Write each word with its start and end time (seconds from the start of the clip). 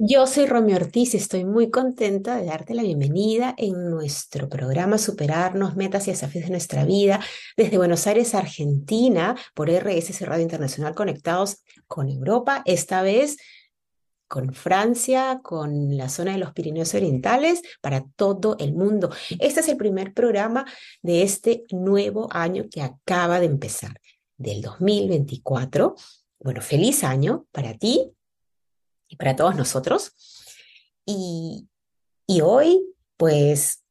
Yo 0.00 0.28
soy 0.28 0.46
Romy 0.46 0.74
Ortiz 0.74 1.14
y 1.14 1.16
estoy 1.16 1.44
muy 1.44 1.72
contenta 1.72 2.36
de 2.36 2.44
darte 2.46 2.72
la 2.72 2.84
bienvenida 2.84 3.52
en 3.58 3.90
nuestro 3.90 4.48
programa 4.48 4.96
Superarnos, 4.96 5.74
Metas 5.74 6.06
y 6.06 6.12
Desafíos 6.12 6.44
de 6.44 6.52
nuestra 6.52 6.84
vida 6.84 7.18
desde 7.56 7.78
Buenos 7.78 8.06
Aires, 8.06 8.32
Argentina, 8.36 9.34
por 9.54 9.68
RSS 9.68 10.20
Radio 10.20 10.44
Internacional 10.44 10.94
Conectados 10.94 11.64
con 11.88 12.08
Europa, 12.08 12.62
esta 12.64 13.02
vez 13.02 13.38
con 14.28 14.54
Francia, 14.54 15.40
con 15.42 15.96
la 15.96 16.08
zona 16.08 16.30
de 16.30 16.38
los 16.38 16.52
Pirineos 16.52 16.94
Orientales, 16.94 17.62
para 17.80 18.04
todo 18.14 18.54
el 18.60 18.74
mundo. 18.74 19.10
Este 19.40 19.58
es 19.58 19.68
el 19.68 19.76
primer 19.76 20.14
programa 20.14 20.64
de 21.02 21.24
este 21.24 21.64
nuevo 21.72 22.28
año 22.30 22.66
que 22.70 22.82
acaba 22.82 23.40
de 23.40 23.46
empezar, 23.46 24.00
del 24.36 24.62
2024. 24.62 25.96
Bueno, 26.38 26.60
feliz 26.60 27.02
año 27.02 27.46
para 27.50 27.74
ti 27.74 28.12
y 29.08 29.16
para 29.16 29.34
todos 29.34 29.56
nosotros. 29.56 30.12
Y, 31.04 31.68
y 32.26 32.42
hoy, 32.42 32.94
pues, 33.16 33.82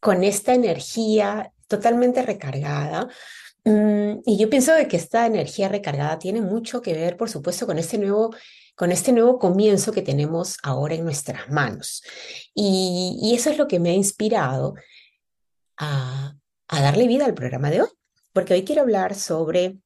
con 0.00 0.24
esta 0.24 0.52
energía 0.54 1.52
totalmente 1.68 2.22
recargada, 2.22 3.08
mm, 3.64 4.20
y 4.26 4.36
yo 4.36 4.50
pienso 4.50 4.74
de 4.74 4.88
que 4.88 4.96
esta 4.96 5.26
energía 5.26 5.68
recargada 5.68 6.18
tiene 6.18 6.40
mucho 6.40 6.82
que 6.82 6.94
ver, 6.94 7.16
por 7.16 7.30
supuesto, 7.30 7.66
con 7.66 7.78
este 7.78 7.96
nuevo, 7.98 8.34
con 8.74 8.90
este 8.90 9.12
nuevo 9.12 9.38
comienzo 9.38 9.92
que 9.92 10.02
tenemos 10.02 10.56
ahora 10.62 10.94
en 10.94 11.04
nuestras 11.04 11.48
manos. 11.50 12.02
Y, 12.54 13.18
y 13.22 13.34
eso 13.34 13.50
es 13.50 13.58
lo 13.58 13.68
que 13.68 13.78
me 13.78 13.90
ha 13.90 13.94
inspirado 13.94 14.74
a, 15.76 16.34
a, 16.68 16.82
darle 16.82 17.06
vida 17.06 17.24
al 17.26 17.34
programa 17.34 17.70
de 17.70 17.82
hoy, 17.82 17.88
porque 18.32 18.54
hoy 18.54 18.64
quiero 18.64 18.82
hablar 18.82 19.14
sobre, 19.14 19.78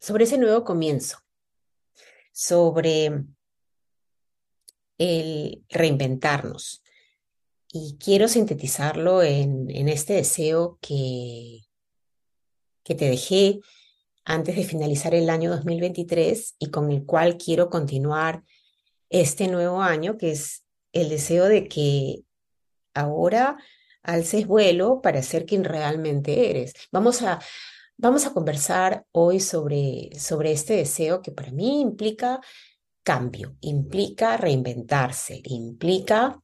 sobre 0.00 0.24
ese 0.24 0.38
nuevo 0.38 0.64
comienzo, 0.64 1.18
sobre 2.32 3.26
el 4.98 5.64
reinventarnos. 5.68 6.82
Y 7.72 7.96
quiero 7.98 8.28
sintetizarlo 8.28 9.22
en, 9.22 9.70
en 9.70 9.88
este 9.88 10.14
deseo 10.14 10.78
que, 10.80 11.66
que 12.82 12.94
te 12.94 13.10
dejé 13.10 13.60
antes 14.24 14.56
de 14.56 14.64
finalizar 14.64 15.14
el 15.14 15.30
año 15.30 15.50
2023 15.50 16.56
y 16.58 16.70
con 16.70 16.90
el 16.90 17.04
cual 17.04 17.36
quiero 17.36 17.70
continuar 17.70 18.42
este 19.08 19.48
nuevo 19.48 19.82
año, 19.82 20.18
que 20.18 20.32
es 20.32 20.64
el 20.92 21.08
deseo 21.08 21.46
de 21.46 21.68
que 21.68 22.24
ahora 22.94 23.56
alces 24.02 24.46
vuelo 24.46 25.00
para 25.02 25.22
ser 25.22 25.46
quien 25.46 25.64
realmente 25.64 26.50
eres. 26.50 26.74
Vamos 26.90 27.22
a, 27.22 27.40
vamos 27.96 28.26
a 28.26 28.32
conversar 28.32 29.04
hoy 29.12 29.40
sobre, 29.40 30.10
sobre 30.18 30.52
este 30.52 30.74
deseo 30.74 31.22
que 31.22 31.32
para 31.32 31.52
mí 31.52 31.80
implica 31.80 32.40
cambio, 33.06 33.56
implica 33.60 34.36
reinventarse, 34.36 35.40
implica 35.44 36.42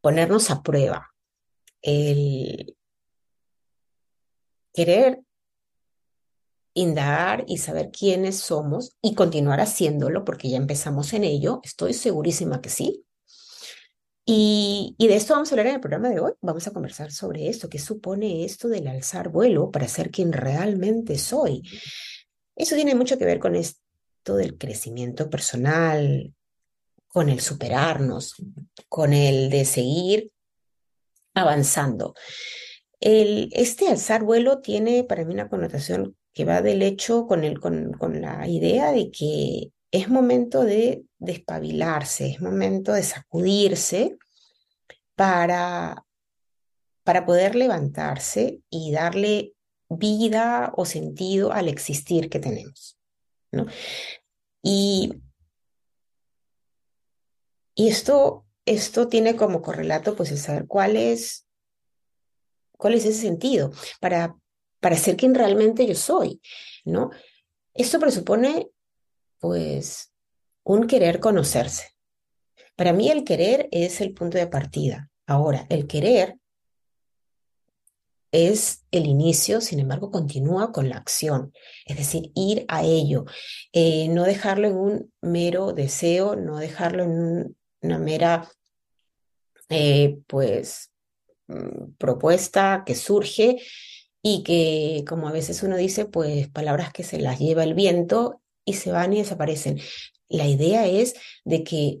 ponernos 0.00 0.50
a 0.50 0.60
prueba, 0.60 1.14
el 1.80 2.76
querer 4.72 5.22
indagar 6.74 7.44
y 7.46 7.58
saber 7.58 7.92
quiénes 7.92 8.40
somos 8.40 8.96
y 9.00 9.14
continuar 9.14 9.60
haciéndolo 9.60 10.24
porque 10.24 10.50
ya 10.50 10.56
empezamos 10.56 11.12
en 11.12 11.22
ello, 11.22 11.60
estoy 11.62 11.94
segurísima 11.94 12.60
que 12.60 12.70
sí. 12.70 13.06
Y, 14.26 14.96
de 14.98 15.14
esto 15.14 15.34
vamos 15.34 15.52
a 15.52 15.54
hablar 15.54 15.68
en 15.68 15.74
el 15.74 15.80
programa 15.80 16.08
de 16.08 16.18
hoy. 16.18 16.32
Vamos 16.40 16.66
a 16.66 16.72
conversar 16.72 17.12
sobre 17.12 17.48
esto, 17.48 17.68
qué 17.68 17.78
supone 17.78 18.44
esto 18.44 18.68
del 18.68 18.88
alzar 18.88 19.28
vuelo 19.28 19.70
para 19.70 19.86
ser 19.86 20.10
quien 20.10 20.32
realmente 20.32 21.18
soy. 21.18 21.62
Eso 22.56 22.74
tiene 22.74 22.96
mucho 22.96 23.16
que 23.16 23.26
ver 23.26 23.38
con 23.38 23.54
del 24.32 24.56
crecimiento 24.56 25.28
personal, 25.28 26.32
con 27.08 27.28
el 27.28 27.40
superarnos, 27.40 28.34
con 28.88 29.12
el 29.12 29.50
de 29.50 29.64
seguir 29.64 30.32
avanzando. 31.34 32.14
El, 33.00 33.50
este 33.52 33.88
alzar 33.88 34.24
vuelo 34.24 34.60
tiene 34.60 35.04
para 35.04 35.24
mí 35.24 35.34
una 35.34 35.48
connotación 35.48 36.16
que 36.32 36.44
va 36.44 36.62
del 36.62 36.82
hecho 36.82 37.26
con, 37.26 37.44
el, 37.44 37.60
con, 37.60 37.92
con 37.92 38.20
la 38.20 38.48
idea 38.48 38.90
de 38.90 39.10
que 39.10 39.70
es 39.92 40.08
momento 40.08 40.64
de 40.64 41.04
despabilarse, 41.18 42.30
es 42.30 42.40
momento 42.40 42.92
de 42.92 43.04
sacudirse 43.04 44.16
para, 45.14 46.04
para 47.04 47.26
poder 47.26 47.54
levantarse 47.54 48.60
y 48.70 48.90
darle 48.90 49.52
vida 49.88 50.72
o 50.76 50.84
sentido 50.84 51.52
al 51.52 51.68
existir 51.68 52.28
que 52.28 52.40
tenemos. 52.40 52.93
Y, 54.62 55.12
y 57.74 57.88
esto, 57.88 58.46
esto 58.66 59.08
tiene 59.08 59.36
como 59.36 59.62
correlato 59.62 60.16
pues 60.16 60.30
el 60.30 60.38
saber 60.38 60.66
cuál 60.66 60.96
es, 60.96 61.46
cuál 62.76 62.94
es 62.94 63.04
ese 63.04 63.20
sentido 63.20 63.72
para, 64.00 64.36
para 64.80 64.96
ser 64.96 65.16
quien 65.16 65.34
realmente 65.34 65.86
yo 65.86 65.94
soy, 65.94 66.40
¿no? 66.84 67.10
Esto 67.74 67.98
presupone 67.98 68.70
pues 69.38 70.12
un 70.62 70.86
querer 70.86 71.20
conocerse. 71.20 71.94
Para 72.76 72.92
mí 72.92 73.10
el 73.10 73.24
querer 73.24 73.68
es 73.70 74.00
el 74.00 74.14
punto 74.14 74.38
de 74.38 74.46
partida. 74.46 75.10
Ahora, 75.26 75.66
el 75.68 75.86
querer 75.86 76.38
es 78.34 78.84
el 78.90 79.06
inicio, 79.06 79.60
sin 79.60 79.78
embargo, 79.78 80.10
continúa 80.10 80.72
con 80.72 80.88
la 80.88 80.96
acción, 80.96 81.52
es 81.86 81.96
decir, 81.96 82.32
ir 82.34 82.64
a 82.66 82.82
ello, 82.82 83.26
eh, 83.72 84.08
no 84.08 84.24
dejarlo 84.24 84.66
en 84.66 84.76
un 84.76 85.12
mero 85.20 85.72
deseo, 85.72 86.34
no 86.34 86.58
dejarlo 86.58 87.04
en 87.04 87.56
una 87.80 87.98
mera, 87.98 88.50
eh, 89.68 90.18
pues, 90.26 90.90
mm, 91.46 91.92
propuesta 91.96 92.82
que 92.84 92.96
surge 92.96 93.58
y 94.20 94.42
que, 94.42 95.04
como 95.06 95.28
a 95.28 95.32
veces 95.32 95.62
uno 95.62 95.76
dice, 95.76 96.04
pues, 96.06 96.48
palabras 96.48 96.92
que 96.92 97.04
se 97.04 97.20
las 97.20 97.38
lleva 97.38 97.62
el 97.62 97.74
viento 97.74 98.42
y 98.64 98.74
se 98.74 98.90
van 98.90 99.12
y 99.12 99.18
desaparecen. 99.18 99.80
La 100.28 100.48
idea 100.48 100.88
es 100.88 101.14
de 101.44 101.62
que 101.62 102.00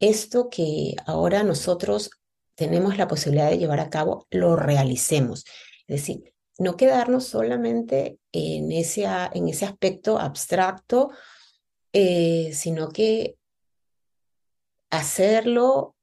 esto 0.00 0.48
que 0.50 0.96
ahora 1.06 1.44
nosotros 1.44 2.10
tenemos 2.56 2.96
la 2.96 3.06
posibilidad 3.06 3.48
de 3.50 3.58
llevar 3.58 3.78
a 3.78 3.90
cabo, 3.90 4.26
lo 4.30 4.56
realicemos. 4.56 5.44
Es 5.88 6.02
decir, 6.02 6.34
no 6.58 6.76
quedarnos 6.76 7.24
solamente 7.26 8.20
en 8.32 8.70
ese, 8.72 9.06
en 9.32 9.48
ese 9.48 9.64
aspecto 9.64 10.18
abstracto, 10.18 11.10
eh, 11.92 12.50
sino 12.52 12.90
que 12.90 13.38
hacerlo 14.90 15.96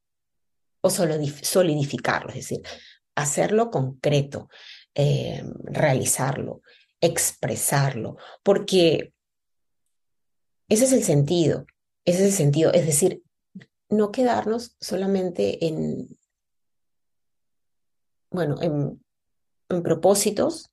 o 0.80 0.90
solidificarlo, 0.90 2.30
es 2.30 2.36
decir, 2.36 2.62
hacerlo 3.14 3.70
concreto, 3.70 4.48
eh, 4.94 5.42
realizarlo, 5.64 6.62
expresarlo, 7.00 8.16
porque 8.42 9.12
ese 10.68 10.84
es 10.84 10.92
el 10.92 11.04
sentido, 11.04 11.66
ese 12.04 12.20
es 12.20 12.26
el 12.26 12.32
sentido, 12.32 12.72
es 12.72 12.86
decir, 12.86 13.22
no 13.88 14.10
quedarnos 14.10 14.76
solamente 14.80 15.64
en, 15.66 16.08
bueno, 18.30 18.60
en 18.60 19.05
en 19.68 19.82
propósitos 19.82 20.70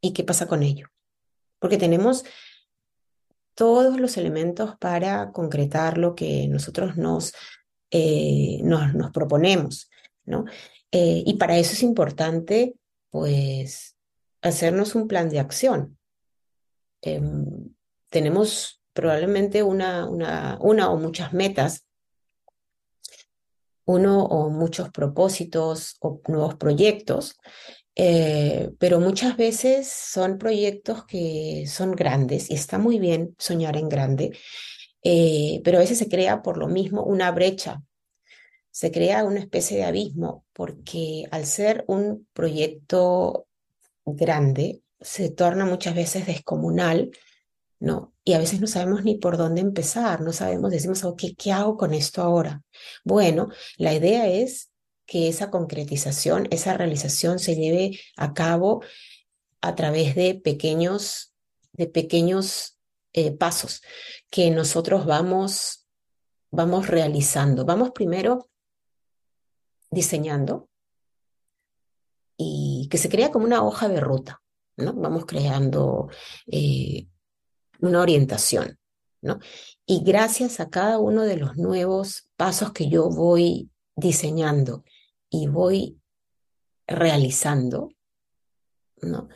y 0.00 0.12
qué 0.12 0.24
pasa 0.24 0.46
con 0.46 0.62
ello. 0.62 0.88
Porque 1.58 1.76
tenemos 1.76 2.24
todos 3.54 3.98
los 3.98 4.16
elementos 4.16 4.76
para 4.78 5.32
concretar 5.32 5.98
lo 5.98 6.14
que 6.14 6.46
nosotros 6.46 6.96
nos, 6.96 7.32
eh, 7.90 8.60
nos, 8.62 9.10
proponemos, 9.10 9.90
¿no? 10.24 10.44
Eh, 10.92 11.24
y 11.26 11.34
para 11.34 11.58
eso 11.58 11.72
es 11.72 11.82
importante, 11.82 12.76
pues, 13.10 13.96
hacernos 14.42 14.94
un 14.94 15.08
plan 15.08 15.28
de 15.28 15.40
acción. 15.40 15.98
Em, 17.02 17.74
tenemos 18.10 18.80
probablemente 18.92 19.62
una, 19.62 20.08
una, 20.08 20.58
una 20.60 20.90
o 20.90 20.96
muchas 20.96 21.32
metas 21.32 21.87
uno 23.88 24.22
o 24.22 24.50
muchos 24.50 24.90
propósitos 24.90 25.96
o 26.00 26.20
nuevos 26.28 26.56
proyectos, 26.56 27.38
eh, 27.94 28.70
pero 28.78 29.00
muchas 29.00 29.38
veces 29.38 29.88
son 29.88 30.36
proyectos 30.36 31.06
que 31.06 31.64
son 31.66 31.92
grandes 31.92 32.50
y 32.50 32.54
está 32.54 32.78
muy 32.78 32.98
bien 32.98 33.34
soñar 33.38 33.78
en 33.78 33.88
grande, 33.88 34.36
eh, 35.02 35.62
pero 35.64 35.78
a 35.78 35.80
veces 35.80 35.96
se 35.96 36.08
crea 36.08 36.42
por 36.42 36.58
lo 36.58 36.68
mismo 36.68 37.02
una 37.02 37.30
brecha, 37.30 37.82
se 38.70 38.92
crea 38.92 39.24
una 39.24 39.40
especie 39.40 39.78
de 39.78 39.84
abismo, 39.84 40.44
porque 40.52 41.24
al 41.30 41.46
ser 41.46 41.84
un 41.88 42.28
proyecto 42.34 43.46
grande, 44.04 44.82
se 45.00 45.30
torna 45.30 45.64
muchas 45.64 45.94
veces 45.94 46.26
descomunal 46.26 47.10
¿no? 47.80 48.14
Y 48.24 48.32
a 48.32 48.38
veces 48.38 48.60
no 48.60 48.66
sabemos 48.66 49.04
ni 49.04 49.16
por 49.16 49.36
dónde 49.36 49.60
empezar, 49.60 50.20
no 50.20 50.32
sabemos, 50.32 50.70
decimos, 50.70 51.04
ok, 51.04 51.22
¿qué 51.36 51.52
hago 51.52 51.76
con 51.76 51.94
esto 51.94 52.22
ahora? 52.22 52.62
Bueno, 53.04 53.48
la 53.76 53.94
idea 53.94 54.28
es 54.28 54.70
que 55.06 55.28
esa 55.28 55.50
concretización, 55.50 56.48
esa 56.50 56.76
realización 56.76 57.38
se 57.38 57.56
lleve 57.56 57.98
a 58.16 58.34
cabo 58.34 58.82
a 59.60 59.74
través 59.74 60.14
de 60.14 60.34
pequeños, 60.34 61.34
de 61.72 61.86
pequeños 61.86 62.78
eh, 63.14 63.32
pasos 63.32 63.82
que 64.30 64.50
nosotros 64.50 65.06
vamos, 65.06 65.86
vamos 66.50 66.88
realizando. 66.88 67.64
Vamos 67.64 67.92
primero 67.92 68.50
diseñando 69.90 70.68
y 72.36 72.88
que 72.90 72.98
se 72.98 73.08
crea 73.08 73.30
como 73.30 73.46
una 73.46 73.64
hoja 73.64 73.88
de 73.88 74.00
ruta, 74.00 74.42
¿no? 74.76 74.92
Vamos 74.92 75.24
creando 75.26 76.08
eh, 76.46 77.08
una 77.78 78.00
orientación, 78.00 78.78
¿no? 79.20 79.38
Y 79.86 80.02
gracias 80.04 80.60
a 80.60 80.68
cada 80.68 80.98
uno 80.98 81.22
de 81.22 81.36
los 81.36 81.56
nuevos 81.56 82.28
pasos 82.36 82.72
que 82.72 82.88
yo 82.88 83.08
voy 83.08 83.70
diseñando 83.96 84.84
y 85.30 85.48
voy 85.48 85.98
realizando, 86.86 87.90
¿no? 89.00 89.28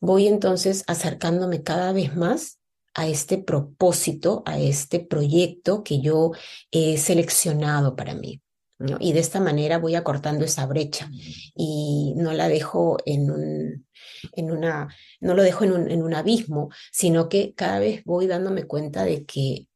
Voy 0.00 0.26
entonces 0.26 0.84
acercándome 0.86 1.62
cada 1.62 1.92
vez 1.92 2.14
más 2.16 2.58
a 2.94 3.06
este 3.06 3.38
propósito, 3.38 4.42
a 4.46 4.58
este 4.58 5.00
proyecto 5.00 5.82
que 5.82 6.00
yo 6.00 6.32
he 6.70 6.96
seleccionado 6.96 7.94
para 7.94 8.14
mí. 8.14 8.40
Y 8.78 9.14
de 9.14 9.20
esta 9.20 9.40
manera 9.40 9.78
voy 9.78 9.94
acortando 9.94 10.44
esa 10.44 10.66
brecha 10.66 11.08
y 11.54 12.12
no 12.16 12.34
la 12.34 12.46
dejo 12.48 12.98
en 13.06 13.30
un, 13.30 13.86
en 14.32 14.50
una, 14.50 14.94
no 15.20 15.34
lo 15.34 15.42
dejo 15.42 15.64
en 15.64 15.72
un, 15.72 15.90
en 15.90 16.02
un 16.02 16.12
abismo, 16.12 16.68
sino 16.92 17.30
que 17.30 17.54
cada 17.54 17.78
vez 17.78 18.04
voy 18.04 18.26
dándome 18.26 18.64
cuenta 18.64 19.04
de 19.04 19.24
que 19.24 19.68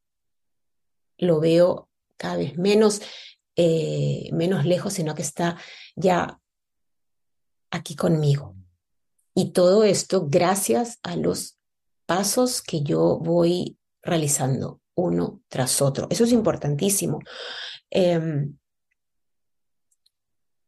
lo 1.16 1.40
veo 1.40 1.88
cada 2.18 2.36
vez 2.36 2.58
menos, 2.58 3.00
eh, 3.56 4.28
menos 4.32 4.66
lejos, 4.66 4.92
sino 4.92 5.14
que 5.14 5.22
está 5.22 5.56
ya 5.96 6.38
aquí 7.70 7.96
conmigo. 7.96 8.54
Y 9.34 9.52
todo 9.52 9.84
esto 9.84 10.26
gracias 10.28 10.98
a 11.02 11.16
los 11.16 11.58
pasos 12.04 12.60
que 12.60 12.82
yo 12.82 13.18
voy 13.18 13.78
realizando 14.02 14.80
uno 14.94 15.40
tras 15.48 15.80
otro. 15.80 16.06
Eso 16.10 16.24
es 16.24 16.32
importantísimo. 16.32 17.20
Em, 17.88 18.58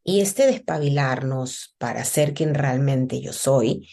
y 0.03 0.21
este 0.21 0.47
despabilarnos 0.47 1.75
para 1.77 2.03
ser 2.05 2.33
quien 2.33 2.53
realmente 2.53 3.21
yo 3.21 3.33
soy, 3.33 3.89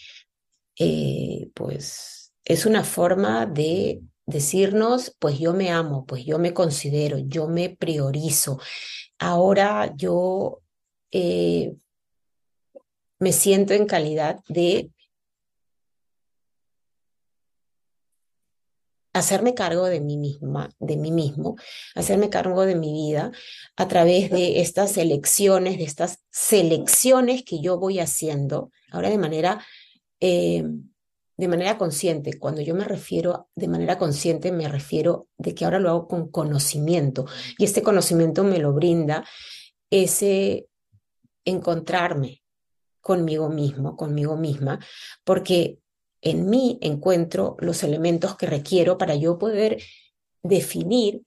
eh, 0.78 1.50
pues 1.54 2.32
es 2.44 2.66
una 2.66 2.84
forma 2.84 3.46
de 3.46 4.02
decirnos, 4.26 5.14
pues 5.18 5.38
yo 5.38 5.52
me 5.52 5.70
amo, 5.70 6.04
pues 6.06 6.24
yo 6.24 6.38
me 6.38 6.54
considero, 6.54 7.18
yo 7.18 7.48
me 7.48 7.70
priorizo. 7.70 8.58
Ahora 9.18 9.92
yo 9.96 10.60
eh, 11.10 11.74
me 13.18 13.32
siento 13.32 13.74
en 13.74 13.86
calidad 13.86 14.40
de 14.48 14.90
hacerme 19.12 19.54
cargo 19.54 19.86
de 19.86 20.00
mí 20.00 20.16
misma, 20.16 20.70
de 20.78 20.96
mí 20.96 21.10
mismo, 21.10 21.56
hacerme 21.94 22.30
cargo 22.30 22.64
de 22.64 22.76
mi 22.76 22.92
vida 22.92 23.32
a 23.76 23.88
través 23.88 24.30
de 24.30 24.60
estas 24.60 24.96
elecciones, 24.96 25.78
de 25.78 25.84
estas 25.84 26.20
selecciones 26.30 27.44
que 27.44 27.60
yo 27.60 27.78
voy 27.78 27.98
haciendo, 27.98 28.70
ahora 28.90 29.10
de 29.10 29.18
manera, 29.18 29.64
eh, 30.20 30.64
de 31.36 31.48
manera 31.48 31.76
consciente. 31.76 32.38
Cuando 32.38 32.60
yo 32.60 32.74
me 32.74 32.84
refiero 32.84 33.48
de 33.56 33.68
manera 33.68 33.98
consciente, 33.98 34.52
me 34.52 34.68
refiero 34.68 35.28
de 35.38 35.54
que 35.54 35.64
ahora 35.64 35.80
lo 35.80 35.90
hago 35.90 36.08
con 36.08 36.30
conocimiento 36.30 37.26
y 37.58 37.64
este 37.64 37.82
conocimiento 37.82 38.44
me 38.44 38.58
lo 38.58 38.72
brinda 38.72 39.24
ese 39.90 40.68
encontrarme 41.44 42.42
conmigo 43.00 43.48
mismo, 43.48 43.96
conmigo 43.96 44.36
misma, 44.36 44.78
porque 45.24 45.78
en 46.22 46.48
mí 46.48 46.78
encuentro 46.82 47.56
los 47.60 47.82
elementos 47.82 48.36
que 48.36 48.46
requiero 48.46 48.98
para 48.98 49.14
yo 49.14 49.38
poder 49.38 49.82
definir 50.42 51.22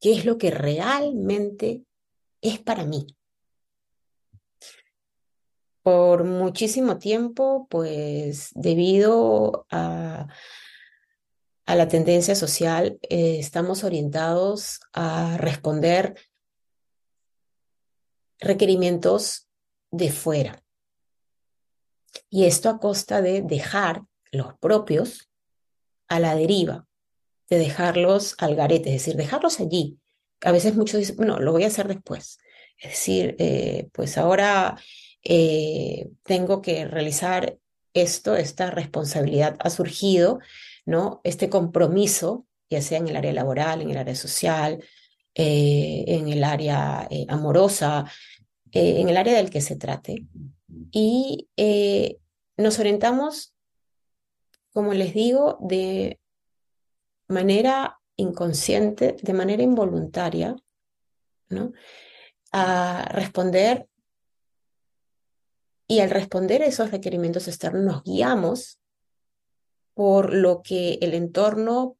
qué 0.00 0.12
es 0.12 0.24
lo 0.24 0.38
que 0.38 0.50
realmente 0.50 1.82
es 2.40 2.58
para 2.58 2.84
mí. 2.84 3.06
Por 5.82 6.24
muchísimo 6.24 6.98
tiempo, 6.98 7.66
pues 7.68 8.50
debido 8.54 9.66
a, 9.70 10.28
la 11.66 11.88
tendencia 11.88 12.34
social, 12.34 12.98
eh, 13.02 13.38
estamos 13.38 13.84
orientados 13.84 14.80
a 14.92 15.36
responder 15.38 16.14
requerimientos 18.38 19.48
de 19.90 20.10
fuera. 20.10 20.63
Y 22.30 22.44
esto 22.44 22.68
a 22.68 22.78
costa 22.78 23.22
de 23.22 23.42
dejar 23.42 24.02
los 24.30 24.54
propios 24.58 25.30
a 26.08 26.20
la 26.20 26.34
deriva, 26.34 26.86
de 27.48 27.58
dejarlos 27.58 28.34
al 28.38 28.56
garete, 28.56 28.94
es 28.94 29.02
decir, 29.02 29.16
dejarlos 29.16 29.60
allí. 29.60 29.98
A 30.40 30.52
veces 30.52 30.74
muchos 30.74 30.98
dicen, 30.98 31.16
bueno, 31.16 31.38
lo 31.38 31.52
voy 31.52 31.64
a 31.64 31.68
hacer 31.68 31.88
después. 31.88 32.38
Es 32.78 32.90
decir, 32.90 33.36
eh, 33.38 33.88
pues 33.92 34.18
ahora 34.18 34.76
eh, 35.22 36.08
tengo 36.24 36.60
que 36.60 36.84
realizar 36.84 37.56
esto, 37.94 38.36
esta 38.36 38.70
responsabilidad 38.70 39.56
ha 39.60 39.70
surgido, 39.70 40.40
¿no? 40.84 41.20
Este 41.24 41.48
compromiso, 41.48 42.46
ya 42.68 42.82
sea 42.82 42.98
en 42.98 43.08
el 43.08 43.16
área 43.16 43.32
laboral, 43.32 43.82
en 43.82 43.90
el 43.90 43.96
área 43.96 44.16
social, 44.16 44.82
eh, 45.34 46.04
en 46.08 46.28
el 46.28 46.42
área 46.44 47.08
amorosa, 47.28 48.04
en 48.72 49.08
el 49.08 49.16
área 49.16 49.36
del 49.36 49.50
que 49.50 49.60
se 49.60 49.76
trate, 49.76 50.26
y 50.90 51.48
eh, 51.56 52.18
nos 52.56 52.78
orientamos, 52.78 53.54
como 54.72 54.94
les 54.94 55.14
digo, 55.14 55.58
de 55.60 56.20
manera 57.28 58.00
inconsciente, 58.16 59.16
de 59.20 59.32
manera 59.32 59.62
involuntaria, 59.62 60.56
¿no? 61.48 61.72
a 62.52 63.08
responder 63.10 63.88
y 65.88 66.00
al 66.00 66.10
responder 66.10 66.62
esos 66.62 66.92
requerimientos 66.92 67.48
externos 67.48 67.82
nos 67.82 68.02
guiamos 68.04 68.78
por 69.94 70.32
lo 70.32 70.62
que 70.62 70.98
el 71.02 71.14
entorno 71.14 71.96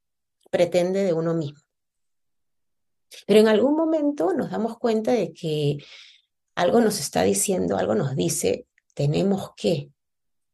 pretende 0.50 1.02
de 1.02 1.12
uno 1.12 1.34
mismo. 1.34 1.60
Pero 3.26 3.40
en 3.40 3.48
algún 3.48 3.76
momento 3.76 4.32
nos 4.32 4.50
damos 4.50 4.78
cuenta 4.78 5.12
de 5.12 5.32
que 5.32 5.78
algo 6.54 6.80
nos 6.80 7.00
está 7.00 7.22
diciendo, 7.22 7.76
algo 7.76 7.94
nos 7.94 8.14
dice, 8.16 8.66
tenemos 8.94 9.52
que 9.56 9.90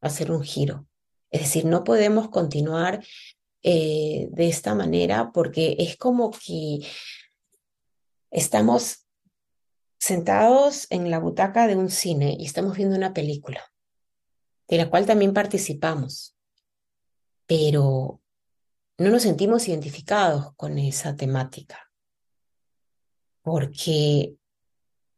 hacer 0.01 0.33
un 0.33 0.43
giro. 0.43 0.87
Es 1.31 1.43
decir, 1.43 1.65
no 1.65 1.85
podemos 1.85 2.29
continuar 2.31 3.05
eh, 3.63 4.29
de 4.31 4.49
esta 4.49 4.75
manera 4.75 5.33
porque 5.33 5.77
es 5.79 5.97
como 5.97 6.31
que 6.31 6.81
estamos 8.31 9.07
sentados 9.99 10.87
en 10.91 11.11
la 11.11 11.19
butaca 11.19 11.67
de 11.67 11.77
un 11.77 11.91
cine 11.91 12.37
y 12.39 12.47
estamos 12.47 12.77
viendo 12.77 12.97
una 12.97 13.13
película, 13.13 13.63
de 14.67 14.79
la 14.79 14.89
cual 14.89 15.05
también 15.05 15.35
participamos, 15.35 16.35
pero 17.47 18.23
no 18.97 19.11
nos 19.11 19.23
sentimos 19.23 19.69
identificados 19.69 20.55
con 20.57 20.79
esa 20.79 21.17
temática, 21.17 21.91
porque 23.43 24.37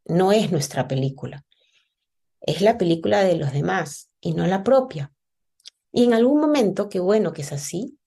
no 0.05 0.33
es 0.33 0.51
nuestra 0.51 0.89
película. 0.89 1.45
Es 2.41 2.61
la 2.61 2.77
película 2.77 3.23
de 3.23 3.37
los 3.37 3.53
demás 3.53 4.11
y 4.21 4.35
no 4.35 4.47
la 4.47 4.65
propia. 4.65 5.13
Y 5.93 6.05
en 6.05 6.15
algún 6.15 6.41
momento, 6.41 6.89
qué 6.89 7.01
bueno 7.01 7.33
que 7.33 7.43
es 7.43 7.53
así, 7.53 7.99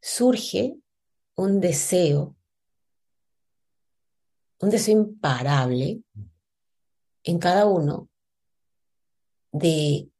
surge 0.00 0.76
un 1.34 1.60
deseo, 1.60 2.36
un 4.60 4.70
deseo 4.70 4.98
imparable 4.98 6.02
en 7.24 7.38
cada 7.38 7.66
uno 7.66 8.08
de, 9.52 10.10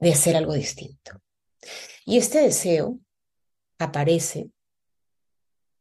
de 0.00 0.12
hacer 0.12 0.36
algo 0.36 0.54
distinto. 0.54 1.20
Y 2.04 2.18
este 2.18 2.40
deseo 2.40 2.98
aparece 3.78 4.50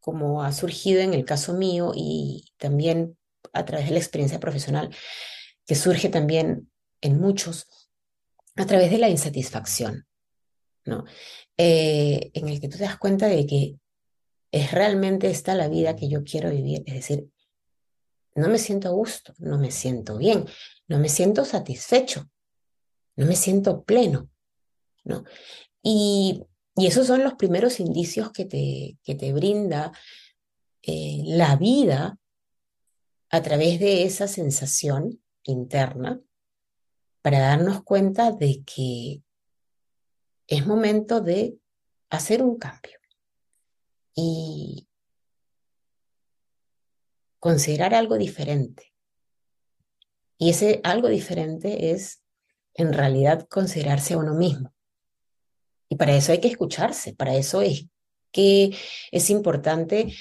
como 0.01 0.43
ha 0.43 0.51
surgido 0.51 0.99
en 1.01 1.13
el 1.13 1.23
caso 1.23 1.53
mío 1.53 1.93
y 1.95 2.51
también 2.57 3.17
a 3.53 3.63
través 3.65 3.87
de 3.87 3.93
la 3.93 3.99
experiencia 3.99 4.39
profesional, 4.39 4.93
que 5.65 5.75
surge 5.75 6.09
también 6.09 6.69
en 6.99 7.19
muchos, 7.19 7.67
a 8.55 8.65
través 8.65 8.91
de 8.91 8.97
la 8.97 9.09
insatisfacción, 9.09 10.05
¿no? 10.85 11.05
Eh, 11.57 12.31
en 12.33 12.49
el 12.49 12.59
que 12.59 12.67
tú 12.67 12.77
te 12.77 12.83
das 12.83 12.97
cuenta 12.97 13.27
de 13.27 13.45
que 13.45 13.77
es 14.51 14.71
realmente 14.71 15.29
esta 15.29 15.55
la 15.55 15.69
vida 15.69 15.95
que 15.95 16.09
yo 16.09 16.23
quiero 16.23 16.49
vivir, 16.49 16.83
es 16.85 16.95
decir, 16.95 17.29
no 18.35 18.49
me 18.49 18.57
siento 18.57 18.87
a 18.89 18.91
gusto, 18.91 19.33
no 19.37 19.57
me 19.57 19.71
siento 19.71 20.17
bien, 20.17 20.45
no 20.87 20.99
me 20.99 21.09
siento 21.09 21.45
satisfecho, 21.45 22.29
no 23.15 23.25
me 23.25 23.35
siento 23.35 23.83
pleno, 23.83 24.29
¿no? 25.03 25.23
Y 25.83 26.43
y 26.75 26.87
esos 26.87 27.07
son 27.07 27.23
los 27.23 27.33
primeros 27.33 27.79
indicios 27.79 28.31
que 28.31 28.45
te, 28.45 28.97
que 29.03 29.15
te 29.15 29.33
brinda 29.33 29.91
eh, 30.81 31.21
la 31.25 31.55
vida 31.55 32.17
a 33.29 33.41
través 33.41 33.79
de 33.79 34.03
esa 34.03 34.27
sensación 34.27 35.21
interna 35.43 36.21
para 37.21 37.39
darnos 37.39 37.83
cuenta 37.83 38.31
de 38.31 38.63
que 38.63 39.21
es 40.47 40.65
momento 40.65 41.21
de 41.21 41.57
hacer 42.09 42.43
un 42.43 42.57
cambio 42.57 42.97
y 44.13 44.87
considerar 47.39 47.93
algo 47.93 48.17
diferente. 48.17 48.93
Y 50.37 50.49
ese 50.49 50.81
algo 50.83 51.07
diferente 51.07 51.91
es 51.91 52.23
en 52.73 52.93
realidad 52.93 53.47
considerarse 53.47 54.13
a 54.15 54.17
uno 54.17 54.33
mismo. 54.33 54.73
Y 55.91 55.97
para 55.97 56.15
eso 56.15 56.31
hay 56.31 56.39
que 56.39 56.47
escucharse, 56.47 57.13
para 57.13 57.35
eso 57.35 57.61
es 57.61 57.85
que 58.31 58.73
es 59.11 59.29
importante 59.29 60.15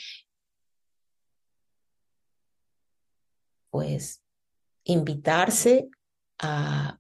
pues 3.71 4.21
invitarse 4.83 5.89
a, 6.41 6.99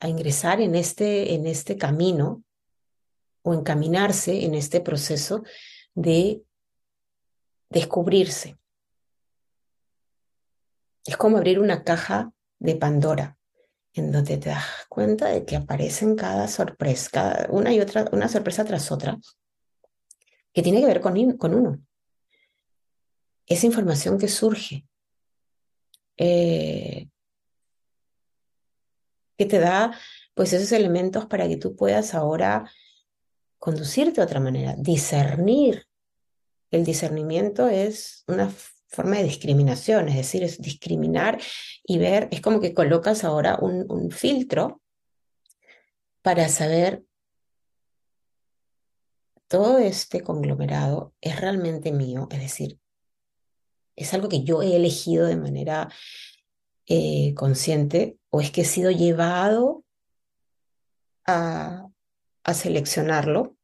a 0.00 0.08
ingresar 0.08 0.60
en 0.60 0.74
este, 0.74 1.34
en 1.34 1.46
este 1.46 1.78
camino 1.78 2.42
o 3.42 3.54
encaminarse 3.54 4.44
en 4.44 4.56
este 4.56 4.80
proceso 4.80 5.44
de 5.94 6.42
descubrirse. 7.70 8.58
Es 11.06 11.16
como 11.16 11.36
abrir 11.36 11.60
una 11.60 11.84
caja 11.84 12.32
de 12.58 12.74
Pandora, 12.74 13.38
en 13.94 14.10
donde 14.10 14.36
te 14.36 14.50
das 14.50 14.64
cuenta 14.88 15.28
de 15.28 15.44
que 15.44 15.56
aparecen 15.56 16.16
cada 16.16 16.48
sorpresa, 16.48 17.10
cada, 17.12 17.46
una 17.50 17.72
y 17.72 17.80
otra, 17.80 18.06
una 18.12 18.28
sorpresa 18.28 18.64
tras 18.64 18.90
otra, 18.90 19.18
que 20.52 20.62
tiene 20.62 20.80
que 20.80 20.86
ver 20.86 21.00
con, 21.00 21.36
con 21.36 21.54
uno. 21.54 21.80
Esa 23.46 23.66
información 23.66 24.18
que 24.18 24.28
surge, 24.28 24.86
eh, 26.16 27.08
que 29.36 29.46
te 29.46 29.58
da 29.58 29.96
pues 30.34 30.52
esos 30.52 30.72
elementos 30.72 31.26
para 31.26 31.46
que 31.48 31.56
tú 31.56 31.76
puedas 31.76 32.14
ahora 32.14 32.70
conducirte 33.58 34.20
de 34.20 34.26
otra 34.26 34.40
manera, 34.40 34.74
discernir. 34.76 35.86
El 36.70 36.84
discernimiento 36.84 37.68
es 37.68 38.24
una 38.26 38.50
forma 38.94 39.16
de 39.16 39.24
discriminación, 39.24 40.08
es 40.08 40.16
decir, 40.16 40.42
es 40.42 40.60
discriminar 40.60 41.40
y 41.84 41.98
ver, 41.98 42.28
es 42.30 42.40
como 42.40 42.60
que 42.60 42.72
colocas 42.72 43.24
ahora 43.24 43.58
un, 43.60 44.10
filtro 44.10 44.80
para 46.22 46.48
saber 46.48 47.04
todo 49.48 49.78
este 49.78 50.22
conglomerado 50.22 51.12
es 51.20 51.40
realmente 51.40 51.92
mío, 51.92 52.28
es 52.30 52.40
decir, 52.40 52.78
es 53.96 54.14
algo 54.14 54.28
que 54.28 54.42
yo 54.42 54.62
he 54.62 54.76
elegido 54.76 55.26
de 55.26 55.36
manera 55.36 55.88
eh, 56.86 57.34
consciente 57.34 58.18
o 58.30 58.40
es 58.40 58.50
que 58.50 58.62
he 58.62 58.64
sido 58.64 58.90
llevado 58.90 59.84
a, 61.26 61.88
seleccionarlo, 62.52 63.56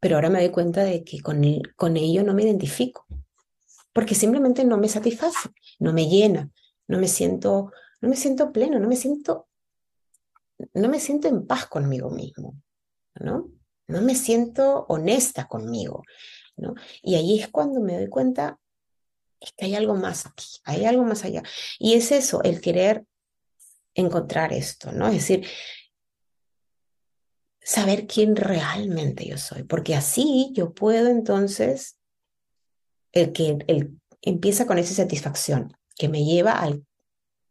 pero 0.00 0.16
ahora 0.16 0.30
me 0.30 0.40
doy 0.40 0.50
cuenta 0.50 0.84
de 0.84 1.04
que 1.04 1.20
con 1.20 1.96
ello 1.96 2.22
no 2.22 2.34
me 2.34 2.42
identifico, 2.42 3.06
porque 3.96 4.14
simplemente 4.14 4.62
no 4.62 4.76
me 4.76 4.90
satisface, 4.90 5.48
no 5.78 5.94
me 5.94 6.06
llena, 6.06 6.50
no 6.86 6.98
me 6.98 7.08
siento, 7.08 7.72
no 8.02 8.10
me 8.10 8.16
siento 8.16 8.52
pleno, 8.52 8.78
no 8.78 8.88
me 8.88 8.94
siento, 8.94 9.48
no 10.74 10.90
me 10.90 11.00
siento 11.00 11.28
en 11.28 11.46
paz 11.46 11.64
conmigo 11.64 12.10
mismo, 12.10 12.60
¿no? 13.14 13.50
No 13.86 14.02
me 14.02 14.14
siento 14.14 14.84
honesta 14.90 15.48
conmigo, 15.48 16.02
¿no? 16.58 16.74
Y 17.00 17.14
ahí 17.14 17.40
es 17.40 17.48
cuando 17.48 17.80
me 17.80 17.96
doy 17.96 18.10
cuenta 18.10 18.60
que 19.56 19.64
hay 19.64 19.74
algo 19.74 19.94
más 19.94 20.26
aquí, 20.26 20.60
hay 20.64 20.84
algo 20.84 21.04
más 21.04 21.24
allá. 21.24 21.42
Y 21.78 21.94
es 21.94 22.12
eso, 22.12 22.42
el 22.42 22.60
querer 22.60 23.06
encontrar 23.94 24.52
esto, 24.52 24.92
¿no? 24.92 25.06
Es 25.06 25.14
decir, 25.14 25.46
saber 27.62 28.06
quién 28.06 28.36
realmente 28.36 29.26
yo 29.26 29.38
soy, 29.38 29.62
porque 29.62 29.94
así 29.94 30.50
yo 30.52 30.74
puedo 30.74 31.08
entonces, 31.08 31.95
el 33.16 33.32
que 33.32 33.58
el, 33.66 33.98
empieza 34.22 34.66
con 34.66 34.78
esa 34.78 34.94
satisfacción 34.94 35.76
que 35.96 36.08
me 36.08 36.24
lleva 36.24 36.52
al, 36.52 36.84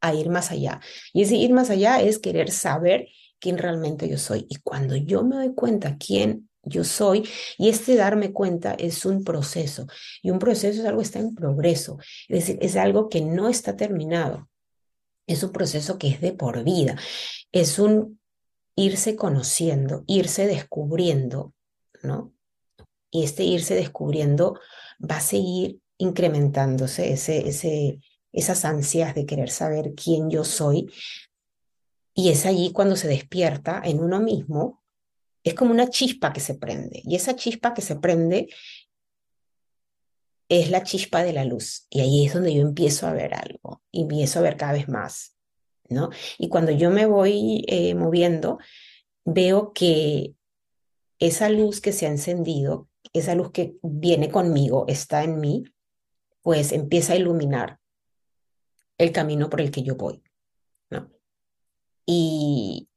a 0.01 0.13
ir 0.13 0.29
más 0.29 0.51
allá. 0.51 0.79
Y 1.13 1.23
ese 1.23 1.35
ir 1.35 1.51
más 1.51 1.69
allá 1.69 2.01
es 2.01 2.19
querer 2.19 2.51
saber 2.51 3.07
quién 3.39 3.57
realmente 3.57 4.07
yo 4.07 4.17
soy. 4.17 4.45
Y 4.49 4.57
cuando 4.57 4.95
yo 4.95 5.23
me 5.23 5.35
doy 5.35 5.53
cuenta 5.53 5.97
quién 5.97 6.49
yo 6.63 6.83
soy, 6.83 7.27
y 7.57 7.69
este 7.69 7.95
darme 7.95 8.31
cuenta 8.33 8.73
es 8.73 9.05
un 9.05 9.23
proceso, 9.23 9.85
y 10.23 10.31
un 10.31 10.39
proceso 10.39 10.81
es 10.81 10.87
algo 10.87 10.99
que 10.99 11.05
está 11.05 11.19
en 11.19 11.35
progreso, 11.35 11.99
es 12.27 12.39
decir, 12.39 12.57
es 12.59 12.75
algo 12.75 13.07
que 13.07 13.21
no 13.21 13.49
está 13.49 13.75
terminado, 13.75 14.49
es 15.27 15.43
un 15.43 15.51
proceso 15.51 15.99
que 15.99 16.07
es 16.07 16.21
de 16.21 16.33
por 16.33 16.63
vida, 16.63 16.97
es 17.51 17.77
un 17.77 18.19
irse 18.75 19.15
conociendo, 19.15 20.03
irse 20.07 20.47
descubriendo, 20.47 21.53
¿no? 22.01 22.33
Y 23.11 23.23
este 23.23 23.43
irse 23.43 23.75
descubriendo 23.75 24.59
va 24.99 25.17
a 25.17 25.21
seguir 25.21 25.79
incrementándose 25.97 27.13
ese, 27.13 27.47
ese, 27.47 27.99
esas 28.31 28.65
ansias 28.65 29.15
de 29.15 29.25
querer 29.25 29.49
saber 29.49 29.93
quién 29.95 30.29
yo 30.29 30.43
soy. 30.43 30.91
Y 32.13 32.29
es 32.29 32.45
allí 32.45 32.71
cuando 32.71 32.95
se 32.95 33.07
despierta 33.07 33.81
en 33.83 33.99
uno 33.99 34.19
mismo 34.19 34.83
es 35.45 35.53
como 35.53 35.71
una 35.71 35.89
chispa 35.89 36.33
que 36.33 36.39
se 36.39 36.55
prende. 36.55 37.01
Y 37.05 37.15
esa 37.15 37.35
chispa 37.35 37.73
que 37.73 37.81
se 37.81 37.95
prende 37.95 38.49
es 40.49 40.71
la 40.71 40.83
chispa 40.83 41.23
de 41.23 41.33
la 41.33 41.45
luz. 41.45 41.85
Y 41.89 42.01
ahí 42.01 42.25
es 42.25 42.33
donde 42.33 42.53
yo 42.53 42.61
empiezo 42.61 43.07
a 43.07 43.13
ver 43.13 43.35
algo, 43.35 43.81
y 43.91 44.01
empiezo 44.01 44.39
a 44.39 44.41
ver 44.41 44.57
cada 44.57 44.73
vez 44.73 44.89
más, 44.89 45.35
¿no? 45.87 46.09
Y 46.39 46.49
cuando 46.49 46.71
yo 46.71 46.89
me 46.89 47.05
voy 47.05 47.63
eh, 47.67 47.93
moviendo, 47.93 48.57
veo 49.23 49.71
que 49.71 50.33
esa 51.19 51.49
luz 51.49 51.79
que 51.79 51.91
se 51.91 52.07
ha 52.07 52.09
encendido, 52.09 52.89
esa 53.13 53.35
luz 53.35 53.51
que 53.51 53.75
viene 53.81 54.29
conmigo, 54.29 54.85
está 54.87 55.23
en 55.23 55.39
mí, 55.39 55.63
pues 56.41 56.71
empieza 56.71 57.13
a 57.13 57.17
iluminar 57.17 57.79
el 58.97 59.11
camino 59.11 59.49
por 59.49 59.61
el 59.61 59.71
que 59.71 59.83
yo 59.83 59.95
voy. 59.95 60.23
Y, 62.07 62.87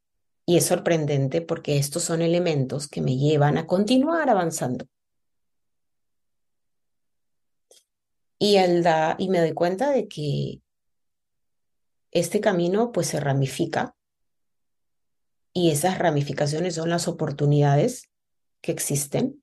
y 0.45 0.57
es 0.59 0.67
sorprendente 0.67 1.41
porque 1.41 1.79
estos 1.79 2.03
son 2.03 2.21
elementos 2.21 2.89
que 2.89 3.01
me 3.01 3.17
llevan 3.17 3.57
a 3.57 3.67
continuar 3.67 4.29
avanzando. 4.29 4.87
Y, 8.39 8.57
y 8.57 9.29
me 9.29 9.41
doy 9.41 9.53
cuenta 9.53 9.91
de 9.91 10.09
que 10.09 10.63
este 12.11 12.41
camino 12.41 12.93
pues 12.93 13.09
se 13.09 13.21
ramifica 13.21 13.95
y 15.53 15.71
esas 15.71 15.99
ramificaciones 15.99 16.77
son 16.77 16.89
las 16.89 17.09
oportunidades 17.09 18.11
que 18.61 18.73
existen 18.73 19.43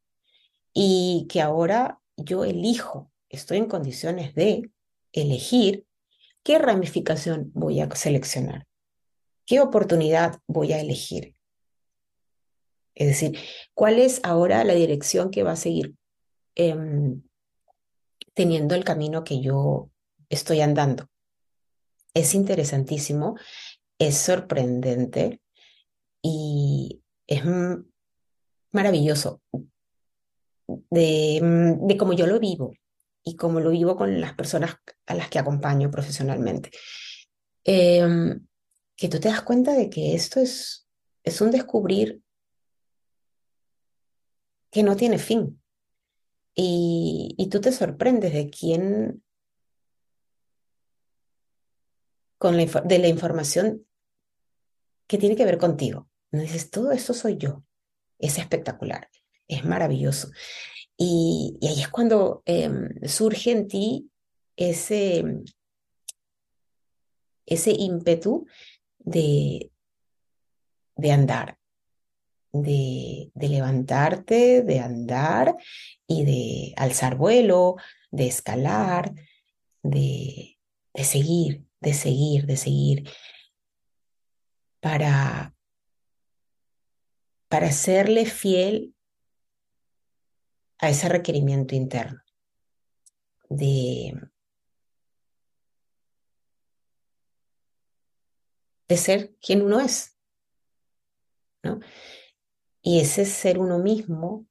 y 0.77 1.25
que 1.29 1.41
ahora 1.41 2.01
yo 2.17 2.43
elijo, 2.43 3.09
estoy 3.29 3.57
en 3.57 3.67
condiciones 3.67 4.35
de 4.35 4.69
elegir 5.13 5.87
qué 6.43 6.59
ramificación 6.59 7.49
voy 7.53 7.79
a 7.79 7.89
seleccionar. 7.95 8.67
¿Qué 9.45 9.61
oportunidad 9.61 10.41
voy 10.47 10.73
a 10.73 10.81
elegir? 10.81 11.33
Es 12.93 13.07
decir, 13.07 13.39
¿cuál 13.73 13.99
es 13.99 14.19
ahora 14.23 14.65
la 14.65 14.73
dirección 14.73 15.31
que 15.31 15.43
va 15.43 15.53
a 15.53 15.57
seguir 15.57 15.95
em, 16.55 17.23
teniendo 18.33 18.75
el 18.75 18.83
camino 18.83 19.23
que 19.23 19.41
yo 19.41 19.89
estoy 20.29 20.59
andando? 20.59 21.07
Es 22.13 22.35
interesantísimo, 22.35 23.37
es 23.97 24.17
sorprendente 24.17 25.39
y 26.21 27.01
es 27.27 27.43
maravilloso 28.71 29.41
de, 30.89 31.77
de 31.81 31.97
cómo 31.97 32.13
yo 32.13 32.27
lo 32.27 32.39
vivo 32.39 32.73
y 33.23 33.35
cómo 33.35 33.59
lo 33.59 33.71
vivo 33.71 33.95
con 33.95 34.21
las 34.21 34.33
personas 34.33 34.77
a 35.05 35.15
las 35.15 35.29
que 35.29 35.39
acompaño 35.39 35.89
profesionalmente. 35.89 36.71
Eh, 37.63 38.37
que 38.95 39.09
tú 39.09 39.19
te 39.19 39.29
das 39.29 39.41
cuenta 39.41 39.73
de 39.73 39.89
que 39.89 40.15
esto 40.15 40.39
es, 40.39 40.87
es 41.23 41.41
un 41.41 41.51
descubrir 41.51 42.21
que 44.71 44.83
no 44.83 44.95
tiene 44.95 45.17
fin. 45.17 45.61
Y, 46.53 47.35
y 47.37 47.49
tú 47.49 47.59
te 47.59 47.71
sorprendes 47.71 48.33
de 48.33 48.49
quién, 48.49 49.23
con 52.37 52.55
la, 52.55 52.65
de 52.65 52.99
la 52.99 53.07
información 53.07 53.85
que 55.07 55.17
tiene 55.17 55.35
que 55.35 55.45
ver 55.45 55.57
contigo. 55.57 56.09
No 56.31 56.41
dices, 56.41 56.69
todo 56.69 56.91
esto 56.91 57.13
soy 57.13 57.37
yo. 57.37 57.63
Es 58.17 58.37
espectacular, 58.37 59.09
es 59.47 59.65
maravilloso. 59.65 60.29
Y, 60.97 61.57
ahí 61.61 61.81
es 61.81 61.89
cuando 61.89 62.41
em, 62.45 62.89
surge 63.05 63.51
en 63.51 63.67
ti 63.67 64.09
ese, 64.55 65.23
ese 67.45 67.71
ímpetu 67.71 68.45
de, 68.99 69.71
de 70.95 71.11
andar, 71.11 71.57
de, 72.53 73.31
de 73.33 73.49
levantarte, 73.49 74.61
de 74.61 74.79
andar 74.79 75.57
y 76.07 76.23
de 76.25 76.73
alzar 76.77 77.17
vuelo, 77.17 77.75
de 78.11 78.27
escalar, 78.27 79.13
de, 79.83 80.57
de 80.93 81.03
seguir, 81.03 81.65
de 81.81 81.93
seguir, 81.93 82.45
de 82.45 82.57
seguir, 82.57 83.09
para, 84.79 85.53
para 87.49 87.71
serle 87.71 88.25
fiel 88.25 88.94
a 90.79 90.89
ese 90.89 91.09
requerimiento 91.09 91.75
interno 91.75 92.21
de, 93.49 94.13
ser 98.89 99.35
quien 99.41 99.61
uno 99.61 99.79
es. 99.79 100.17
¿no? 101.63 101.79
Y 102.81 102.99
ese 102.99 103.25
ser 103.25 103.59
uno 103.59 103.79
mismo 103.79 104.45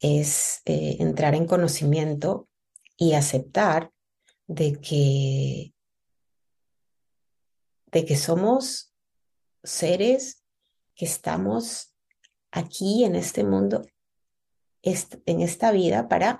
es 0.00 0.62
eh, 0.64 0.96
entrar 1.00 1.34
en 1.34 1.46
conocimiento 1.46 2.48
y 2.96 3.14
aceptar 3.14 3.92
de 4.46 4.80
que, 4.80 5.74
de 7.86 8.04
que 8.04 8.16
somos 8.16 8.92
seres 9.62 10.44
que 10.94 11.06
estamos 11.06 11.94
aquí 12.50 13.04
en 13.04 13.16
este 13.16 13.44
mundo, 13.44 13.82
en 14.82 15.40
esta 15.40 15.72
vida 15.72 16.08
para, 16.08 16.38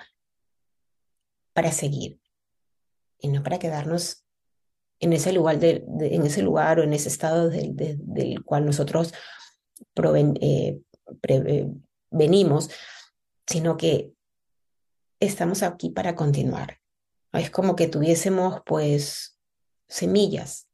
para 1.53 1.73
seguir 1.73 2.21
y 3.19 3.29
no 3.29 3.43
para 3.43 3.59
quedarnos 3.59 4.25
en 4.99 5.13
ese 5.13 5.33
lugar, 5.33 5.59
de, 5.59 5.85
en 6.01 6.27
ese 6.27 6.43
lugar 6.43 6.79
o 6.79 6.83
en 6.83 6.93
ese 6.93 7.09
estado 7.09 7.51
del 7.51 8.45
cual 8.45 8.65
nosotros 8.65 9.13
eh, 10.41 10.81
eh, 11.29 11.67
venimos, 12.11 12.71
sino 13.47 13.77
que 13.77 14.13
estamos 15.19 15.63
aquí 15.63 15.91
para 15.91 16.15
continuar. 16.15 16.79
Es 17.33 17.51
como 17.51 17.75
que 17.75 17.89
tuviésemos 17.89 18.61
pues 18.65 19.39
semillas, 19.89 20.69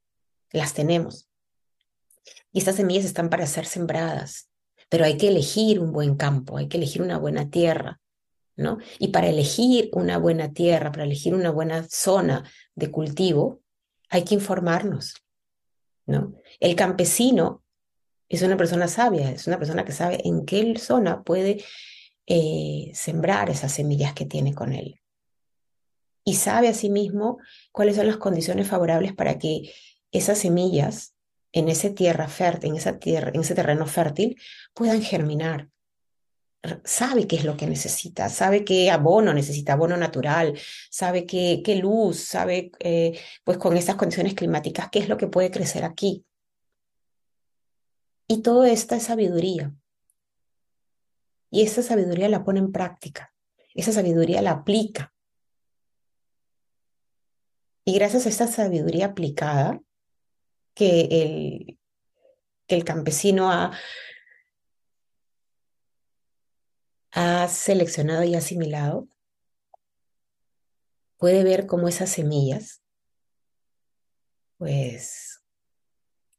las 0.51 0.75
tenemos. 0.75 1.29
Y 2.53 2.59
estas 2.59 2.77
semillas 2.77 3.05
están 3.05 3.31
para 3.31 3.47
ser 3.47 3.67
sembradas, 3.67 4.48
pero 4.89 5.05
hay 5.05 5.17
que 5.17 5.29
elegir 5.29 5.81
un 5.81 5.93
buen 5.93 6.17
campo, 6.17 6.57
hay 6.57 6.69
que 6.69 6.77
elegir 6.77 7.03
una 7.03 7.19
buena 7.19 7.51
tierra, 7.51 8.01
¿no? 8.57 8.79
Y 8.99 9.09
para 9.09 9.29
elegir 9.29 9.91
una 9.93 10.19
buena 10.19 10.53
tierra, 10.53 10.91
para 10.91 11.05
elegir 11.05 11.35
una 11.35 11.51
buena 11.51 11.87
zona 11.89 12.45
de 12.75 12.91
cultivo, 12.91 13.61
hay 14.11 14.25
que 14.25 14.35
informarnos, 14.35 15.15
¿no? 16.07 16.35
El 16.61 16.75
campesino 16.75 17.63
es 18.29 18.43
una 18.43 18.57
persona 18.57 18.89
sabia, 18.89 19.31
es 19.31 19.47
una 19.47 19.59
persona 19.59 19.85
que 19.85 19.93
sabe 19.93 20.21
en 20.27 20.45
qué 20.45 20.77
zona 20.79 21.23
puede 21.23 21.65
eh, 22.27 22.91
sembrar 22.95 23.49
esas 23.51 23.73
semillas 23.73 24.13
que 24.13 24.27
tiene 24.27 24.55
con 24.55 24.73
él. 24.73 25.01
Y 26.25 26.35
sabe 26.35 26.69
asimismo 26.69 27.39
cuáles 27.73 27.97
son 27.97 28.07
las 28.07 28.19
condiciones 28.19 28.69
favorables 28.69 29.15
para 29.15 29.39
que 29.39 29.73
esas 30.13 30.39
semillas 30.39 31.15
en 31.53 31.69
esa 31.69 31.95
tierra 31.95 32.29
fértil, 32.29 32.71
en 32.71 32.77
esa 32.77 32.99
tierra, 32.99 33.31
en 33.33 33.41
ese 33.41 33.55
terreno 33.55 33.87
fértil, 33.87 34.41
puedan 34.75 35.03
germinar. 35.03 35.69
Sabe 36.85 37.27
qué 37.27 37.37
es 37.37 37.45
lo 37.45 37.57
que 37.57 37.67
necesita, 37.67 38.29
sabe 38.29 38.65
qué 38.65 38.91
abono 38.91 39.33
necesita, 39.33 39.75
abono 39.75 39.97
natural, 39.97 40.59
sabe 40.91 41.25
qué, 41.25 41.63
qué 41.65 41.77
luz, 41.77 42.21
sabe, 42.21 42.73
eh, 42.81 43.19
pues 43.45 43.59
con 43.59 43.77
estas 43.77 43.97
condiciones 43.97 44.35
climáticas, 44.35 44.89
qué 44.91 44.99
es 44.99 45.09
lo 45.09 45.17
que 45.17 45.29
puede 45.29 45.51
crecer 45.51 45.85
aquí. 45.85 46.25
Y 48.27 48.43
toda 48.43 48.71
esta 48.71 48.97
es 48.97 49.05
sabiduría. 49.05 49.73
Y 51.51 51.63
esa 51.63 51.83
sabiduría 51.83 52.29
la 52.29 52.45
pone 52.45 52.59
en 52.59 52.73
práctica, 52.73 53.33
esa 53.75 53.93
sabiduría 53.93 54.43
la 54.43 54.51
aplica. 54.51 55.15
Y 57.85 57.95
gracias 57.95 58.27
a 58.27 58.29
esta 58.29 58.47
sabiduría 58.49 59.07
aplicada 59.07 59.81
que 60.79 61.09
el, 61.11 61.79
el 62.69 62.85
campesino 62.85 63.51
ha, 63.51 63.77
ha 67.11 67.49
seleccionado 67.49 68.23
y 68.23 68.37
asimilado, 68.37 69.09
puede 71.17 71.43
ver 71.43 71.67
cómo 71.67 71.89
esas 71.89 72.11
semillas, 72.11 72.81
pues, 74.57 75.43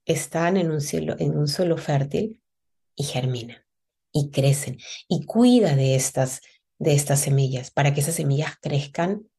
están 0.05 0.55
en 0.55 0.71
un, 0.71 0.79
cielo, 0.79 1.17
en 1.19 1.37
un 1.37 1.49
suelo 1.49 1.77
fértil 1.77 2.41
y 2.95 3.03
germinan 3.03 3.61
y 4.13 4.31
crecen 4.31 4.77
y 5.09 5.25
cuida 5.25 5.75
de 5.75 5.95
estas, 5.95 6.39
de 6.77 6.93
estas 6.93 7.19
semillas 7.19 7.71
para 7.71 7.93
que 7.93 7.99
esas 7.99 8.15
semillas 8.15 8.53
crezcan 8.61 9.29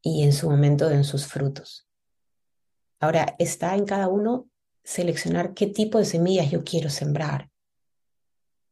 y 0.00 0.22
en 0.22 0.32
su 0.32 0.48
momento 0.48 0.88
den 0.88 1.02
sus 1.02 1.26
frutos. 1.26 1.88
Ahora, 3.00 3.36
está 3.38 3.74
en 3.74 3.84
cada 3.84 4.08
uno 4.08 4.48
seleccionar 4.82 5.54
qué 5.54 5.66
tipo 5.66 5.98
de 5.98 6.04
semillas 6.04 6.50
yo 6.50 6.64
quiero 6.64 6.90
sembrar. 6.90 7.50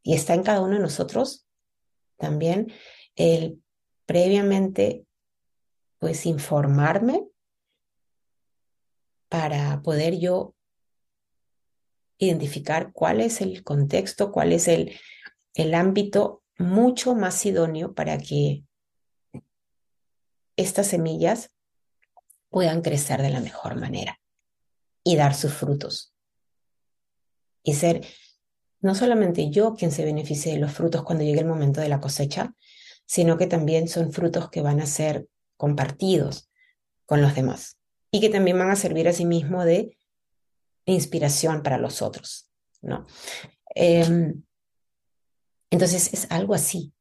Y 0.03 0.15
está 0.15 0.35
en 0.35 0.43
cada 0.43 0.61
uno 0.61 0.75
de 0.75 0.81
nosotros 0.81 1.47
también 2.17 2.73
el 3.17 3.63
previamente, 4.07 5.07
pues, 5.99 6.27
informarme 6.27 7.25
para 9.29 9.81
poder 9.83 10.19
yo 10.19 10.55
identificar 12.19 12.93
cuál 12.93 13.21
es 13.21 13.41
el 13.41 13.65
contexto, 13.65 14.31
cuál 14.31 14.53
es 14.53 14.69
el, 14.69 14.99
el 15.55 15.75
ámbito 15.75 16.43
mucho 16.59 17.15
más 17.15 17.45
idóneo 17.47 17.95
para 17.95 18.19
que 18.19 18.65
estas 20.57 20.89
semillas 20.89 21.51
puedan 22.53 22.83
crecer 22.83 23.23
de 23.23 23.31
la 23.31 23.41
mejor 23.41 23.75
manera 23.75 24.21
y 25.03 25.17
dar 25.17 25.35
sus 25.35 25.53
frutos. 25.53 26.15
Y 27.65 27.75
ser 27.75 28.07
no 28.81 28.95
solamente 28.95 29.51
yo 29.51 29.75
quien 29.75 29.91
se 29.91 30.05
beneficie 30.05 30.53
de 30.53 30.59
los 30.59 30.73
frutos 30.73 31.03
cuando 31.03 31.25
llegue 31.25 31.41
el 31.41 31.47
momento 31.47 31.81
de 31.81 31.89
la 31.89 32.01
cosecha, 32.01 32.55
sino 33.07 33.39
que 33.39 33.47
también 33.47 33.89
son 33.89 34.13
frutos 34.13 34.51
que 34.51 34.61
van 34.61 34.81
a 34.81 34.87
ser 34.87 35.29
compartidos 35.57 36.51
con 37.07 37.23
los 37.23 37.35
demás 37.35 37.79
y 38.11 38.21
que 38.21 38.29
también 38.29 38.59
van 38.59 38.71
a 38.71 38.77
servir 38.77 39.09
a 39.09 39.13
sí 39.13 39.25
mismo 39.25 39.65
de 39.65 39.97
inspiración 40.85 41.63
para 41.63 41.79
los 41.79 42.03
otros, 42.03 42.51
¿no? 42.81 43.07
Em, 43.75 44.43
entonces 45.71 46.13
es 46.13 46.27
algo 46.31 46.55
así. 46.55 46.93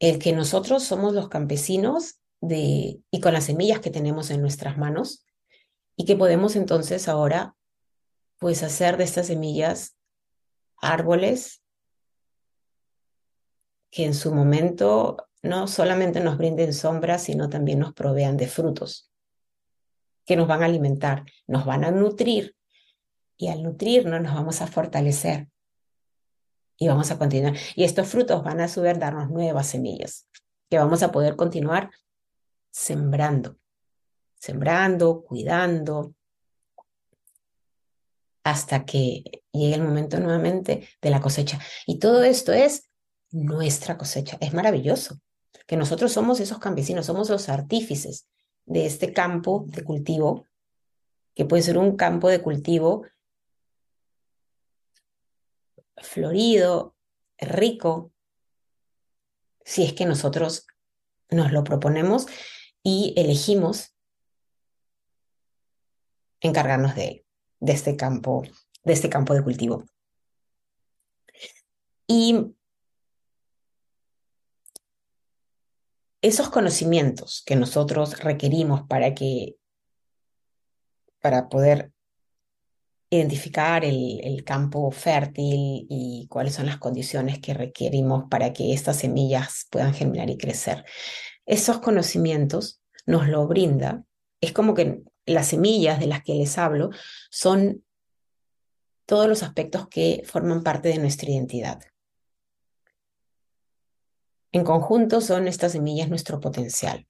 El 0.00 0.18
que 0.18 0.32
nosotros 0.32 0.82
somos 0.82 1.14
los 1.14 1.28
campesinos 1.28 2.19
y 2.42 3.20
con 3.20 3.34
las 3.34 3.44
semillas 3.44 3.80
que 3.80 3.90
tenemos 3.90 4.30
en 4.30 4.40
nuestras 4.40 4.78
manos 4.78 5.26
y 5.96 6.04
que 6.04 6.16
podemos 6.16 6.56
entonces 6.56 7.08
ahora 7.08 7.54
pues 8.38 8.62
hacer 8.62 8.96
de 8.96 9.04
estas 9.04 9.26
semillas 9.26 9.96
árboles 10.80 11.62
que 13.90 14.06
en 14.06 14.14
su 14.14 14.34
momento 14.34 15.28
no 15.42 15.66
solamente 15.66 16.20
nos 16.20 16.38
brinden 16.38 16.72
sombra, 16.72 17.18
sino 17.18 17.48
también 17.48 17.80
nos 17.80 17.92
provean 17.92 18.36
de 18.36 18.46
frutos 18.46 19.10
que 20.24 20.36
nos 20.36 20.46
van 20.46 20.62
a 20.62 20.66
alimentar, 20.66 21.24
nos 21.46 21.66
van 21.66 21.84
a 21.84 21.90
nutrir 21.90 22.54
y 23.36 23.48
al 23.48 23.62
nutrirnos 23.62 24.22
nos 24.22 24.34
vamos 24.34 24.62
a 24.62 24.66
fortalecer 24.66 25.48
y 26.76 26.88
vamos 26.88 27.10
a 27.10 27.18
continuar. 27.18 27.56
Y 27.74 27.84
estos 27.84 28.08
frutos 28.08 28.44
van 28.44 28.60
a 28.60 28.68
su 28.68 28.80
vez 28.82 28.98
darnos 28.98 29.30
nuevas 29.30 29.66
semillas 29.66 30.28
que 30.70 30.78
vamos 30.78 31.02
a 31.02 31.10
poder 31.10 31.36
continuar 31.36 31.90
sembrando, 32.70 33.58
sembrando, 34.34 35.22
cuidando, 35.22 36.14
hasta 38.44 38.84
que 38.84 39.42
llegue 39.52 39.74
el 39.74 39.82
momento 39.82 40.18
nuevamente 40.18 40.88
de 41.00 41.10
la 41.10 41.20
cosecha. 41.20 41.58
Y 41.86 41.98
todo 41.98 42.22
esto 42.22 42.52
es 42.52 42.90
nuestra 43.30 43.98
cosecha. 43.98 44.38
Es 44.40 44.52
maravilloso 44.54 45.20
que 45.66 45.76
nosotros 45.76 46.12
somos 46.12 46.40
esos 46.40 46.58
campesinos, 46.58 47.06
somos 47.06 47.30
los 47.30 47.48
artífices 47.48 48.26
de 48.64 48.86
este 48.86 49.12
campo 49.12 49.64
de 49.68 49.84
cultivo, 49.84 50.46
que 51.34 51.44
puede 51.44 51.62
ser 51.62 51.78
un 51.78 51.96
campo 51.96 52.28
de 52.28 52.40
cultivo 52.40 53.04
florido, 55.96 56.96
rico, 57.38 58.12
si 59.64 59.84
es 59.84 59.92
que 59.92 60.06
nosotros 60.06 60.66
nos 61.30 61.52
lo 61.52 61.62
proponemos 61.62 62.26
y 62.82 63.14
elegimos 63.16 63.94
encargarnos 66.40 66.94
de 66.94 67.24
este 67.60 67.96
campo, 67.96 68.42
de 68.84 68.92
este 68.92 69.08
campo 69.08 69.34
de 69.34 69.42
cultivo. 69.42 69.84
Y 72.06 72.54
esos 76.22 76.50
conocimientos 76.50 77.42
que 77.46 77.56
nosotros 77.56 78.18
requerimos 78.18 78.82
para 78.88 79.14
que 79.14 79.56
para 81.20 81.48
poder 81.48 81.92
identificar 83.10 83.84
el, 83.84 84.42
campo 84.44 84.90
fértil 84.90 85.86
y 85.88 86.26
cuáles 86.28 86.54
son 86.54 86.66
las 86.66 86.78
condiciones 86.78 87.40
que 87.40 87.54
requerimos 87.54 88.24
para 88.30 88.52
que 88.52 88.72
estas 88.72 88.96
semillas 88.98 89.66
puedan 89.70 89.92
germinar 89.92 90.30
y 90.30 90.38
crecer. 90.38 90.84
Esos 91.50 91.80
conocimientos 91.80 92.80
nos 93.06 93.26
lo 93.26 93.44
brinda. 93.48 94.04
Es 94.40 94.52
como 94.52 94.72
que 94.72 95.02
las 95.26 95.48
semillas 95.48 95.98
de 95.98 96.06
las 96.06 96.22
que 96.22 96.34
les 96.34 96.56
hablo 96.56 96.90
son 97.28 97.84
todos 99.04 99.26
los 99.26 99.42
aspectos 99.42 99.88
que 99.88 100.22
forman 100.24 100.62
parte 100.62 100.90
de 100.90 100.98
nuestra 100.98 101.28
identidad. 101.28 101.82
En 104.52 104.62
conjunto 104.62 105.20
son 105.20 105.48
estas 105.48 105.72
semillas 105.72 106.08
nuestro 106.08 106.38
potencial. 106.38 107.08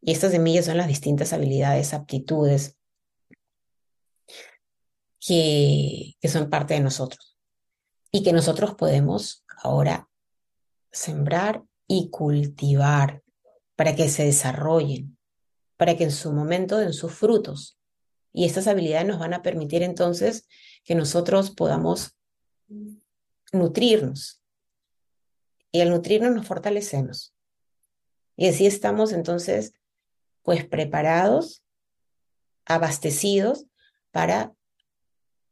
Y 0.00 0.12
estas 0.12 0.30
semillas 0.30 0.66
son 0.66 0.76
las 0.76 0.86
distintas 0.86 1.32
habilidades, 1.32 1.94
aptitudes 1.94 2.78
que, 5.18 6.14
que 6.20 6.28
son 6.28 6.48
parte 6.48 6.74
de 6.74 6.80
nosotros 6.80 7.36
y 8.12 8.22
que 8.22 8.32
nosotros 8.32 8.76
podemos 8.76 9.44
ahora 9.64 10.08
sembrar 10.92 11.64
y 11.88 12.08
cultivar 12.08 13.21
para 13.82 13.96
que 13.96 14.08
se 14.08 14.22
desarrollen, 14.22 15.18
para 15.76 15.96
que 15.96 16.04
en 16.04 16.12
su 16.12 16.32
momento 16.32 16.78
den 16.78 16.92
sus 16.92 17.12
frutos. 17.12 17.80
Y 18.32 18.44
estas 18.44 18.68
habilidades 18.68 19.08
nos 19.08 19.18
van 19.18 19.34
a 19.34 19.42
permitir 19.42 19.82
entonces 19.82 20.46
que 20.84 20.94
nosotros 20.94 21.50
podamos 21.50 22.16
nutrirnos. 23.52 24.40
Y 25.72 25.80
al 25.80 25.90
nutrirnos 25.90 26.32
nos 26.32 26.46
fortalecemos. 26.46 27.34
Y 28.36 28.46
así 28.46 28.68
estamos 28.68 29.10
entonces, 29.10 29.72
pues 30.42 30.64
preparados, 30.64 31.64
abastecidos 32.64 33.66
para 34.12 34.54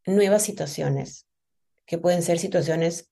nuevas 0.07 0.45
situaciones, 0.45 1.27
que 1.85 1.99
pueden 1.99 2.23
ser 2.23 2.39
situaciones 2.39 3.11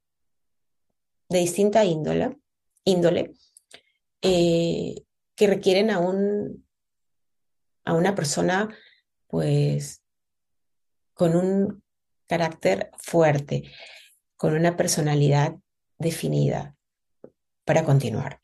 de 1.29 1.39
distinta 1.41 1.85
índole, 1.85 2.39
índole 2.85 3.35
eh, 4.23 5.05
que 5.38 5.46
requieren 5.46 5.90
a, 5.90 6.01
un, 6.01 6.66
a 7.85 7.94
una 7.94 8.16
persona, 8.16 8.68
pues, 9.29 10.03
con 11.14 11.37
un 11.37 11.85
carácter 12.27 12.90
fuerte, 12.98 13.70
con 14.37 14.55
una 14.55 14.77
personalidad 14.77 15.55
definida 15.96 16.77
para 17.64 17.85
continuar. 17.85 18.40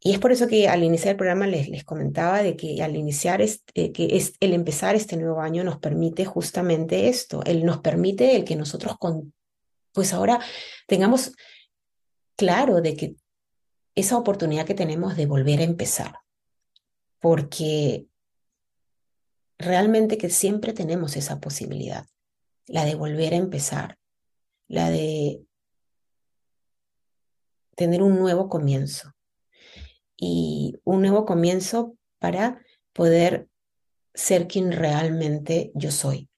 Y 0.00 0.12
es 0.12 0.20
por 0.20 0.30
eso 0.30 0.46
que 0.46 0.68
al 0.68 0.84
iniciar 0.84 1.12
el 1.12 1.16
programa 1.16 1.48
les, 1.48 1.68
les 1.68 1.82
comentaba 1.82 2.44
de 2.44 2.56
que 2.56 2.80
al 2.80 2.94
iniciar, 2.94 3.42
este, 3.42 3.90
que 3.90 4.16
es, 4.16 4.34
el 4.38 4.52
empezar 4.52 4.94
este 4.94 5.16
nuevo 5.16 5.40
año 5.40 5.64
nos 5.64 5.78
permite 5.78 6.24
justamente 6.24 7.08
esto, 7.08 7.42
él 7.44 7.64
nos 7.64 7.78
permite 7.78 8.36
el 8.36 8.44
que 8.44 8.54
nosotros, 8.54 8.96
con, 8.98 9.34
pues 9.92 10.12
ahora 10.12 10.38
tengamos 10.86 11.32
claro 12.36 12.80
de 12.80 12.94
que 12.94 13.16
esa 13.96 14.16
oportunidad 14.16 14.66
que 14.66 14.74
tenemos 14.74 15.16
de 15.16 15.26
volver 15.26 15.60
a 15.60 15.64
empezar, 15.64 16.20
porque 17.18 18.06
realmente 19.58 20.18
que 20.18 20.30
siempre 20.30 20.72
tenemos 20.72 21.16
esa 21.16 21.40
posibilidad, 21.40 22.06
la 22.66 22.84
de 22.84 22.94
volver 22.94 23.32
a 23.32 23.38
empezar, 23.38 23.98
la 24.68 24.90
de 24.90 25.42
tener 27.74 28.02
un 28.02 28.18
nuevo 28.18 28.48
comienzo 28.48 29.12
y 30.16 30.74
un 30.84 31.00
nuevo 31.00 31.24
comienzo 31.24 31.96
para 32.18 32.62
poder 32.92 33.48
ser 34.14 34.46
quien 34.46 34.72
realmente 34.72 35.72
yo 35.74 35.90
soy. 35.90 36.28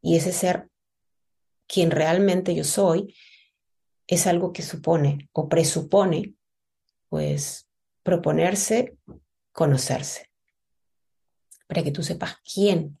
Y 0.00 0.16
ese 0.16 0.32
ser 0.32 0.68
quien 1.66 1.90
realmente 1.90 2.54
yo 2.54 2.64
soy 2.64 3.14
es 4.06 4.26
algo 4.26 4.52
que 4.52 4.62
supone 4.62 5.28
o 5.32 5.48
presupone, 5.48 6.34
pues, 7.10 7.68
proponerse, 8.02 8.96
conocerse, 9.52 10.30
para 11.66 11.82
que 11.82 11.92
tú 11.92 12.02
sepas 12.02 12.36
quién, 12.42 12.98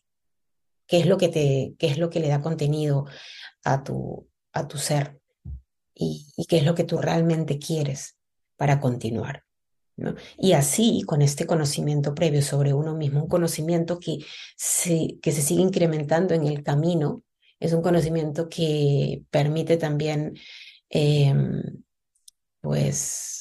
qué 0.86 0.98
es 0.98 1.06
lo 1.06 1.16
que 1.16 1.28
te, 1.28 1.74
qué 1.78 1.86
es 1.86 1.96
lo 1.96 2.10
que 2.10 2.20
le 2.20 2.28
da 2.28 2.42
contenido 2.42 3.06
a 3.64 3.82
tu, 3.82 4.28
a 4.52 4.68
tu 4.68 4.76
ser 4.76 5.20
y, 5.94 6.26
qué 6.48 6.58
es 6.58 6.64
lo 6.64 6.74
que 6.74 6.84
tú 6.84 6.98
realmente 6.98 7.58
quieres 7.58 8.16
para 8.56 8.80
continuar. 8.80 9.44
Y 10.38 10.52
así, 10.52 11.02
con 11.06 11.22
este 11.22 11.46
conocimiento 11.46 12.14
previo 12.14 12.42
sobre 12.42 12.72
uno 12.72 12.94
mismo, 12.94 13.22
un 13.22 13.28
conocimiento 13.28 13.98
que 13.98 14.18
se, 14.56 15.18
que 15.22 15.30
se 15.30 15.42
sigue 15.42 15.62
incrementando 15.62 16.34
en 16.34 16.46
el 16.46 16.62
camino, 16.62 17.22
es 17.60 17.74
un 17.74 17.82
conocimiento 17.82 18.48
que 18.48 19.22
permite 19.30 19.76
también, 19.76 20.34
em, 20.88 21.62
pues, 22.62 23.39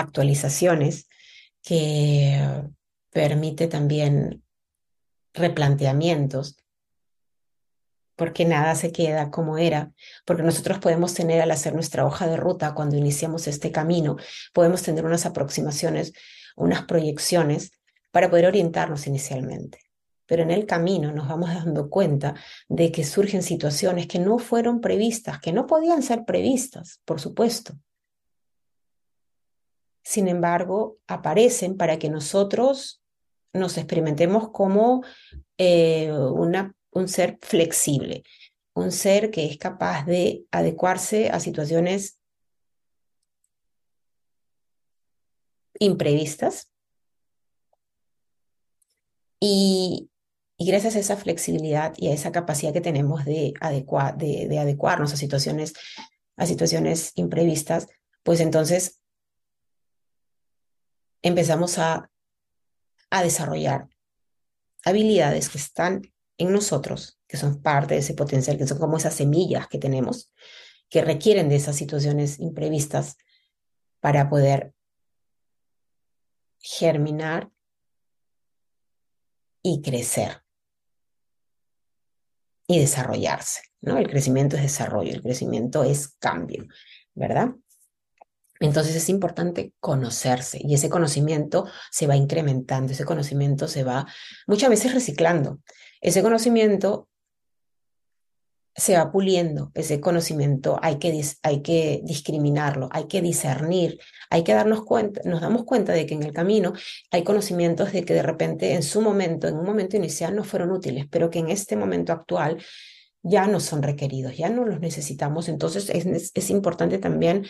actualizaciones, 0.00 1.08
que 1.62 2.62
permite 3.10 3.68
también 3.68 4.42
replanteamientos 5.34 6.56
porque 8.20 8.44
nada 8.44 8.74
se 8.74 8.92
queda 8.92 9.30
como 9.30 9.56
era, 9.56 9.92
porque 10.26 10.42
nosotros 10.42 10.78
podemos 10.78 11.14
tener 11.14 11.40
al 11.40 11.50
hacer 11.52 11.72
nuestra 11.72 12.04
hoja 12.04 12.26
de 12.26 12.36
ruta 12.36 12.74
cuando 12.74 12.98
iniciamos 12.98 13.48
este 13.48 13.72
camino, 13.72 14.18
podemos 14.52 14.82
tener 14.82 15.06
unas 15.06 15.24
aproximaciones, 15.24 16.12
unas 16.54 16.84
proyecciones 16.84 17.72
para 18.10 18.28
poder 18.28 18.44
orientarnos 18.44 19.06
inicialmente. 19.06 19.78
Pero 20.26 20.42
en 20.42 20.50
el 20.50 20.66
camino 20.66 21.12
nos 21.12 21.28
vamos 21.28 21.48
dando 21.48 21.88
cuenta 21.88 22.34
de 22.68 22.92
que 22.92 23.04
surgen 23.04 23.42
situaciones 23.42 24.06
que 24.06 24.18
no 24.18 24.38
fueron 24.38 24.82
previstas, 24.82 25.40
que 25.40 25.54
no 25.54 25.66
podían 25.66 26.02
ser 26.02 26.26
previstas, 26.26 27.00
por 27.06 27.22
supuesto. 27.22 27.72
Sin 30.02 30.28
embargo, 30.28 30.98
aparecen 31.06 31.76
para 31.76 31.98
que 31.98 32.08
nosotros 32.08 33.02
nos 33.52 33.76
experimentemos 33.76 34.50
como 34.50 35.02
eh, 35.58 36.10
un 36.12 37.08
ser 37.08 37.38
flexible, 37.42 38.22
un 38.74 38.92
ser 38.92 39.30
que 39.30 39.46
es 39.46 39.58
capaz 39.58 40.04
de 40.06 40.44
adecuarse 40.50 41.30
a 41.30 41.40
situaciones 41.40 42.20
imprevistas. 45.80 46.70
Y, 49.40 50.10
gracias 50.58 50.94
a 50.94 50.98
esa 50.98 51.16
flexibilidad 51.16 51.94
y 51.96 52.08
a 52.08 52.12
esa 52.12 52.30
capacidad 52.32 52.72
que 52.72 52.82
tenemos 52.82 53.24
de, 53.24 53.54
de, 54.16 54.58
adecuarnos 54.58 55.12
a 55.12 55.16
situaciones, 55.16 55.72
a 56.36 56.44
situaciones 56.44 57.12
imprevistas, 57.14 57.88
pues 58.22 58.40
entonces 58.40 58.99
empezamos 61.22 61.78
a, 61.78 62.10
a 63.10 63.22
desarrollar 63.22 63.88
habilidades 64.84 65.48
que 65.48 65.58
están 65.58 66.02
en 66.38 66.52
nosotros, 66.52 67.20
que 67.26 67.36
son 67.36 67.62
parte 67.62 67.94
de 67.94 68.00
ese 68.00 68.14
potencial, 68.14 68.56
que 68.56 68.66
son 68.66 68.78
como 68.78 68.96
esas 68.96 69.14
semillas 69.14 69.68
que 69.68 69.78
tenemos, 69.78 70.32
que 70.88 71.02
requieren 71.02 71.48
de 71.48 71.56
esas 71.56 71.76
situaciones 71.76 72.40
imprevistas 72.40 73.16
para 74.00 74.28
poder 74.30 74.72
germinar 76.58 77.50
y 79.62 79.82
crecer 79.82 80.42
y 82.66 82.78
desarrollarse, 82.78 83.62
¿no? 83.80 83.98
El 83.98 84.08
crecimiento 84.08 84.56
es 84.56 84.62
desarrollo, 84.62 85.12
el 85.12 85.22
crecimiento 85.22 85.84
es 85.84 86.08
cambio, 86.18 86.66
¿verdad? 87.14 87.50
Entonces 88.60 88.94
es 88.94 89.08
importante 89.08 89.72
conocerse 89.80 90.58
y 90.62 90.74
ese 90.74 90.90
conocimiento 90.90 91.66
se 91.90 92.06
va 92.06 92.14
incrementando, 92.14 92.92
ese 92.92 93.06
conocimiento 93.06 93.66
se 93.66 93.84
va 93.84 94.06
muchas 94.46 94.68
veces 94.68 94.92
reciclando. 94.92 95.60
Ese 96.02 96.22
conocimiento 96.22 97.08
se 98.76 98.96
va 98.96 99.10
puliendo, 99.10 99.72
ese 99.74 100.00
conocimiento 100.00 100.78
hay 100.82 100.98
que, 100.98 101.22
hay 101.42 101.62
que 101.62 102.02
discriminarlo, 102.04 102.88
hay 102.92 103.06
que 103.06 103.20
discernir, 103.20 103.98
hay 104.28 104.44
que 104.44 104.54
darnos 104.54 104.84
cuenta, 104.84 105.20
nos 105.24 105.40
damos 105.40 105.64
cuenta 105.64 105.92
de 105.92 106.06
que 106.06 106.14
en 106.14 106.22
el 106.22 106.32
camino 106.32 106.72
hay 107.10 107.24
conocimientos 107.24 107.92
de 107.92 108.04
que 108.04 108.14
de 108.14 108.22
repente 108.22 108.74
en 108.74 108.82
su 108.82 109.00
momento, 109.00 109.48
en 109.48 109.56
un 109.56 109.64
momento 109.64 109.96
inicial 109.96 110.36
no 110.36 110.44
fueron 110.44 110.70
útiles, 110.70 111.06
pero 111.10 111.30
que 111.30 111.40
en 111.40 111.50
este 111.50 111.76
momento 111.76 112.12
actual 112.12 112.62
ya 113.22 113.46
no 113.46 113.60
son 113.60 113.82
requeridos, 113.82 114.36
ya 114.36 114.48
no 114.48 114.64
los 114.64 114.80
necesitamos. 114.80 115.48
Entonces 115.48 115.90
es, 115.90 116.32
es 116.34 116.50
importante 116.50 116.98
también 116.98 117.46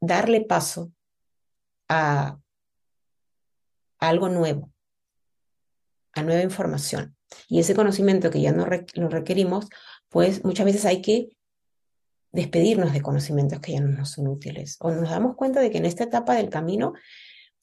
darle 0.00 0.42
paso 0.42 0.92
a 1.88 2.38
algo 3.98 4.28
nuevo, 4.28 4.72
nueva 6.22 6.42
información. 6.42 7.16
Y 7.48 7.60
ese 7.60 7.74
conocimiento 7.74 8.30
que 8.30 8.40
ya 8.40 8.52
no 8.52 8.66
lo 8.66 9.08
requerimos, 9.08 9.68
pues 10.08 10.44
muchas 10.44 10.66
veces 10.66 10.84
hay 10.84 11.02
que 11.02 11.28
despedirnos 12.32 12.92
de 12.92 13.02
conocimientos 13.02 13.60
que 13.60 13.72
ya 13.72 13.80
no 13.80 13.96
nos 13.96 14.12
son 14.12 14.28
útiles. 14.28 14.76
O 14.80 14.90
nos 14.90 15.10
damos 15.10 15.36
cuenta 15.36 15.60
de 15.60 15.70
que 15.70 15.78
en 15.78 15.86
esta 15.86 16.04
etapa 16.04 16.34
del 16.34 16.50
camino, 16.50 16.94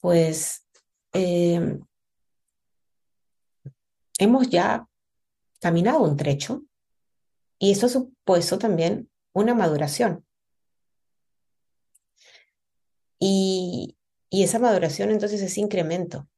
pues 0.00 0.66
eh, 1.12 1.78
hemos 4.18 4.48
ya 4.48 4.86
caminado 5.60 6.00
un 6.02 6.16
trecho 6.16 6.62
y 7.58 7.72
eso 7.72 7.86
ha 7.86 7.88
supuesto 7.88 8.58
también 8.58 9.10
una 9.32 9.54
maduración. 9.54 10.25
Y, 13.18 13.96
esa 14.30 14.58
maduración 14.58 15.10
entonces 15.10 15.40
es 15.40 15.56
incremento. 15.56 16.28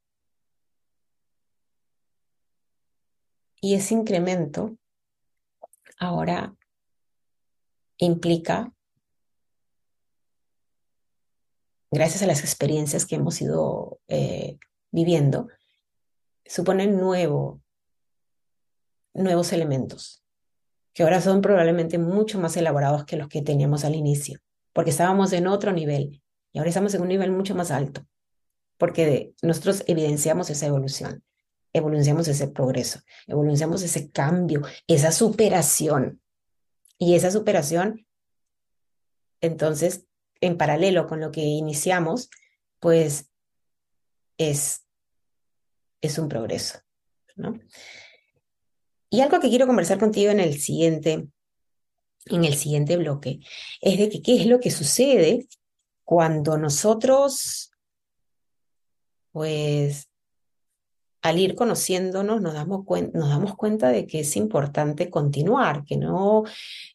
Y 3.60 3.74
ese 3.74 3.94
incremento 3.94 4.76
ahora 5.98 6.54
implica, 7.96 8.72
gracias 11.90 12.22
a 12.22 12.26
las 12.26 12.40
experiencias 12.40 13.04
que 13.04 13.16
hemos 13.16 13.40
ido 13.40 14.00
eh, 14.06 14.58
viviendo, 14.92 15.48
supone 16.44 16.86
nuevo, 16.86 17.60
nuevos 19.12 19.52
elementos, 19.52 20.22
que 20.94 21.02
ahora 21.02 21.20
son 21.20 21.40
probablemente 21.40 21.98
mucho 21.98 22.38
más 22.38 22.56
elaborados 22.56 23.04
que 23.04 23.16
los 23.16 23.28
que 23.28 23.42
teníamos 23.42 23.84
al 23.84 23.96
inicio, 23.96 24.38
porque 24.72 24.90
estábamos 24.90 25.32
en 25.32 25.48
otro 25.48 25.72
nivel 25.72 26.22
y 26.52 26.58
ahora 26.58 26.68
estamos 26.68 26.94
en 26.94 27.02
un 27.02 27.08
nivel 27.08 27.32
mucho 27.32 27.54
más 27.54 27.70
alto, 27.70 28.06
porque 28.76 29.32
nosotros 29.42 29.84
evidenciamos 29.86 30.50
esa 30.50 30.66
evolución, 30.66 31.24
evolucionamos 31.72 32.28
ese 32.28 32.48
progreso, 32.48 33.00
evolucionamos 33.26 33.82
ese 33.82 34.10
cambio, 34.10 34.62
esa 34.86 35.12
superación. 35.12 36.20
Y 37.00 37.14
esa 37.14 37.30
superación, 37.30 38.06
entonces, 39.40 40.04
en 40.40 40.56
paralelo 40.56 41.06
con 41.06 41.20
lo 41.20 41.30
que 41.30 41.42
iniciamos, 41.42 42.28
pues 42.80 43.30
es, 44.36 44.84
es 46.00 46.18
un 46.18 46.28
progreso, 46.28 46.80
¿no? 47.36 47.60
Y 49.10 49.20
algo 49.20 49.40
que 49.40 49.48
quiero 49.48 49.66
conversar 49.66 49.98
contigo 49.98 50.30
en 50.30 50.40
el 50.40 50.60
siguiente, 50.60 51.28
en 52.26 52.44
el 52.44 52.54
siguiente 52.54 52.96
bloque 52.96 53.40
es 53.80 53.98
de 53.98 54.08
que 54.10 54.20
qué 54.20 54.40
es 54.40 54.46
lo 54.46 54.60
que 54.60 54.70
sucede 54.70 55.46
cuando 56.08 56.56
nosotros, 56.56 57.70
pues, 59.30 60.08
al 61.20 61.38
ir 61.38 61.54
conociéndonos 61.54 62.40
nos 62.40 62.54
damos, 62.54 62.86
cuenta 63.56 63.90
de 63.90 64.06
que 64.06 64.20
es 64.20 64.34
importante 64.36 65.10
continuar, 65.10 65.84
que 65.84 65.98
no, 65.98 66.44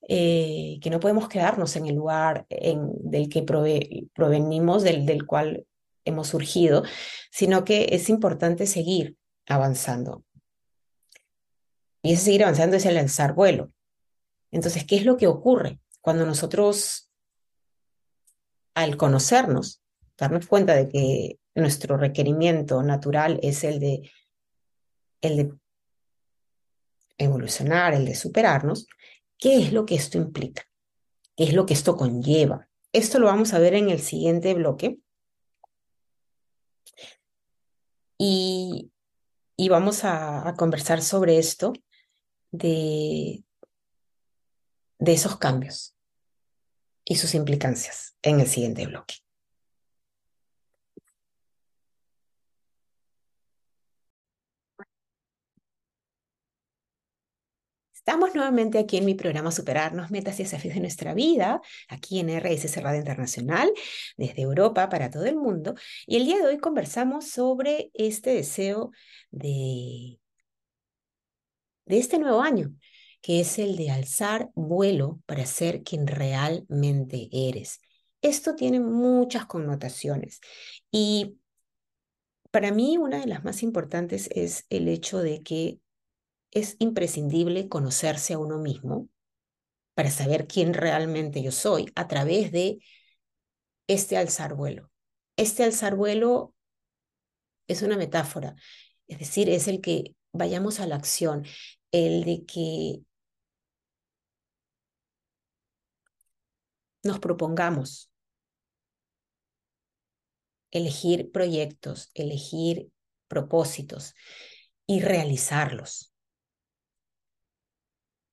eh, 0.09 0.79
que 0.81 0.89
no 0.89 0.99
podemos 0.99 1.27
quedarnos 1.29 1.75
en 1.75 1.85
el 1.85 1.93
lugar 1.93 2.47
del 2.49 3.29
que 3.29 3.43
provenimos, 3.43 4.81
del, 4.81 5.05
del 5.05 5.27
cual 5.27 5.63
hemos 6.05 6.29
surgido, 6.29 6.81
sino 7.29 7.63
que 7.63 7.89
es 7.91 8.09
importante 8.09 8.65
seguir 8.65 9.15
avanzando. 9.45 10.23
Y 12.01 12.13
ese 12.13 12.23
seguir 12.23 12.45
avanzando 12.45 12.77
es 12.77 12.85
el 12.87 12.95
lanzar 12.95 13.35
vuelo. 13.35 13.71
Entonces, 14.49 14.85
¿qué 14.85 14.95
es 14.95 15.05
lo 15.05 15.17
que 15.17 15.27
ocurre 15.27 15.79
cuando 16.01 16.25
nosotros, 16.25 17.02
al 18.75 18.97
conocernos, 18.97 19.81
darnos 20.17 20.47
cuenta 20.47 20.75
de 20.75 20.89
que 20.89 21.39
nuestro 21.55 21.97
requerimiento 21.97 22.81
natural 22.83 23.39
es 23.43 23.63
el 23.63 23.79
de, 23.79 24.11
el 25.21 25.37
de 25.37 25.53
evolucionar, 27.17 27.93
el 27.93 28.05
de 28.05 28.15
superarnos, 28.15 28.87
¿qué 29.37 29.57
es 29.57 29.73
lo 29.73 29.85
que 29.85 29.95
esto 29.95 30.17
implica? 30.17 30.63
¿Qué 31.35 31.45
es 31.45 31.53
lo 31.53 31.65
que 31.65 31.73
esto 31.73 31.95
conlleva? 31.95 32.67
Esto 32.91 33.19
lo 33.19 33.27
vamos 33.27 33.53
a 33.53 33.59
ver 33.59 33.73
en 33.73 33.89
el 33.89 33.99
siguiente 33.99 34.53
bloque. 34.53 34.99
Y, 38.17 38.91
y 39.57 39.69
vamos 39.69 40.03
a, 40.03 40.53
conversar 40.57 41.01
sobre 41.01 41.37
esto 41.37 41.73
de, 42.51 43.43
de 44.99 45.13
esos 45.13 45.37
cambios 45.37 45.92
y 47.05 47.15
sus 47.15 47.35
implicancias 47.35 48.15
en 48.21 48.39
el 48.39 48.47
siguiente 48.47 48.85
bloque. 48.87 49.15
Estamos 58.05 58.35
nuevamente 58.35 58.79
aquí 58.79 58.97
en 58.97 59.05
mi 59.05 59.15
programa 59.15 59.49
Superarnos 59.49 60.11
Metas 60.11 60.37
y 60.37 60.43
Desafíos 60.43 60.75
de 60.75 60.81
Nuestra 60.81 61.13
Vida, 61.13 61.61
aquí 61.87 62.19
en 62.19 62.29
RSS 62.29 62.81
Radio 62.81 62.99
Internacional, 62.99 63.71
desde 64.17 64.41
Europa 64.41 64.89
para 64.89 65.09
todo 65.09 65.23
el 65.23 65.37
mundo. 65.37 65.73
Y 66.05 66.17
el 66.17 66.25
día 66.25 66.37
de 66.39 66.47
hoy 66.47 66.57
conversamos 66.57 67.29
sobre 67.29 67.91
este 67.93 68.31
deseo 68.31 68.91
de, 69.31 70.19
de 71.85 71.97
este 71.97 72.19
nuevo 72.19 72.41
año, 72.41 72.73
que 73.23 73.39
es 73.39 73.57
el 73.57 73.77
de 73.77 73.89
alzar 73.89 74.51
vuelo 74.53 75.21
para 75.25 75.45
ser 75.45 75.83
quien 75.83 76.07
realmente 76.07 77.29
eres. 77.31 77.79
Esto 78.21 78.53
tiene 78.55 78.81
muchas 78.81 79.45
connotaciones 79.45 80.41
y 80.91 81.37
para 82.51 82.71
mí 82.71 82.97
una 82.97 83.19
de 83.19 83.27
las 83.27 83.43
más 83.45 83.63
importantes 83.63 84.29
es 84.35 84.65
el 84.69 84.89
hecho 84.89 85.19
de 85.19 85.41
que 85.41 85.79
es 86.51 86.75
imprescindible 86.79 87.69
conocerse 87.69 88.33
a 88.33 88.39
uno 88.39 88.59
mismo 88.59 89.07
para 89.95 90.11
saber 90.11 90.45
quién 90.45 90.73
realmente 90.73 91.41
yo 91.41 91.51
soy 91.51 91.91
a 91.95 92.07
través 92.09 92.51
de 92.51 92.79
este 93.87 94.17
alzar 94.17 94.53
vuelo. 94.53 94.91
Este 95.37 95.63
alzar 95.63 95.95
vuelo 95.95 96.53
es 97.67 97.81
una 97.83 97.95
metáfora, 97.95 98.55
es 99.07 99.17
decir, 99.17 99.49
es 99.49 99.69
el 99.69 99.79
que 99.79 100.15
vayamos 100.33 100.81
a 100.81 100.87
la 100.87 100.95
acción, 100.95 101.45
el 101.91 102.25
de 102.25 102.45
que 102.45 103.01
nos 107.03 107.19
propongamos 107.19 108.11
elegir 110.71 111.31
proyectos, 111.31 112.09
elegir 112.15 112.89
propósitos 113.27 114.15
y 114.87 115.01
realizarlos 115.01 116.13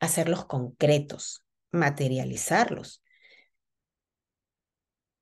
hacerlos 0.00 0.46
concretos, 0.46 1.44
materializarlos. 1.70 3.02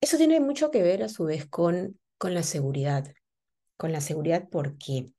Eso 0.00 0.16
tiene 0.16 0.40
mucho 0.40 0.70
que 0.70 0.82
ver 0.82 1.02
a 1.02 1.08
su 1.08 1.24
vez 1.24 1.46
con, 1.46 1.98
con 2.16 2.32
la 2.32 2.44
seguridad. 2.44 3.12
Con 3.76 3.92
la 3.92 4.00
seguridad, 4.00 4.48
¿por 4.48 4.78
qué? 4.78 5.12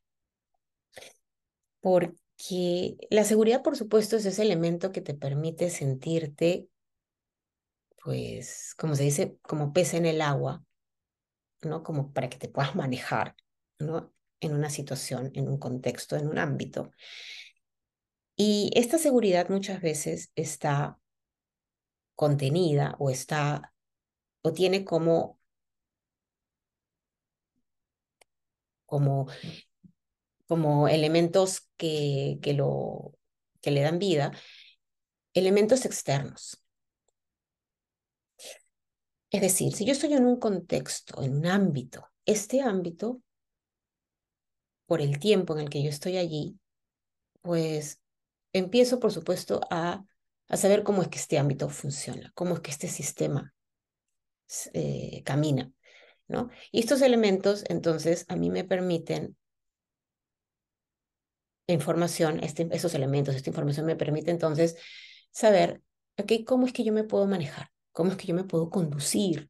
Porque 1.81 2.97
la 3.09 3.25
seguridad, 3.25 3.61
por 3.61 3.77
supuesto, 3.77 4.15
es 4.15 4.25
ese 4.25 4.41
elemento 4.41 4.91
que 4.91 5.01
te 5.01 5.13
permite 5.13 5.69
sentirte, 5.69 6.68
pues, 8.03 8.73
como 8.77 8.95
se 8.95 9.03
dice, 9.03 9.37
como 9.41 9.73
pez 9.73 9.93
en 9.93 10.05
el 10.05 10.21
agua, 10.21 10.63
¿no? 11.63 11.83
Como 11.83 12.13
para 12.13 12.29
que 12.29 12.37
te 12.37 12.49
puedas 12.49 12.75
manejar, 12.75 13.35
¿no? 13.79 14.13
En 14.41 14.53
una 14.53 14.69
situación, 14.69 15.31
en 15.35 15.47
un 15.49 15.57
contexto, 15.59 16.15
en 16.15 16.27
un 16.27 16.37
ámbito. 16.39 16.91
Y 18.35 18.71
esta 18.75 18.97
seguridad 18.97 19.49
muchas 19.49 19.81
veces 19.81 20.31
está 20.35 20.97
contenida 22.15 22.95
o 22.99 23.09
está 23.09 23.73
o 24.41 24.53
tiene 24.53 24.85
como 24.85 25.39
como 28.85 29.27
como 30.47 30.87
elementos 30.87 31.69
que, 31.77 32.39
que 32.41 32.53
lo 32.53 33.13
que 33.61 33.71
le 33.71 33.81
dan 33.81 33.99
vida, 33.99 34.31
elementos 35.33 35.85
externos. 35.85 36.63
Es 39.31 39.41
decir, 39.41 39.75
si 39.75 39.85
yo 39.85 39.91
estoy 39.91 40.13
en 40.13 40.25
un 40.25 40.37
contexto, 40.39 41.21
en 41.21 41.35
un 41.35 41.45
ámbito, 41.45 42.07
este 42.25 42.61
ámbito, 42.61 43.21
por 44.85 45.01
el 45.01 45.19
tiempo 45.19 45.53
en 45.53 45.59
el 45.61 45.69
que 45.69 45.83
yo 45.83 45.89
estoy 45.89 46.17
allí, 46.17 46.57
pues 47.41 48.01
empiezo, 48.53 48.99
por 48.99 49.11
supuesto, 49.11 49.61
a, 49.69 50.03
a 50.47 50.57
saber 50.57 50.83
cómo 50.83 51.03
es 51.03 51.09
que 51.09 51.19
este 51.19 51.37
ámbito 51.37 51.69
funciona, 51.69 52.31
cómo 52.33 52.55
es 52.55 52.59
que 52.61 52.71
este 52.71 52.87
sistema 52.87 53.53
eh, 54.73 55.21
camina, 55.23 55.71
¿no? 56.27 56.49
Y 56.71 56.79
estos 56.79 57.03
elementos, 57.03 57.63
entonces, 57.69 58.25
a 58.29 58.35
mí 58.35 58.49
me 58.49 58.63
permiten 58.63 59.37
información, 61.67 62.43
este, 62.43 62.67
esos 62.71 62.95
elementos, 62.95 63.35
esta 63.35 63.51
información 63.51 63.85
me 63.85 63.95
permite 63.95 64.31
entonces 64.31 64.75
saber, 65.31 65.81
ok, 66.17 66.31
cómo 66.45 66.65
es 66.65 66.73
que 66.73 66.83
yo 66.83 66.93
me 66.93 67.03
puedo 67.03 67.27
manejar, 67.27 67.69
cómo 67.99 68.11
es 68.11 68.17
que 68.17 68.27
yo 68.27 68.33
me 68.33 68.45
puedo 68.45 68.69
conducir, 68.69 69.49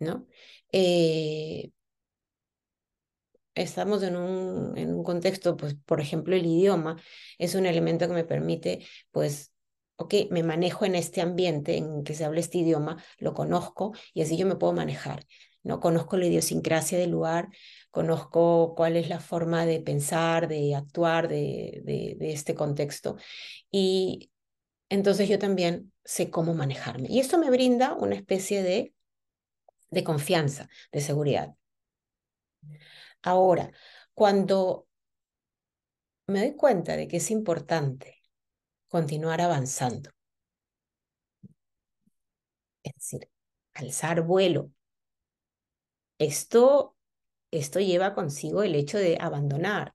¿no? 0.00 0.26
Eh, 0.72 1.70
estamos 3.54 4.02
en 4.02 4.16
un, 4.16 4.76
en 4.76 4.92
un 4.94 5.04
contexto, 5.04 5.56
pues, 5.56 5.74
por 5.86 6.00
ejemplo, 6.00 6.34
el 6.34 6.44
idioma 6.46 7.00
es 7.38 7.54
un 7.54 7.66
elemento 7.66 8.08
que 8.08 8.14
me 8.14 8.24
permite, 8.24 8.84
pues, 9.12 9.52
ok, 9.96 10.14
me 10.30 10.42
manejo 10.42 10.84
en 10.86 10.96
este 10.96 11.20
ambiente 11.20 11.76
en 11.76 12.02
que 12.02 12.14
se 12.14 12.24
habla 12.24 12.40
este 12.40 12.58
idioma, 12.58 13.00
lo 13.18 13.32
conozco 13.34 13.92
y 14.12 14.22
así 14.22 14.36
yo 14.36 14.46
me 14.46 14.56
puedo 14.56 14.72
manejar, 14.72 15.24
¿no? 15.62 15.78
Conozco 15.78 16.16
la 16.16 16.26
idiosincrasia 16.26 16.98
del 16.98 17.10
lugar, 17.10 17.48
conozco 17.92 18.74
cuál 18.76 18.96
es 18.96 19.08
la 19.08 19.20
forma 19.20 19.66
de 19.66 19.80
pensar, 19.80 20.48
de 20.48 20.74
actuar 20.74 21.28
de, 21.28 21.82
de, 21.84 22.16
de 22.18 22.32
este 22.32 22.56
contexto 22.56 23.16
y 23.70 24.31
entonces 24.92 25.28
yo 25.28 25.38
también 25.38 25.92
sé 26.04 26.30
cómo 26.30 26.54
manejarme. 26.54 27.08
Y 27.10 27.20
esto 27.20 27.38
me 27.38 27.50
brinda 27.50 27.94
una 27.94 28.14
especie 28.14 28.62
de, 28.62 28.94
de 29.90 30.04
confianza, 30.04 30.68
de 30.92 31.00
seguridad. 31.00 31.54
Ahora, 33.22 33.72
cuando 34.14 34.86
me 36.26 36.40
doy 36.40 36.56
cuenta 36.56 36.96
de 36.96 37.06
que 37.06 37.18
es 37.18 37.30
importante 37.30 38.20
continuar 38.88 39.40
avanzando, 39.40 40.10
Es 42.84 42.94
decir, 42.94 43.28
alzar 43.74 44.22
vuelo. 44.22 44.70
Esto, 46.18 46.96
esto 47.50 47.80
lleva 47.80 48.14
consigo 48.14 48.62
el 48.62 48.74
hecho 48.76 48.98
de 48.98 49.18
abandonar. 49.20 49.94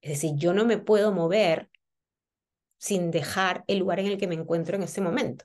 Es 0.00 0.10
decir, 0.12 0.32
yo 0.36 0.52
no 0.52 0.64
me 0.64 0.78
puedo 0.78 1.12
mover 1.12 1.70
sin 2.82 3.12
dejar 3.12 3.62
el 3.68 3.78
lugar 3.78 4.00
en 4.00 4.06
el 4.06 4.18
que 4.18 4.26
me 4.26 4.34
encuentro 4.34 4.74
en 4.74 4.82
este 4.82 5.00
momento. 5.00 5.44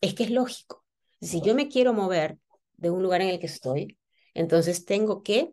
Es 0.00 0.14
que 0.14 0.24
es 0.24 0.30
lógico. 0.30 0.84
Si 1.20 1.40
yo 1.40 1.54
me 1.54 1.68
quiero 1.68 1.92
mover 1.92 2.36
de 2.76 2.90
un 2.90 3.00
lugar 3.00 3.20
en 3.22 3.28
el 3.28 3.38
que 3.38 3.46
estoy, 3.46 3.96
entonces 4.34 4.84
tengo 4.84 5.22
que 5.22 5.52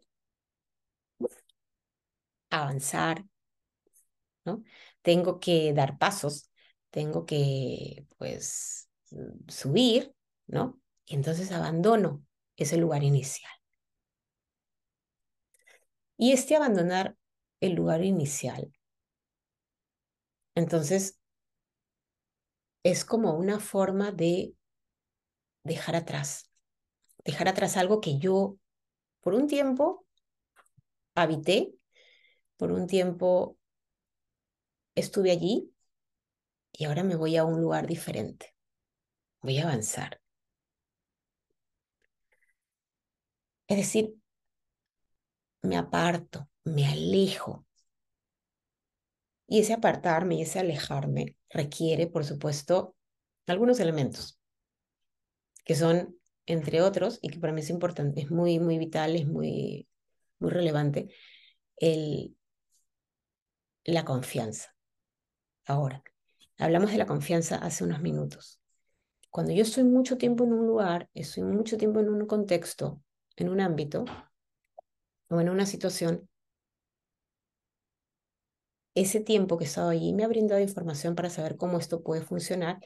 avanzar, 2.50 3.24
¿no? 4.46 4.64
Tengo 5.04 5.40
que 5.40 5.74
dar 5.74 6.00
pasos, 6.00 6.50
tengo 6.90 7.24
que, 7.28 8.08
pues, 8.18 8.90
subir, 9.48 10.12
¿no? 10.48 10.82
Y 11.06 11.14
entonces 11.14 11.52
abandono 11.52 12.26
ese 12.56 12.78
lugar 12.78 13.04
inicial. 13.04 13.54
Y 16.18 16.32
este 16.32 16.56
abandonar 16.56 17.16
el 17.60 17.74
lugar 17.74 18.04
inicial, 18.04 18.72
entonces, 20.56 21.20
es 22.84 23.04
como 23.04 23.34
una 23.34 23.60
forma 23.60 24.14
de 24.14 24.56
dejar 25.64 25.96
atrás, 25.98 26.50
dejar 27.26 27.48
atrás 27.50 27.78
algo 27.78 28.02
que 28.02 28.20
yo 28.20 28.58
por 29.22 29.34
un 29.36 29.48
tiempo 29.48 30.06
habité, 31.16 31.74
por 32.58 32.72
un 32.72 32.88
tiempo 32.88 33.58
estuve 34.96 35.32
allí 35.32 35.72
y 36.74 36.86
ahora 36.86 37.02
me 37.04 37.16
voy 37.16 37.38
a 37.38 37.44
un 37.46 37.60
lugar 37.62 37.88
diferente. 37.88 38.54
Voy 39.42 39.60
a 39.60 39.64
avanzar. 39.66 40.22
Es 43.68 43.78
decir, 43.78 44.16
me 45.64 45.76
aparto, 45.78 46.48
me 46.64 46.86
alejo. 46.88 47.65
Y 49.48 49.60
ese 49.60 49.74
apartarme 49.74 50.36
y 50.36 50.42
ese 50.42 50.60
alejarme 50.60 51.36
requiere, 51.50 52.08
por 52.08 52.26
supuesto, 52.26 52.96
algunos 53.48 53.80
elementos 53.80 54.40
que 55.64 55.76
son, 55.76 56.16
entre 56.46 56.82
otros, 56.82 57.20
y 57.22 57.30
que 57.30 57.40
para 57.40 57.52
mí 57.52 57.62
es 57.62 57.70
importante, 57.70 58.22
es 58.22 58.32
muy, 58.32 58.60
muy 58.60 58.78
vital, 58.78 59.16
es 59.16 59.28
muy, 59.28 59.88
muy 60.40 60.52
relevante, 60.52 61.10
el, 61.78 62.36
la 63.84 64.06
confianza. 64.06 64.76
Ahora, 65.66 66.04
hablamos 66.58 66.92
de 66.92 66.98
la 66.98 67.08
confianza 67.08 67.58
hace 67.58 67.84
unos 67.84 68.02
minutos. 68.02 68.60
Cuando 69.32 69.52
yo 69.54 69.64
estoy 69.64 69.84
mucho 69.84 70.18
tiempo 70.18 70.44
en 70.44 70.54
un 70.54 70.68
lugar, 70.68 71.10
estoy 71.14 71.44
mucho 71.44 71.78
tiempo 71.78 72.00
en 72.00 72.10
un 72.10 72.26
contexto, 72.26 73.02
en 73.36 73.50
un 73.50 73.60
ámbito 73.60 74.06
o 75.30 75.42
en 75.42 75.50
una 75.50 75.66
situación, 75.66 76.30
ese 78.96 79.20
tiempo 79.20 79.58
que 79.58 79.66
he 79.66 79.68
estado 79.68 79.90
allí 79.90 80.14
me 80.14 80.24
ha 80.24 80.28
brindado 80.28 80.62
información 80.62 81.16
para 81.16 81.30
saber 81.30 81.58
cómo 81.58 81.78
esto 81.78 82.02
puede 82.02 82.22
funcionar 82.22 82.80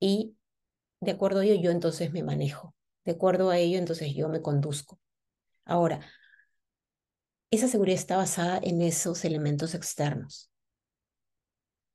y 0.00 0.36
de 1.00 1.12
acuerdo 1.12 1.40
a 1.40 1.44
ello 1.44 1.60
yo 1.60 1.70
entonces 1.70 2.12
me 2.12 2.22
manejo, 2.22 2.74
de 3.04 3.12
acuerdo 3.12 3.50
a 3.50 3.58
ello 3.58 3.78
entonces 3.78 4.14
yo 4.14 4.28
me 4.28 4.42
conduzco. 4.42 5.00
Ahora, 5.64 6.00
esa 7.50 7.68
seguridad 7.68 7.98
está 7.98 8.16
basada 8.16 8.60
en 8.62 8.82
esos 8.82 9.24
elementos 9.24 9.74
externos. 9.74 10.50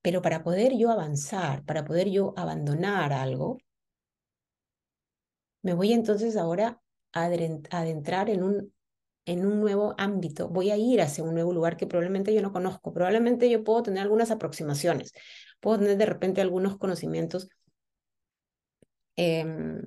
Pero 0.02 0.22
para 0.22 0.44
poder 0.44 0.76
yo 0.78 0.92
avanzar, 0.92 1.64
para 1.66 1.86
poder 1.86 2.10
yo 2.10 2.34
abandonar 2.38 3.14
algo, 3.14 3.58
me 5.62 5.74
voy 5.74 5.94
entonces 5.94 6.36
ahora 6.38 6.82
a 7.14 7.26
adentrar 7.26 8.30
en 8.30 8.44
un, 8.44 8.74
en 9.26 9.46
un 9.46 9.60
nuevo 9.62 9.96
ámbito, 9.98 10.50
voy 10.50 10.72
a 10.72 10.78
ir 10.78 11.02
hacia 11.02 11.24
un 11.24 11.34
nuevo 11.36 11.54
lugar 11.54 11.78
que 11.78 11.88
probablemente 11.88 12.34
yo 12.34 12.42
no 12.42 12.52
conozco, 12.54 12.94
probablemente 12.94 13.50
yo 13.50 13.64
puedo 13.64 13.84
tener 13.84 14.04
algunas 14.04 14.32
aproximaciones, 14.32 15.14
puedo 15.62 15.80
tener 15.80 15.98
de 15.98 16.06
repente 16.06 16.42
algunos 16.42 16.78
conocimientos 16.78 17.50
Em, 19.16 19.82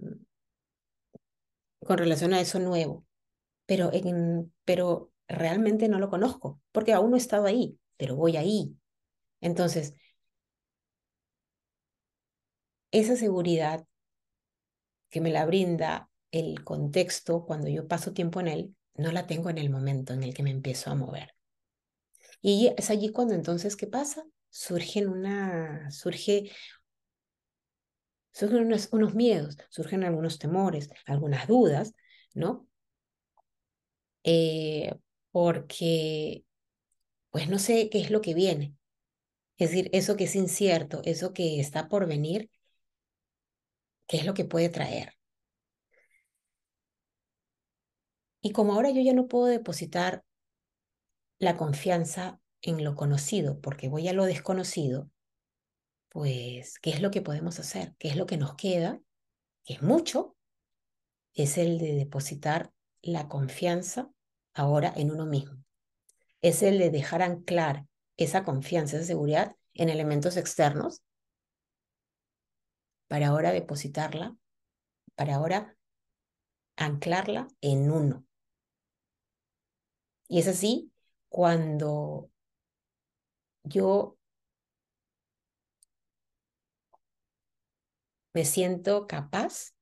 con 1.81 1.99
relación 1.99 2.35
a 2.35 2.41
eso 2.41 2.59
nuevo, 2.59 3.07
pero, 3.67 3.93
en, 3.93 4.53
pero 4.67 5.13
realmente 5.29 5.89
no 5.89 5.99
lo 6.01 6.11
conozco, 6.11 6.61
porque 6.73 6.93
aún 6.95 7.11
no 7.11 7.17
he 7.17 7.21
estado 7.21 7.47
ahí, 7.47 7.79
pero 7.99 8.17
voy 8.17 8.37
ahí. 8.37 8.77
Entonces, 9.43 9.95
esa 12.91 13.15
seguridad 13.17 13.87
que 15.11 15.21
me 15.21 15.31
la 15.31 15.47
brinda 15.47 16.11
el 16.31 16.63
contexto 16.65 17.45
cuando 17.45 17.69
yo 17.69 17.89
paso 17.89 18.13
tiempo 18.13 18.41
en 18.41 18.49
él, 18.49 18.76
no 18.99 19.13
la 19.13 19.27
tengo 19.27 19.51
en 19.51 19.59
el 19.59 19.71
momento 19.71 20.13
en 20.13 20.23
el 20.23 20.35
que 20.35 20.43
me 20.43 20.51
empiezo 20.51 20.91
a 20.91 20.95
mover. 20.95 21.31
Y 22.41 22.73
es 22.77 22.91
allí 22.91 23.11
cuando 23.13 23.35
entonces, 23.35 23.77
¿qué 23.77 23.87
pasa? 23.87 24.25
Surge 24.51 25.07
una, 25.07 25.91
surge 25.91 26.51
surgen 28.33 28.67
unos, 28.93 29.15
miedos, 29.15 29.57
surgen 29.71 30.05
algunos 30.05 30.39
temores, 30.39 30.91
algunas 31.07 31.49
dudas, 31.49 31.95
¿no? 32.35 32.69
Eh, 34.25 34.93
porque, 35.31 36.45
pues 37.31 37.49
no 37.49 37.59
sé 37.59 37.91
qué 37.91 38.01
es 38.01 38.11
lo 38.11 38.21
que 38.23 38.35
viene. 38.35 38.75
Es 39.59 39.71
decir, 39.71 39.91
eso 39.93 40.17
que 40.17 40.25
es 40.25 40.37
incierto, 40.37 41.03
eso 41.05 41.33
que 41.35 41.61
está 41.61 41.89
por 41.89 42.07
venir, 42.09 42.51
¿qué 44.09 44.17
es 44.19 44.27
lo 44.27 44.35
que 44.35 44.45
puede 44.45 44.69
traer? 44.69 45.16
Y 48.41 48.53
como 48.53 48.75
ahora 48.75 48.91
yo 48.91 49.01
ya 49.01 49.13
no 49.13 49.27
puedo 49.27 49.47
depositar 49.47 50.25
la 51.39 51.57
confianza 51.57 52.41
en 52.63 52.85
lo 52.85 52.95
conocido, 52.95 53.61
porque 53.61 53.89
voy 53.89 54.09
a 54.09 54.13
lo 54.13 54.25
desconocido, 54.25 55.11
pues, 56.09 56.79
¿qué 56.79 56.91
es 56.91 57.03
lo 57.03 57.11
que 57.11 57.23
podemos 57.23 57.59
hacer? 57.59 57.95
¿Qué 57.99 58.09
es 58.09 58.17
lo 58.17 58.27
que 58.27 58.39
nos 58.39 58.55
queda? 58.55 59.01
Que 59.65 59.75
es 59.75 59.83
mucho, 59.83 60.37
es 61.35 61.59
el 61.59 61.79
de 61.79 61.95
depositar 61.95 62.73
la 63.03 63.29
confianza 63.29 64.11
ahora 64.55 64.93
en 64.97 65.11
uno 65.11 65.27
mismo. 65.27 65.63
Es 66.41 66.63
el 66.63 66.79
de 66.79 66.91
dejar 66.91 67.23
anclar 67.23 67.87
esa 68.17 68.45
confianza, 68.45 68.97
esa 68.97 69.07
seguridad 69.07 69.57
en 69.75 69.91
elementos 69.91 70.37
externos 70.37 71.03
para 73.09 73.29
ahora 73.29 73.53
depositarla, 73.53 74.37
para 75.15 75.37
ahora 75.37 75.77
anclarla 76.77 77.49
en 77.61 77.91
uno. 77.91 78.26
Y 80.29 80.39
es 80.41 80.47
así 80.49 80.93
cuando 81.29 82.31
yo 83.65 84.17
me 88.35 88.45
siento 88.45 89.07
capaz 89.09 89.75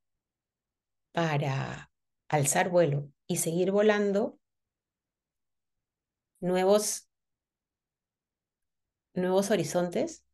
para 1.12 1.90
alzar 2.28 2.68
vuelo 2.70 3.10
y 3.26 3.36
seguir 3.38 3.70
volando 3.70 4.38
nuevos, 6.40 7.08
nuevos 9.14 9.50
horizontes 9.50 10.24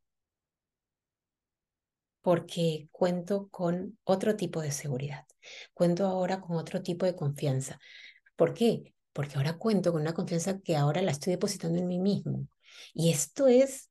porque 2.21 2.87
cuento 2.91 3.49
con 3.49 3.97
otro 4.03 4.35
tipo 4.35 4.61
de 4.61 4.71
seguridad, 4.71 5.25
cuento 5.73 6.05
ahora 6.05 6.41
con 6.41 6.57
otro 6.57 6.81
tipo 6.83 7.05
de 7.05 7.15
confianza. 7.15 7.79
¿Por 8.35 8.53
qué? 8.53 8.90
Porque 9.13 9.37
ahora 9.37 9.57
cuento 9.57 9.91
con 9.91 10.01
una 10.01 10.13
confianza 10.13 10.59
que 10.59 10.75
ahora 10.77 11.01
la 11.01 11.11
estoy 11.11 11.31
depositando 11.31 11.77
en 11.77 11.87
mí 11.87 11.99
mismo. 11.99 12.47
Y 12.93 13.11
esto 13.11 13.47
es 13.47 13.89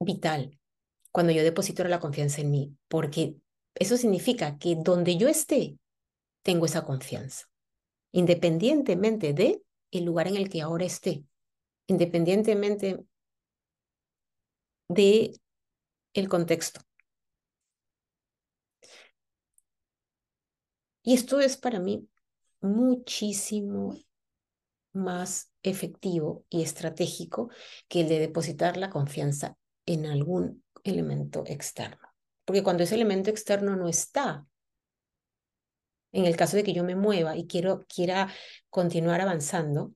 vital, 0.00 0.58
cuando 1.12 1.32
yo 1.32 1.42
deposito 1.42 1.84
la 1.84 2.00
confianza 2.00 2.40
en 2.40 2.50
mí, 2.50 2.76
porque 2.88 3.36
eso 3.74 3.96
significa 3.96 4.58
que 4.58 4.76
donde 4.76 5.16
yo 5.16 5.28
esté, 5.28 5.78
tengo 6.42 6.66
esa 6.66 6.84
confianza, 6.84 7.46
independientemente 8.12 9.32
de 9.32 9.62
el 9.90 10.04
lugar 10.04 10.28
en 10.28 10.36
el 10.36 10.48
que 10.48 10.60
ahora 10.62 10.84
esté, 10.84 11.24
independientemente 11.86 13.04
de 14.88 15.38
el 16.14 16.28
contexto. 16.28 16.80
Y 21.02 21.14
esto 21.14 21.40
es 21.40 21.56
para 21.56 21.78
mí 21.80 22.08
muchísimo 22.64 23.96
más 24.92 25.52
efectivo 25.62 26.44
y 26.48 26.62
estratégico 26.62 27.50
que 27.88 28.00
el 28.00 28.08
de 28.08 28.18
depositar 28.20 28.76
la 28.76 28.90
confianza 28.90 29.56
en 29.86 30.06
algún 30.06 30.64
elemento 30.82 31.44
externo. 31.46 32.08
Porque 32.44 32.62
cuando 32.62 32.82
ese 32.82 32.94
elemento 32.94 33.30
externo 33.30 33.76
no 33.76 33.88
está, 33.88 34.46
en 36.12 36.26
el 36.26 36.36
caso 36.36 36.56
de 36.56 36.62
que 36.62 36.72
yo 36.72 36.84
me 36.84 36.94
mueva 36.94 37.36
y 37.36 37.46
quiero, 37.46 37.84
quiera 37.92 38.32
continuar 38.70 39.20
avanzando, 39.20 39.92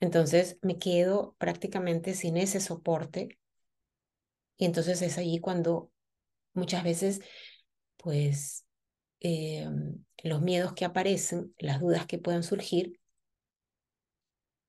entonces 0.00 0.58
me 0.62 0.78
quedo 0.78 1.36
prácticamente 1.38 2.14
sin 2.14 2.36
ese 2.36 2.60
soporte. 2.60 3.38
Y 4.56 4.64
entonces 4.64 5.02
es 5.02 5.18
allí 5.18 5.38
cuando 5.38 5.90
muchas 6.54 6.82
veces 6.82 7.20
pues 7.98 8.64
eh, 9.20 9.68
los 10.22 10.40
miedos 10.40 10.72
que 10.74 10.84
aparecen, 10.84 11.54
las 11.58 11.80
dudas 11.80 12.06
que 12.06 12.18
puedan 12.18 12.42
surgir, 12.42 13.00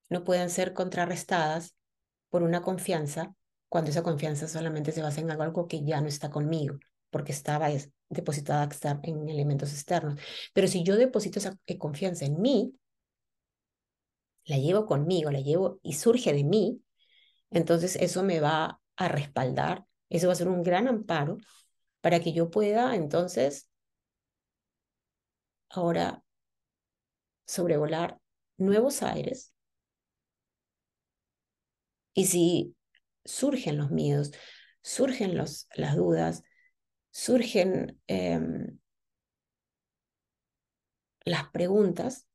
no 0.08 0.24
puedan 0.24 0.50
ser 0.50 0.74
contrarrestadas 0.74 1.74
por 2.28 2.42
una 2.42 2.62
confianza 2.62 3.34
cuando 3.68 3.90
esa 3.90 4.02
confianza 4.04 4.46
solamente 4.46 4.92
se 4.92 5.02
basa 5.02 5.20
en 5.20 5.30
algo 5.30 5.66
que 5.66 5.84
ya 5.84 6.00
no 6.00 6.06
está 6.06 6.30
conmigo, 6.30 6.78
porque 7.10 7.32
estaba 7.32 7.68
depositada 8.08 8.68
en 9.02 9.28
elementos 9.28 9.72
externos. 9.72 10.20
Pero 10.52 10.68
si 10.68 10.84
yo 10.84 10.96
deposito 10.96 11.40
esa 11.40 11.58
eh, 11.66 11.76
confianza 11.76 12.24
en 12.24 12.40
mí, 12.40 12.74
la 14.44 14.58
llevo 14.58 14.86
conmigo, 14.86 15.30
la 15.30 15.40
llevo 15.40 15.80
y 15.82 15.94
surge 15.94 16.32
de 16.32 16.44
mí, 16.44 16.82
entonces 17.50 17.96
eso 17.96 18.22
me 18.22 18.40
va 18.40 18.80
a 18.96 19.08
respaldar, 19.08 19.86
eso 20.08 20.28
va 20.28 20.34
a 20.34 20.36
ser 20.36 20.48
un 20.48 20.62
gran 20.62 20.86
amparo 20.86 21.38
para 22.00 22.20
que 22.20 22.32
yo 22.32 22.50
pueda 22.50 22.94
entonces 22.94 23.68
ahora 25.76 26.22
sobrevolar 27.46 28.18
nuevos 28.56 29.02
aires. 29.02 29.52
Y 32.14 32.26
si 32.26 32.76
surgen 33.24 33.78
los 33.78 33.90
miedos, 33.90 34.32
surgen 34.82 35.36
los, 35.36 35.66
las 35.74 35.96
dudas, 35.96 36.42
surgen 37.10 38.00
em, 38.06 38.78
las 41.24 41.48
preguntas, 41.50 42.28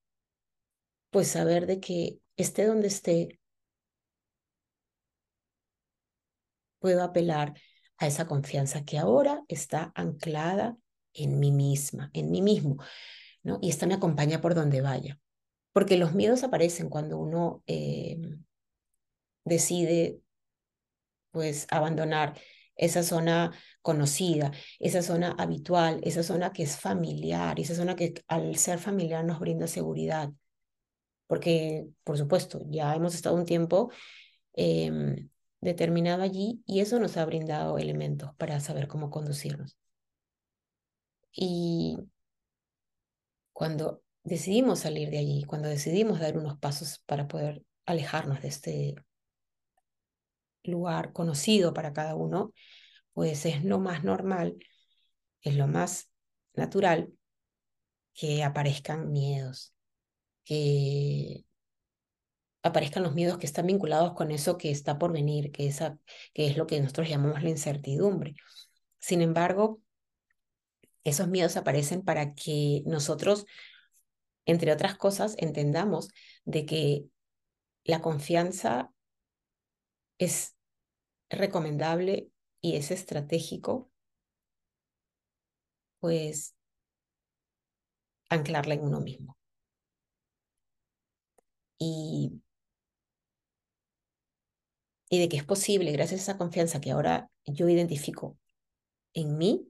pues 1.11 1.29
saber 1.29 1.65
de 1.65 1.79
que 1.79 2.19
esté 2.35 2.65
donde 2.65 2.87
esté, 2.87 3.39
puedo 6.79 7.03
apelar 7.03 7.53
a 7.97 8.07
esa 8.07 8.27
confianza 8.27 8.85
que 8.85 8.97
ahora 8.97 9.43
está 9.47 9.91
anclada 9.95 10.77
en 11.13 11.39
mí 11.39 11.51
misma, 11.51 12.09
en 12.13 12.31
mí 12.31 12.41
mismo, 12.41 12.77
¿no? 13.43 13.59
Y 13.61 13.69
esta 13.69 13.87
me 13.87 13.95
acompaña 13.95 14.41
por 14.41 14.55
donde 14.55 14.81
vaya. 14.81 15.19
Porque 15.73 15.97
los 15.97 16.13
miedos 16.15 16.43
aparecen 16.43 16.89
cuando 16.89 17.17
uno 17.19 17.63
em, 17.67 18.43
decide, 19.45 20.21
pues, 21.31 21.67
abandonar 21.71 22.39
esa 22.75 23.03
zona 23.03 23.51
conocida, 23.81 24.51
esa 24.79 25.01
zona 25.01 25.31
habitual, 25.37 25.99
esa 26.03 26.23
zona 26.23 26.53
que 26.53 26.63
es 26.63 26.77
familiar, 26.77 27.59
esa 27.59 27.75
zona 27.75 27.95
que 27.95 28.13
al 28.27 28.55
ser 28.57 28.79
familiar 28.79 29.23
nos 29.25 29.39
brinda 29.39 29.67
seguridad. 29.67 30.31
Porque, 31.27 31.87
por 32.03 32.17
supuesto, 32.17 32.61
ya 32.69 32.95
hemos 32.95 33.15
estado 33.15 33.35
un 33.35 33.45
tiempo 33.45 33.91
em, 34.53 35.29
determinado 35.61 36.23
allí 36.23 36.63
y 36.65 36.79
eso 36.81 36.99
nos 36.99 37.17
ha 37.17 37.25
brindado 37.25 37.77
elementos 37.77 38.33
para 38.37 38.59
saber 38.59 38.87
cómo 38.87 39.09
conducirnos. 39.11 39.77
Y 41.31 41.97
cuando 43.59 44.03
decidimos 44.23 44.79
salir 44.79 45.09
de 45.09 45.17
allí, 45.17 45.43
cuando 45.43 45.67
decidimos 45.67 46.21
dar 46.21 46.37
unos 46.37 46.57
pasos 46.59 47.03
para 47.05 47.27
poder 47.27 47.61
alejarnos 47.85 48.41
de 48.41 48.47
este 48.47 48.95
lugar 50.63 51.11
conocido 51.11 51.73
para 51.73 51.91
cada 51.91 52.15
uno, 52.15 52.53
pues 53.11 53.45
es 53.45 53.65
lo 53.65 53.77
más 53.79 54.05
normal, 54.05 54.55
es 55.41 55.57
lo 55.57 55.67
más 55.67 56.09
natural 56.53 57.11
que 58.13 58.45
aparezcan 58.45 59.11
miedos, 59.11 59.73
que 60.45 61.43
aparezcan 62.63 63.03
los 63.03 63.13
miedos 63.13 63.39
que 63.39 63.45
están 63.45 63.67
vinculados 63.67 64.13
con 64.13 64.31
eso 64.31 64.57
que 64.57 64.71
está 64.71 64.97
por 64.97 65.11
venir, 65.11 65.51
que, 65.51 65.67
esa, 65.67 65.99
que 66.33 66.47
es 66.47 66.55
lo 66.55 66.65
que 66.65 66.79
nosotros 66.79 67.09
llamamos 67.09 67.43
la 67.43 67.49
incertidumbre. 67.49 68.35
Sin 68.99 69.21
embargo, 69.21 69.81
esos 71.03 71.27
miedos 71.27 71.57
aparecen 71.57 72.03
para 72.03 72.33
que 72.33 72.83
nosotros, 72.85 73.45
entre 74.45 74.71
otras 74.71 74.97
cosas, 74.97 75.35
entendamos 75.37 76.09
de 76.45 76.65
que 76.65 77.05
la 77.83 78.01
confianza 78.01 78.91
es 80.17 80.55
recomendable 81.29 82.29
y 82.61 82.75
es 82.75 82.91
estratégico, 82.91 83.91
pues 85.99 86.55
anclarla 88.29 88.73
en 88.75 88.81
uno 88.83 89.01
mismo. 89.01 89.37
Y, 91.79 92.41
y 95.09 95.19
de 95.19 95.29
que 95.29 95.37
es 95.37 95.43
posible, 95.43 95.91
gracias 95.91 96.21
a 96.21 96.23
esa 96.23 96.37
confianza 96.37 96.81
que 96.81 96.91
ahora 96.91 97.29
yo 97.45 97.67
identifico 97.69 98.37
en 99.13 99.37
mí, 99.37 99.67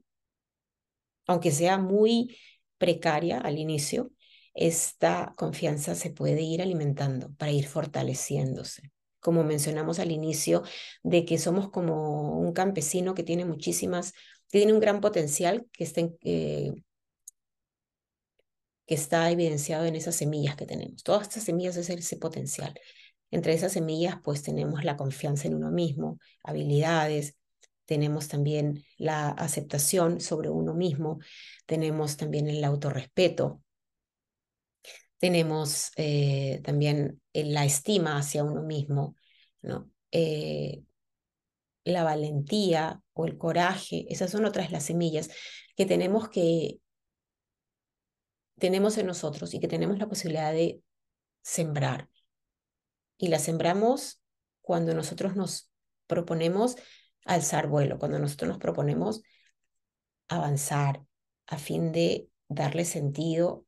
aunque 1.30 1.52
sea 1.52 1.78
muy 1.78 2.36
precaria 2.78 3.38
al 3.38 3.58
inicio, 3.58 4.10
esta 4.54 5.34
confianza 5.36 5.94
se 5.94 6.10
puede 6.10 6.42
ir 6.42 6.62
alimentando 6.62 7.32
para 7.36 7.52
ir 7.52 7.66
fortaleciéndose 7.66 8.90
como 9.20 9.44
mencionamos 9.44 9.98
al 9.98 10.10
inicio, 10.10 10.62
de 11.02 11.24
que 11.24 11.38
somos 11.38 11.70
como 11.70 12.38
un 12.38 12.52
campesino 12.52 13.14
que 13.14 13.22
tiene 13.22 13.44
muchísimas, 13.44 14.12
que 14.48 14.58
tiene 14.58 14.72
un 14.72 14.80
gran 14.80 15.00
potencial 15.00 15.66
que 15.72 15.84
está, 15.84 16.00
eh, 16.22 16.72
que 18.86 18.94
está 18.94 19.30
evidenciado 19.30 19.84
en 19.84 19.94
esas 19.94 20.16
semillas 20.16 20.56
que 20.56 20.66
tenemos. 20.66 21.02
Todas 21.02 21.22
estas 21.22 21.44
semillas 21.44 21.76
es 21.76 21.90
ese 21.90 22.16
potencial. 22.16 22.74
Entre 23.30 23.52
esas 23.52 23.72
semillas, 23.72 24.16
pues 24.24 24.42
tenemos 24.42 24.84
la 24.84 24.96
confianza 24.96 25.46
en 25.46 25.54
uno 25.54 25.70
mismo, 25.70 26.18
habilidades, 26.42 27.36
tenemos 27.90 28.28
también 28.28 28.84
la 28.98 29.30
aceptación 29.30 30.20
sobre 30.20 30.48
uno 30.48 30.74
mismo, 30.74 31.18
tenemos 31.66 32.16
también 32.16 32.46
el 32.46 32.62
autorrespeto, 32.62 33.64
tenemos 35.18 35.90
eh, 35.96 36.60
también 36.62 37.20
la 37.32 37.64
estima 37.64 38.16
hacia 38.16 38.44
uno 38.44 38.62
mismo, 38.62 39.16
¿no? 39.60 39.90
Eh, 40.12 40.84
la 41.82 42.04
valentía 42.04 43.02
o 43.12 43.26
el 43.26 43.36
coraje, 43.36 44.06
esas 44.08 44.30
son 44.30 44.44
otras 44.44 44.70
las 44.70 44.84
semillas 44.84 45.28
que 45.74 45.84
tenemos 45.84 46.28
que 46.28 46.78
tenemos 48.60 48.98
en 48.98 49.06
nosotros 49.06 49.52
y 49.52 49.58
que 49.58 49.66
tenemos 49.66 49.98
la 49.98 50.08
posibilidad 50.08 50.52
de 50.52 50.80
sembrar. 51.42 52.08
Y 53.18 53.28
la 53.28 53.40
sembramos 53.40 54.22
cuando 54.60 54.94
nosotros 54.94 55.34
nos 55.34 55.72
proponemos 56.06 56.76
alzar 57.24 57.68
vuelo, 57.68 57.98
cuando 57.98 58.18
nosotros 58.18 58.48
nos 58.48 58.58
proponemos 58.58 59.22
avanzar 60.28 61.02
a 61.46 61.58
fin 61.58 61.92
de 61.92 62.28
darle 62.48 62.84
sentido 62.84 63.66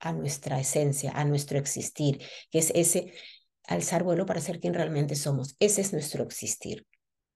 a 0.00 0.12
nuestra 0.12 0.58
esencia, 0.58 1.12
a 1.12 1.24
nuestro 1.24 1.58
existir, 1.58 2.22
que 2.50 2.58
es 2.58 2.72
ese 2.74 3.12
alzar 3.64 4.02
vuelo 4.02 4.26
para 4.26 4.40
ser 4.40 4.60
quien 4.60 4.74
realmente 4.74 5.14
somos. 5.14 5.56
Ese 5.60 5.82
es 5.82 5.92
nuestro 5.92 6.24
existir. 6.24 6.86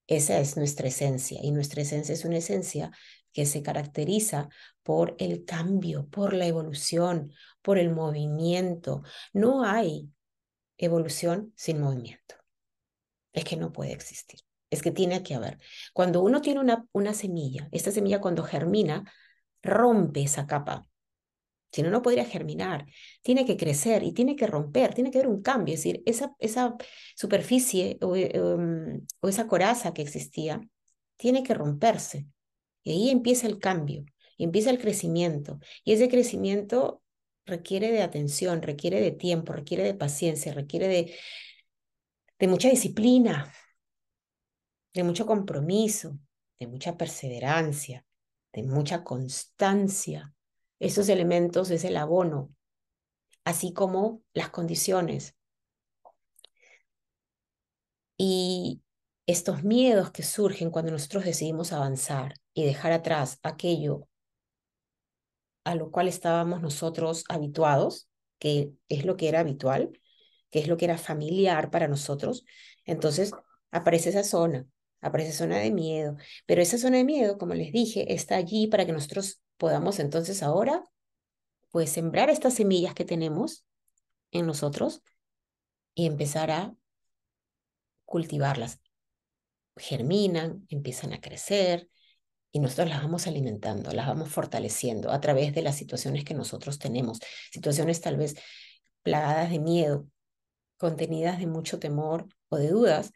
Esa 0.07 0.39
es 0.39 0.57
nuestra 0.57 0.89
esencia 0.89 1.39
y 1.43 1.51
nuestra 1.51 1.83
esencia 1.83 2.13
es 2.13 2.25
una 2.25 2.39
esencia 2.39 2.91
que 3.33 3.47
se 3.47 3.63
caracteriza 3.63 4.49
por 4.83 5.17
el 5.19 5.45
cambio, 5.45 6.09
por 6.09 6.35
la 6.35 6.47
evolución, 6.47 7.33
por 7.63 7.79
el 7.79 7.91
movimiento. 7.91 9.03
No 9.33 9.65
hay 9.65 10.11
evolución 10.79 11.53
sin 11.57 11.81
movimiento. 11.81 12.37
Es 13.33 13.45
que 13.45 13.57
no 13.57 13.73
puede 13.73 13.93
existir. 13.93 14.41
Es 14.75 14.83
que 14.83 14.91
tiene 14.91 15.23
que 15.23 15.35
haber. 15.35 15.59
Cuando 15.93 16.23
uno 16.23 16.41
tiene 16.41 16.61
una, 16.61 16.87
una 16.93 17.15
semilla, 17.15 17.69
esta 17.73 17.91
semilla 17.91 18.21
cuando 18.21 18.43
germina, 18.45 19.05
rompe 19.63 20.23
esa 20.23 20.47
capa 20.47 20.87
si 21.75 21.83
no, 21.83 21.91
no 21.91 22.03
podría 22.03 22.25
germinar. 22.25 22.87
Tiene 23.23 23.45
que 23.45 23.57
crecer 23.57 24.05
y 24.05 24.13
tiene 24.13 24.37
que 24.37 24.47
romper, 24.47 24.95
tiene 24.95 25.11
que 25.11 25.19
haber 25.19 25.29
un 25.29 25.43
cambio. 25.43 25.75
Es 25.75 25.81
decir, 25.81 26.03
esa, 26.07 26.37
esa 26.39 26.77
superficie 27.17 27.99
o, 28.01 28.15
eh, 28.15 28.31
em, 28.33 29.05
o 29.21 29.29
esa 29.29 29.49
coraza 29.49 29.93
que 29.93 30.03
existía 30.03 30.61
tiene 31.17 31.43
que 31.43 31.53
romperse. 31.55 32.27
Y 32.85 32.93
ahí 32.93 33.11
empieza 33.11 33.49
el 33.49 33.59
cambio, 33.59 34.05
y 34.37 34.45
empieza 34.45 34.71
el 34.71 34.79
crecimiento. 34.79 35.59
Y 35.85 35.93
ese 35.95 36.09
crecimiento 36.09 37.03
requiere 37.45 37.91
de 37.91 38.03
atención, 38.03 38.63
requiere 38.63 39.01
de 39.01 39.11
tiempo, 39.11 39.53
requiere 39.53 39.83
de 39.85 39.95
paciencia, 39.95 40.53
requiere 40.55 40.87
de, 40.89 41.15
de 42.39 42.49
mucha 42.49 42.69
disciplina, 42.71 43.53
de 44.95 45.05
mucho 45.05 45.27
compromiso, 45.27 46.19
de 46.59 46.67
mucha 46.69 46.97
perseverancia, 46.97 48.07
de 48.53 48.63
mucha 48.63 49.05
constancia. 49.05 50.33
Esos 50.79 51.09
elementos 51.09 51.71
es 51.71 51.85
el 51.85 51.97
abono, 51.97 52.55
así 53.45 53.73
como 53.73 54.23
las 54.33 54.51
condiciones. 54.51 55.35
Y 58.17 58.83
estos 59.27 59.65
miedos 59.65 60.13
que 60.13 60.23
surgen 60.23 60.71
cuando 60.71 60.93
nosotros 60.93 61.25
decidimos 61.25 61.73
avanzar 61.73 62.35
y 62.55 62.65
dejar 62.65 62.93
atrás 62.93 63.41
aquello 63.43 64.07
a 65.65 65.75
lo 65.75 65.91
cual 65.91 66.09
estábamos 66.09 66.61
nosotros 66.61 67.25
habituados, 67.29 68.09
que 68.39 68.73
es 68.89 69.05
lo 69.05 69.17
que 69.17 69.29
era 69.29 69.41
habitual, 69.41 69.99
que 70.51 70.61
es 70.61 70.69
lo 70.69 70.77
que 70.77 70.85
era 70.85 70.99
familiar 70.99 71.71
para 71.71 71.89
nosotros, 71.89 72.45
entonces 72.85 73.33
aparece 73.71 74.11
esa 74.11 74.25
zona, 74.25 74.67
aparece 75.05 75.33
zona 75.33 75.59
de 75.59 75.71
miedo, 75.71 76.17
pero 76.47 76.63
esa 76.63 76.79
zona 76.79 76.97
de 76.99 77.05
miedo, 77.05 77.39
como 77.39 77.55
les 77.55 77.73
dije, 77.73 78.13
está 78.15 78.37
allí 78.37 78.67
para 78.67 78.87
que 78.87 78.93
nosotros 78.93 79.41
podamos 79.57 79.99
entonces 79.99 80.43
ahora, 80.43 80.83
pues 81.71 81.91
sembrar 81.91 82.31
estas 82.31 82.55
semillas 82.55 82.95
que 82.95 83.05
tenemos 83.05 83.65
en 84.31 84.47
nosotros 84.47 85.03
y 85.95 86.07
empezar 86.07 86.51
a 86.51 86.75
cultivarlas. 88.05 88.81
Germinan, 89.77 90.67
empiezan 90.69 91.13
a 91.13 91.21
crecer 91.21 91.89
y 92.53 92.61
nosotros 92.61 92.89
las 92.89 93.03
vamos 93.03 93.27
alimentando, 93.27 93.91
las 93.93 94.07
vamos 94.07 94.31
fortaleciendo 94.31 95.11
a 95.11 95.21
través 95.21 95.55
de 95.55 95.63
las 95.63 95.77
situaciones 95.77 96.25
que 96.25 96.35
nosotros 96.35 96.79
tenemos, 96.79 97.19
situaciones 97.51 98.01
tal 98.01 98.17
vez 98.17 98.37
plagadas 99.03 99.51
de 99.51 99.59
miedo, 99.59 100.07
contenidas 100.77 101.39
de 101.41 101.47
mucho 101.47 101.79
temor 101.79 102.29
o 102.49 102.57
de 102.57 102.69
dudas. 102.69 103.13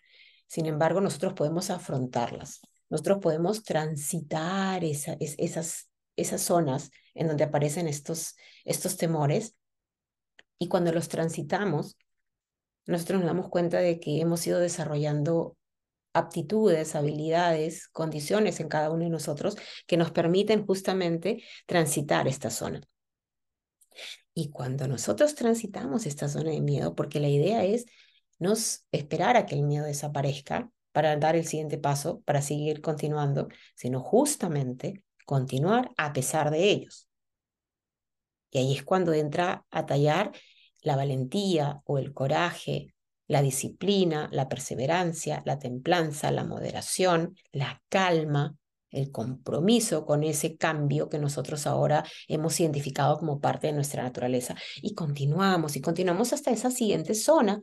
Sin 0.49 0.67
embargo, 0.67 1.01
nosotros 1.01 1.35
podemos 1.35 1.71
afrontarlas. 1.71 2.61
Nosotros 2.91 3.19
podemos 3.21 3.63
transitar 3.63 4.83
esa, 4.83 5.17
esas, 5.21 5.91
esas 6.17 6.41
zonas 6.41 6.91
en 7.15 7.29
donde 7.29 7.45
aparecen 7.45 7.87
estos, 7.87 8.35
estos 8.65 8.97
temores 8.97 9.55
y 10.59 10.69
cuando 10.69 10.91
los 10.93 11.09
transitamos, 11.09 11.97
nosotros 12.87 13.21
nos 13.21 13.29
damos 13.29 13.49
cuenta 13.49 13.79
de 13.79 14.01
que 14.01 14.21
hemos 14.21 14.45
ido 14.47 14.59
desarrollando 14.59 15.57
aptitudes, 16.15 16.95
habilidades, 16.95 17.89
condiciones 17.89 18.59
en 18.61 18.69
cada 18.69 18.91
uno 18.91 19.05
de 19.05 19.11
nosotros 19.11 19.57
que 19.87 19.97
nos 19.97 20.11
permiten 20.11 20.67
justamente 20.67 21.45
transitar 21.67 22.27
esta 22.27 22.51
zona. 22.51 22.81
Y 24.35 24.51
cuando 24.51 24.89
nosotros 24.89 25.35
transitamos 25.35 26.07
esta 26.07 26.29
zona 26.29 26.51
de 26.51 26.61
miedo, 26.61 26.95
porque 26.95 27.21
la 27.21 27.29
idea 27.29 27.65
es 27.65 27.87
no 28.39 28.55
esperar 28.93 29.37
a 29.37 29.47
que 29.47 29.55
el 29.55 29.63
miedo 29.63 29.85
desaparezca 29.85 30.71
para 30.93 31.17
dar 31.17 31.37
el 31.37 31.47
siguiente 31.47 31.79
paso, 31.79 32.21
para 32.23 32.43
seguir 32.43 32.81
continuando, 32.81 33.49
sino 33.75 34.01
justamente 34.01 35.03
continuar 35.27 35.91
a 35.97 36.13
pesar 36.13 36.51
de 36.51 36.71
ellos. 36.71 37.09
Y 38.51 38.59
ahí 38.59 38.75
es 38.75 38.83
cuando 38.83 39.13
entra 39.13 39.65
a 39.71 39.87
tallar 39.87 40.33
la 40.83 40.97
valentía 40.97 41.83
o 41.85 41.99
el 41.99 42.15
coraje, 42.15 42.95
la 43.27 43.43
disciplina, 43.43 44.29
la 44.33 44.49
perseverancia, 44.49 45.43
la 45.45 45.59
templanza, 45.59 46.31
la 46.31 46.45
moderación, 46.45 47.37
la 47.53 47.83
calma, 47.89 48.57
el 48.91 49.11
compromiso 49.11 50.07
con 50.07 50.25
ese 50.25 50.57
cambio 50.57 51.11
que 51.11 51.19
nosotros 51.19 51.67
ahora 51.67 52.05
hemos 52.27 52.59
identificado 52.59 53.19
como 53.19 53.39
parte 53.39 53.67
de 53.67 53.75
nuestra 53.75 54.03
naturaleza. 54.03 54.55
Y 54.81 54.95
continuamos 54.95 55.77
y 55.77 55.83
continuamos 55.83 56.33
hasta 56.33 56.51
esa 56.51 56.71
siguiente 56.71 57.15
zona 57.15 57.63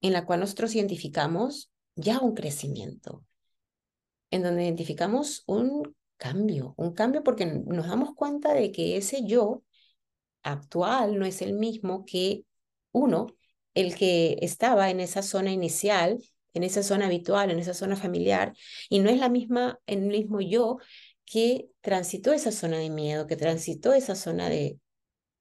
en 0.00 0.12
la 0.12 0.24
cual 0.24 0.40
nosotros 0.40 0.74
identificamos 0.74 1.70
ya 1.94 2.20
un 2.20 2.34
crecimiento, 2.34 3.24
en 4.30 4.42
donde 4.42 4.64
identificamos 4.64 5.42
un 5.46 5.94
cambio, 6.16 6.74
un 6.76 6.92
cambio 6.92 7.22
porque 7.22 7.46
nos 7.46 7.88
damos 7.88 8.14
cuenta 8.14 8.52
de 8.54 8.72
que 8.72 8.96
ese 8.96 9.24
yo 9.24 9.62
actual 10.42 11.18
no 11.18 11.26
es 11.26 11.42
el 11.42 11.54
mismo 11.54 12.04
que 12.04 12.44
uno, 12.92 13.26
el 13.74 13.94
que 13.94 14.38
estaba 14.42 14.90
en 14.90 15.00
esa 15.00 15.22
zona 15.22 15.52
inicial, 15.52 16.18
en 16.54 16.64
esa 16.64 16.82
zona 16.82 17.06
habitual, 17.06 17.50
en 17.50 17.58
esa 17.58 17.74
zona 17.74 17.96
familiar, 17.96 18.54
y 18.88 18.98
no 18.98 19.10
es 19.10 19.18
la 19.18 19.28
misma, 19.28 19.78
el 19.86 20.02
mismo 20.02 20.40
yo 20.40 20.78
que 21.24 21.68
transitó 21.80 22.32
esa 22.32 22.50
zona 22.50 22.78
de 22.78 22.90
miedo, 22.90 23.26
que 23.26 23.36
transitó 23.36 23.92
esa 23.92 24.16
zona 24.16 24.48
de, 24.48 24.78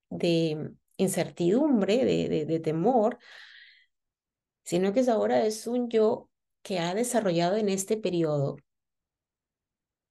de 0.10 0.72
incertidumbre, 0.98 2.06
de, 2.06 2.46
de 2.46 2.60
temor, 2.60 3.18
sino 4.70 4.94
que 4.94 5.04
ahora 5.10 5.48
es 5.48 5.66
un 5.66 5.90
yo 5.90 6.30
que 6.62 6.78
ha 6.78 6.94
desarrollado 6.94 7.56
en 7.56 7.70
este 7.70 7.98
periodo 7.98 8.58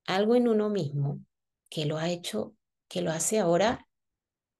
algo 0.04 0.34
en 0.34 0.48
uno 0.48 0.68
mismo 0.68 1.20
que 1.70 1.86
lo 1.86 1.96
ha 1.96 2.08
hecho, 2.08 2.56
que 2.88 3.00
lo 3.00 3.12
hace 3.12 3.38
ahora 3.38 3.86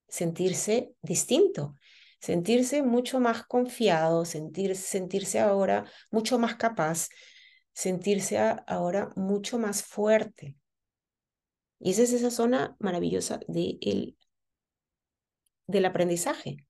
sentirse 0.06 0.94
distinto, 1.02 1.74
sentirse 2.20 2.84
mucho 2.84 3.18
más 3.18 3.44
confiado, 3.44 4.24
sentir, 4.24 4.76
sentirse 4.76 5.40
ahora 5.40 5.84
mucho 6.12 6.38
más 6.38 6.54
capaz, 6.54 7.08
sentirse 7.72 8.38
ahora 8.68 9.10
mucho 9.16 9.58
más 9.58 9.82
fuerte. 9.82 10.54
Y 11.80 11.90
esa 11.90 12.02
es 12.02 12.12
esa 12.12 12.30
zona 12.30 12.76
maravillosa 12.78 13.40
de 13.48 13.78
el, 13.80 14.16
del 15.66 15.86
aprendizaje, 15.86 16.67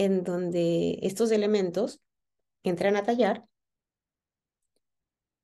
en 0.00 0.24
donde 0.24 0.98
estos 1.02 1.30
elementos 1.30 2.00
entran 2.62 2.96
a 2.96 3.02
tallar 3.02 3.44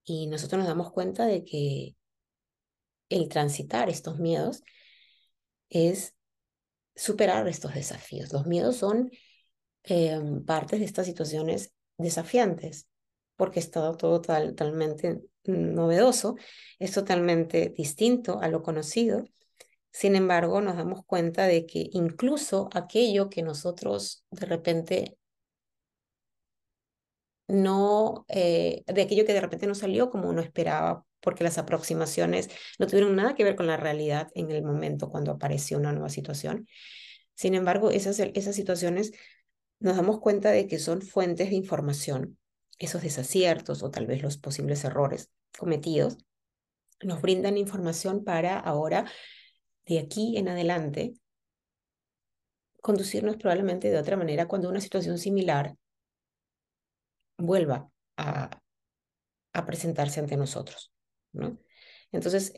y 0.03 0.29
nosotros 0.29 0.61
nos 0.61 0.69
damos 0.69 0.93
cuenta 0.93 1.27
de 1.27 1.45
que 1.45 1.95
el 3.11 3.29
transitar 3.29 3.91
estos 3.91 4.19
miedos 4.19 4.63
es 5.69 6.15
superar 6.95 7.47
estos 7.49 7.75
desafíos. 7.75 8.33
Los 8.33 8.47
miedos 8.47 8.77
son 8.77 9.11
em, 9.83 10.43
partes 10.43 10.81
de 10.81 10.87
estas 10.87 11.05
situaciones 11.05 11.75
desafiantes, 11.99 12.89
porque 13.37 13.61
es 13.61 13.71
todo, 13.71 13.99
totalmente 13.99 15.21
novedoso, 15.45 16.37
es 16.79 16.93
totalmente 16.93 17.75
distinto 17.77 18.41
a 18.41 18.49
lo 18.49 18.63
conocido. 18.63 19.27
Sin 19.97 20.15
embargo, 20.15 20.61
nos 20.61 20.77
damos 20.77 21.07
cuenta 21.07 21.47
de 21.47 21.65
que 21.65 21.89
incluso 21.93 22.69
aquello 22.75 23.31
que 23.31 23.43
nosotros 23.43 24.27
de 24.31 24.45
repente 24.45 25.17
no, 27.49 28.27
eh, 28.29 28.85
de 28.87 29.01
aquello 29.01 29.25
que 29.25 29.33
de 29.33 29.41
repente 29.41 29.67
no 29.67 29.75
salió 29.75 30.11
como 30.11 30.29
uno 30.29 30.43
esperaba, 30.43 31.07
porque 31.21 31.45
las 31.45 31.57
aproximaciones 31.57 32.51
no 32.79 32.87
tuvieron 32.87 33.17
nada 33.17 33.35
que 33.35 33.43
ver 33.43 33.57
con 33.57 33.67
la 33.67 33.79
realidad 33.79 34.29
en 34.35 34.51
el 34.51 34.63
momento 34.63 35.09
cuando 35.09 35.33
apareció 35.33 35.79
una 35.79 35.93
nueva 35.93 36.11
situación. 36.11 36.69
Sin 37.35 37.55
embargo, 37.55 37.91
esas, 37.91 38.19
esas 38.19 38.55
situaciones 38.55 39.13
nos 39.79 39.97
damos 39.97 40.21
cuenta 40.21 40.51
de 40.51 40.67
que 40.67 40.79
son 40.79 41.01
fuentes 41.01 41.49
de 41.49 41.57
información. 41.57 42.37
Esos 42.79 43.01
desaciertos 43.01 43.83
o 43.83 43.91
tal 43.91 44.07
vez 44.07 44.23
los 44.23 44.37
posibles 44.37 44.85
errores 44.85 45.31
cometidos 45.59 46.19
nos 47.03 47.23
brindan 47.23 47.57
información 47.57 48.25
para 48.25 48.59
ahora, 48.59 49.07
de 49.87 50.01
aquí 50.01 50.37
en 50.37 50.49
adelante, 50.49 51.15
conducirnos 52.81 53.37
probablemente 53.37 53.91
de 53.91 53.99
otra 53.99 54.17
manera 54.17 54.47
cuando 54.47 54.69
una 54.69 54.81
situación 54.81 55.19
similar 55.19 55.77
vuelva 57.39 57.91
a, 58.17 58.63
presentarse 59.67 60.21
ante 60.21 60.37
nosotros. 60.37 60.93
¿no? 61.33 61.59
Entonces, 62.13 62.53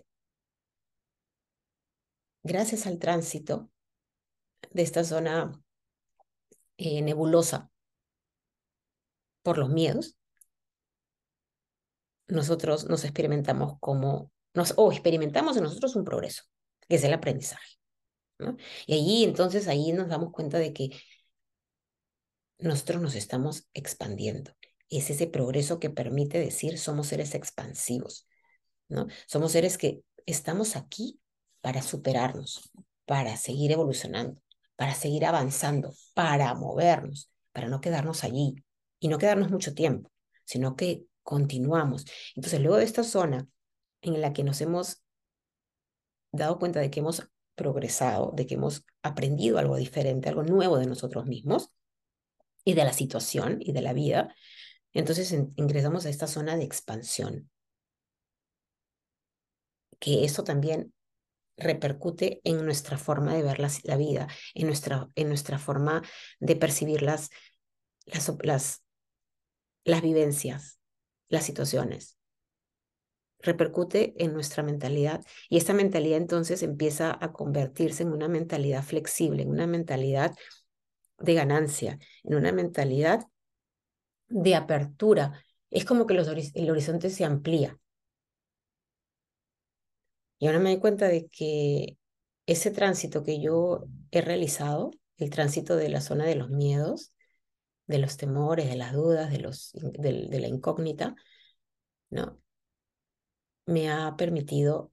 gracias 2.42 2.86
al 2.86 2.98
tránsito 2.98 3.70
de 4.70 4.82
esta 4.82 5.04
zona 5.04 5.52
eh, 6.76 7.00
nebulosa 7.02 7.70
por 9.42 9.58
los 9.58 9.70
miedos, 9.70 10.18
nosotros 12.26 12.86
nos 12.86 13.04
experimentamos 13.04 13.78
como, 13.80 14.30
nos, 14.54 14.74
o 14.76 14.92
experimentamos 14.92 15.56
en 15.56 15.62
nosotros 15.62 15.96
un 15.96 16.04
progreso, 16.04 16.42
que 16.88 16.96
es 16.96 17.04
el 17.04 17.12
aprendizaje. 17.12 17.76
¿no? 18.38 18.56
Y 18.86 18.94
ahí 18.94 19.24
entonces, 19.24 19.68
ahí 19.68 19.92
nos 19.92 20.08
damos 20.08 20.32
cuenta 20.32 20.58
de 20.58 20.72
que 20.72 20.90
nosotros 22.58 23.00
nos 23.00 23.14
estamos 23.14 23.68
expandiendo. 23.74 24.52
Es 24.90 25.10
ese 25.10 25.26
progreso 25.26 25.78
que 25.78 25.90
permite 25.90 26.38
decir 26.38 26.78
somos 26.78 27.08
seres 27.08 27.34
expansivos, 27.34 28.26
¿no? 28.88 29.06
Somos 29.26 29.52
seres 29.52 29.76
que 29.78 30.02
estamos 30.26 30.76
aquí 30.76 31.20
para 31.60 31.82
superarnos, 31.82 32.70
para 33.04 33.36
seguir 33.36 33.72
evolucionando, 33.72 34.40
para 34.76 34.94
seguir 34.94 35.26
avanzando, 35.26 35.94
para 36.14 36.54
movernos, 36.54 37.30
para 37.52 37.68
no 37.68 37.80
quedarnos 37.80 38.24
allí 38.24 38.54
y 38.98 39.08
no 39.08 39.18
quedarnos 39.18 39.50
mucho 39.50 39.74
tiempo, 39.74 40.10
sino 40.44 40.76
que 40.76 41.04
continuamos. 41.22 42.06
Entonces, 42.34 42.60
luego 42.60 42.76
de 42.78 42.84
esta 42.84 43.04
zona 43.04 43.46
en 44.00 44.20
la 44.20 44.32
que 44.32 44.44
nos 44.44 44.60
hemos 44.60 45.02
dado 46.32 46.58
cuenta 46.58 46.80
de 46.80 46.90
que 46.90 47.00
hemos 47.00 47.28
progresado, 47.54 48.32
de 48.34 48.46
que 48.46 48.54
hemos 48.54 48.84
aprendido 49.02 49.58
algo 49.58 49.76
diferente, 49.76 50.28
algo 50.28 50.42
nuevo 50.42 50.78
de 50.78 50.86
nosotros 50.86 51.26
mismos 51.26 51.72
y 52.64 52.74
de 52.74 52.84
la 52.84 52.92
situación 52.92 53.58
y 53.60 53.72
de 53.72 53.82
la 53.82 53.92
vida, 53.92 54.34
entonces 54.92 55.32
ingresamos 55.56 56.06
a 56.06 56.10
esta 56.10 56.26
zona 56.26 56.56
de 56.56 56.64
expansión. 56.64 57.50
Que 59.98 60.24
eso 60.24 60.44
también 60.44 60.92
repercute 61.56 62.40
en 62.44 62.64
nuestra 62.64 62.98
forma 62.98 63.34
de 63.34 63.42
ver 63.42 63.58
la, 63.58 63.96
vida, 63.96 64.28
en 64.54 64.66
nuestra, 64.66 65.08
en 65.16 65.28
nuestra 65.28 65.58
forma 65.58 66.02
de 66.38 66.56
percibir 66.56 67.02
las, 67.02 67.30
las, 68.06 68.32
las, 68.42 68.84
las 69.84 70.02
vivencias, 70.02 70.78
las 71.28 71.44
situaciones. 71.44 72.17
Repercute 73.40 74.14
en 74.22 74.32
nuestra 74.32 74.62
mentalidad 74.62 75.24
y 75.48 75.58
esta 75.58 75.72
mentalidad 75.72 76.18
entonces 76.18 76.62
empieza 76.62 77.16
a 77.20 77.32
convertirse 77.32 78.02
en 78.02 78.12
una 78.12 78.28
mentalidad 78.28 78.82
flexible, 78.82 79.42
en 79.42 79.50
una 79.50 79.66
mentalidad 79.66 80.34
de 81.18 81.34
ganancia, 81.34 81.98
en 82.24 82.34
una 82.34 82.52
mentalidad 82.52 83.26
de 84.28 84.54
apertura. 84.54 85.44
Es 85.70 85.84
como 85.84 86.06
que 86.06 86.14
el 86.14 86.70
horizonte 86.70 87.10
se 87.10 87.24
amplía. 87.24 87.78
Y 90.38 90.46
ahora 90.46 90.60
me 90.60 90.70
doy 90.70 90.80
cuenta 90.80 91.08
de 91.08 91.28
que 91.28 91.98
ese 92.46 92.70
tránsito 92.70 93.22
que 93.22 93.40
yo 93.40 93.84
he 94.10 94.20
realizado, 94.20 94.90
el 95.16 95.30
tránsito 95.30 95.76
de 95.76 95.88
la 95.88 96.00
zona 96.00 96.24
de 96.24 96.36
los 96.36 96.50
miedos, 96.50 97.12
de 97.86 97.98
los 97.98 98.16
temores, 98.16 98.68
de 98.68 98.76
las 98.76 98.92
dudas, 98.92 99.30
de, 99.30 99.38
los, 99.38 99.72
de 99.72 100.40
la 100.40 100.46
incógnita, 100.46 101.14
¿no? 102.10 102.40
Me 103.68 103.88
ha 103.90 104.16
permitido 104.16 104.90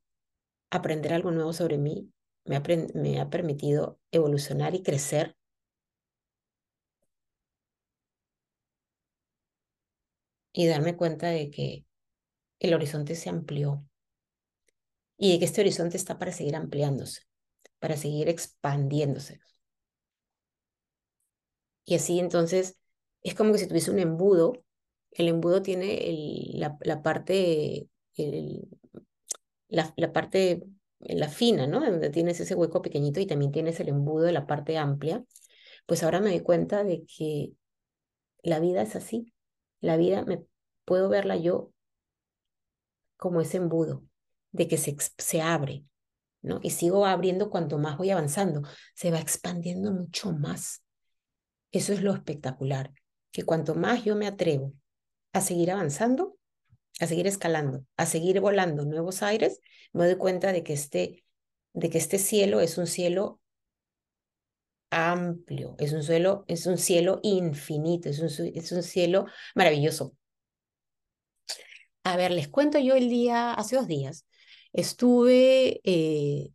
aprender 0.69 1.13
algo 1.13 1.31
nuevo 1.31 1.53
sobre 1.53 1.77
mí, 1.77 2.11
me 2.45 2.57
ha, 2.57 2.63
me 2.93 3.19
ha 3.19 3.29
permitido 3.29 3.99
evolucionar 4.11 4.75
y 4.75 4.83
crecer. 4.83 5.35
Y 10.53 10.67
darme 10.67 10.95
cuenta 10.97 11.27
de 11.29 11.49
que 11.51 11.85
el 12.59 12.73
horizonte 12.73 13.15
se 13.15 13.29
amplió 13.29 13.85
y 15.17 15.31
de 15.31 15.39
que 15.39 15.45
este 15.45 15.61
horizonte 15.61 15.97
está 15.97 16.19
para 16.19 16.31
seguir 16.33 16.55
ampliándose, 16.55 17.21
para 17.79 17.97
seguir 17.97 18.29
expandiéndose. 18.29 19.39
Y 21.85 21.95
así 21.95 22.19
entonces 22.19 22.77
es 23.21 23.35
como 23.35 23.53
que 23.53 23.59
si 23.59 23.67
tuviese 23.67 23.91
un 23.91 23.99
embudo, 23.99 24.53
el 25.11 25.27
embudo 25.29 25.61
tiene 25.61 26.51
la, 26.55 26.77
la, 26.81 27.01
parte, 27.01 27.89
la, 29.67 30.13
parte, 30.13 30.63
la 30.99 31.29
fina, 31.29 31.67
¿no? 31.67 31.79
Donde 31.79 32.09
tienes 32.09 32.39
ese 32.39 32.55
hueco 32.55 32.81
pequeñito 32.81 33.19
y 33.19 33.25
también 33.25 33.51
tienes 33.51 33.79
el 33.79 33.89
embudo 33.89 34.25
de 34.25 34.31
la 34.31 34.47
parte 34.47 34.77
amplia. 34.77 35.23
Pues 35.85 36.03
ahora 36.03 36.19
me 36.19 36.29
doy 36.29 36.41
cuenta 36.41 36.83
de 36.83 37.05
que 37.05 37.53
la 38.43 38.59
vida 38.59 38.81
es 38.81 38.95
así. 38.95 39.33
La 39.81 39.97
vida 39.97 40.23
me 40.23 40.43
puedo 40.85 41.09
verla 41.09 41.35
yo 41.35 41.71
como 43.17 43.41
ese 43.41 43.57
embudo 43.57 44.03
de 44.51 44.67
que 44.67 44.77
se, 44.77 44.95
se 45.17 45.41
abre, 45.41 45.83
¿no? 46.41 46.59
Y 46.63 46.71
sigo 46.71 47.05
abriendo 47.05 47.49
cuanto 47.49 47.77
más 47.77 47.97
voy 47.97 48.11
avanzando, 48.11 48.61
se 48.93 49.11
va 49.11 49.19
expandiendo 49.19 49.91
mucho 49.91 50.31
más. 50.31 50.83
Eso 51.71 51.91
es 51.91 52.01
lo 52.01 52.13
espectacular, 52.13 52.91
que 53.31 53.43
cuanto 53.43 53.75
más 53.75 54.05
yo 54.05 54.15
me 54.15 54.27
atrevo 54.27 54.73
a 55.33 55.41
seguir 55.41 55.71
avanzando, 55.71 56.37
a 56.99 57.07
seguir 57.07 57.27
escalando, 57.27 57.85
a 57.97 58.05
seguir 58.05 58.39
volando 58.39 58.85
nuevos 58.85 59.23
aires, 59.23 59.59
me 59.93 60.05
doy 60.05 60.15
cuenta 60.17 60.51
de 60.53 60.63
que 60.63 60.73
este, 60.73 61.25
de 61.73 61.89
que 61.89 61.97
este 61.97 62.17
cielo 62.19 62.61
es 62.61 62.77
un 62.77 62.87
cielo 62.87 63.39
amplio, 64.91 65.75
es 65.79 65.93
un 65.93 66.03
cielo, 66.03 66.45
es 66.47 66.65
un 66.67 66.77
cielo 66.77 67.19
infinito, 67.23 68.09
es 68.09 68.19
un, 68.19 68.29
es 68.55 68.71
un 68.71 68.83
cielo 68.83 69.25
maravilloso. 69.55 70.15
A 72.03 72.17
ver, 72.17 72.31
les 72.31 72.47
cuento 72.47 72.79
yo 72.79 72.95
el 72.95 73.09
día, 73.09 73.53
hace 73.53 73.75
dos 73.75 73.87
días, 73.87 74.25
Estuve, 74.73 75.79
eh, 75.85 76.51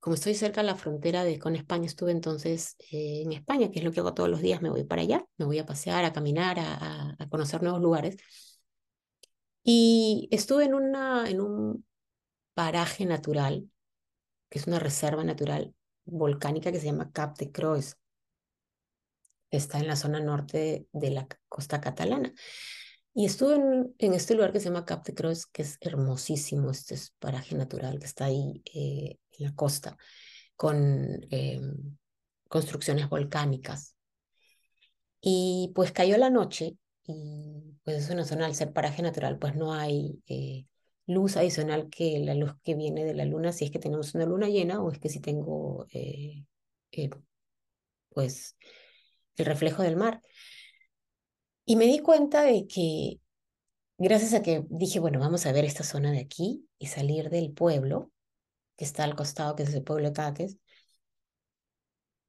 como 0.00 0.14
estoy 0.14 0.34
cerca 0.34 0.60
de 0.60 0.66
la 0.66 0.76
frontera 0.76 1.24
de, 1.24 1.38
con 1.38 1.56
España, 1.56 1.86
estuve 1.86 2.12
entonces 2.12 2.76
eh, 2.92 3.22
en 3.24 3.32
España, 3.32 3.70
que 3.70 3.80
es 3.80 3.84
lo 3.84 3.92
que 3.92 4.00
hago 4.00 4.14
todos 4.14 4.28
los 4.28 4.40
días, 4.40 4.62
me 4.62 4.70
voy 4.70 4.84
para 4.84 5.02
allá, 5.02 5.24
me 5.38 5.44
voy 5.44 5.58
a 5.58 5.66
pasear, 5.66 6.04
a 6.04 6.12
caminar, 6.12 6.58
a, 6.60 7.16
conocer 7.30 7.62
nuevos 7.62 7.82
lugares. 7.82 8.16
Y 9.62 10.28
estuve 10.30 10.64
en, 10.64 10.74
una, 10.74 11.28
en 11.28 11.40
un 11.40 11.84
paraje 12.54 13.04
natural, 13.06 13.70
que 14.48 14.58
es 14.58 14.66
una 14.66 14.78
reserva 14.78 15.24
natural 15.24 15.74
volcánica 16.04 16.72
que 16.72 16.80
se 16.80 16.86
llama 16.86 17.12
Cap 17.12 17.36
de 17.38 17.52
Croix. 17.52 17.96
Está 19.50 19.78
en 19.78 19.88
la 19.88 19.96
zona 19.96 20.20
norte 20.20 20.86
de 20.92 21.10
la 21.10 21.26
costa 21.48 21.80
catalana. 21.80 22.32
Y 23.18 23.24
estuve 23.24 23.56
en, 23.98 24.14
este 24.14 24.36
lugar 24.36 24.52
que 24.52 24.60
se 24.60 24.66
llama 24.66 24.84
Cap 24.84 25.04
de 25.04 25.12
Croix, 25.12 25.44
que 25.46 25.62
es 25.62 25.76
hermosísimo, 25.80 26.70
este 26.70 26.94
es 26.94 27.10
paraje 27.18 27.56
natural 27.56 27.98
que 27.98 28.06
está 28.06 28.26
ahí 28.26 28.62
eh, 28.72 29.18
en 29.32 29.44
la 29.44 29.52
costa, 29.56 29.96
con 30.54 31.26
em, 31.32 31.96
construcciones 32.48 33.08
volcánicas. 33.08 33.96
Y 35.20 35.72
pues 35.74 35.90
cayó 35.90 36.16
la 36.16 36.30
noche 36.30 36.76
y 37.08 37.74
pues 37.82 38.04
es 38.04 38.10
una 38.10 38.24
zona, 38.24 38.46
al 38.46 38.54
ser 38.54 38.72
paraje 38.72 39.02
natural, 39.02 39.36
pues 39.36 39.56
no 39.56 39.74
hay 39.74 40.22
eh, 40.28 40.66
luz 41.08 41.36
adicional 41.36 41.90
que 41.90 42.20
la 42.20 42.34
luz 42.34 42.52
que 42.62 42.76
viene 42.76 43.04
de 43.04 43.14
la 43.14 43.24
luna, 43.24 43.50
si 43.50 43.64
es 43.64 43.72
que 43.72 43.80
tenemos 43.80 44.14
una 44.14 44.26
luna 44.26 44.46
llena 44.48 44.80
o 44.80 44.92
es 44.92 45.00
que 45.00 45.08
si 45.08 45.18
tengo 45.18 45.88
eh, 45.90 46.44
pues 48.10 48.56
el 49.34 49.44
reflejo 49.44 49.82
del 49.82 49.96
mar. 49.96 50.22
Y 51.70 51.76
me 51.76 51.84
di 51.84 51.98
cuenta 51.98 52.44
de 52.44 52.66
que 52.66 53.20
gracias 53.98 54.32
a 54.32 54.40
que 54.40 54.64
dije, 54.70 55.00
bueno, 55.00 55.18
vamos 55.20 55.44
a 55.44 55.52
ver 55.52 55.66
esta 55.66 55.84
zona 55.84 56.10
de 56.10 56.20
aquí 56.20 56.66
y 56.78 56.86
salir 56.86 57.28
del 57.28 57.52
pueblo, 57.52 58.10
que 58.78 58.86
está 58.86 59.04
al 59.04 59.14
costado, 59.14 59.54
que 59.54 59.64
es 59.64 59.74
el 59.74 59.82
pueblo 59.82 60.08
de 60.08 60.14
Caques, 60.14 60.56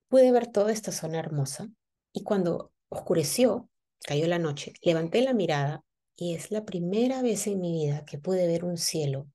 pude 0.09 0.29
ver 0.33 0.47
toda 0.47 0.73
esta 0.73 0.91
zona 0.91 1.19
hermosa. 1.19 1.69
Y 2.11 2.23
cuando 2.23 2.73
oscureció, 2.89 3.69
cayó 4.05 4.27
la 4.27 4.39
noche, 4.39 4.73
levanté 4.81 5.21
la 5.21 5.33
mirada 5.33 5.85
y 6.17 6.35
es 6.35 6.51
la 6.51 6.65
primera 6.65 7.21
vez 7.21 7.47
en 7.47 7.61
mi 7.61 7.71
vida 7.71 8.03
que 8.03 8.17
pude 8.17 8.45
ver 8.45 8.65
un 8.65 8.75
cielo, 8.75 9.25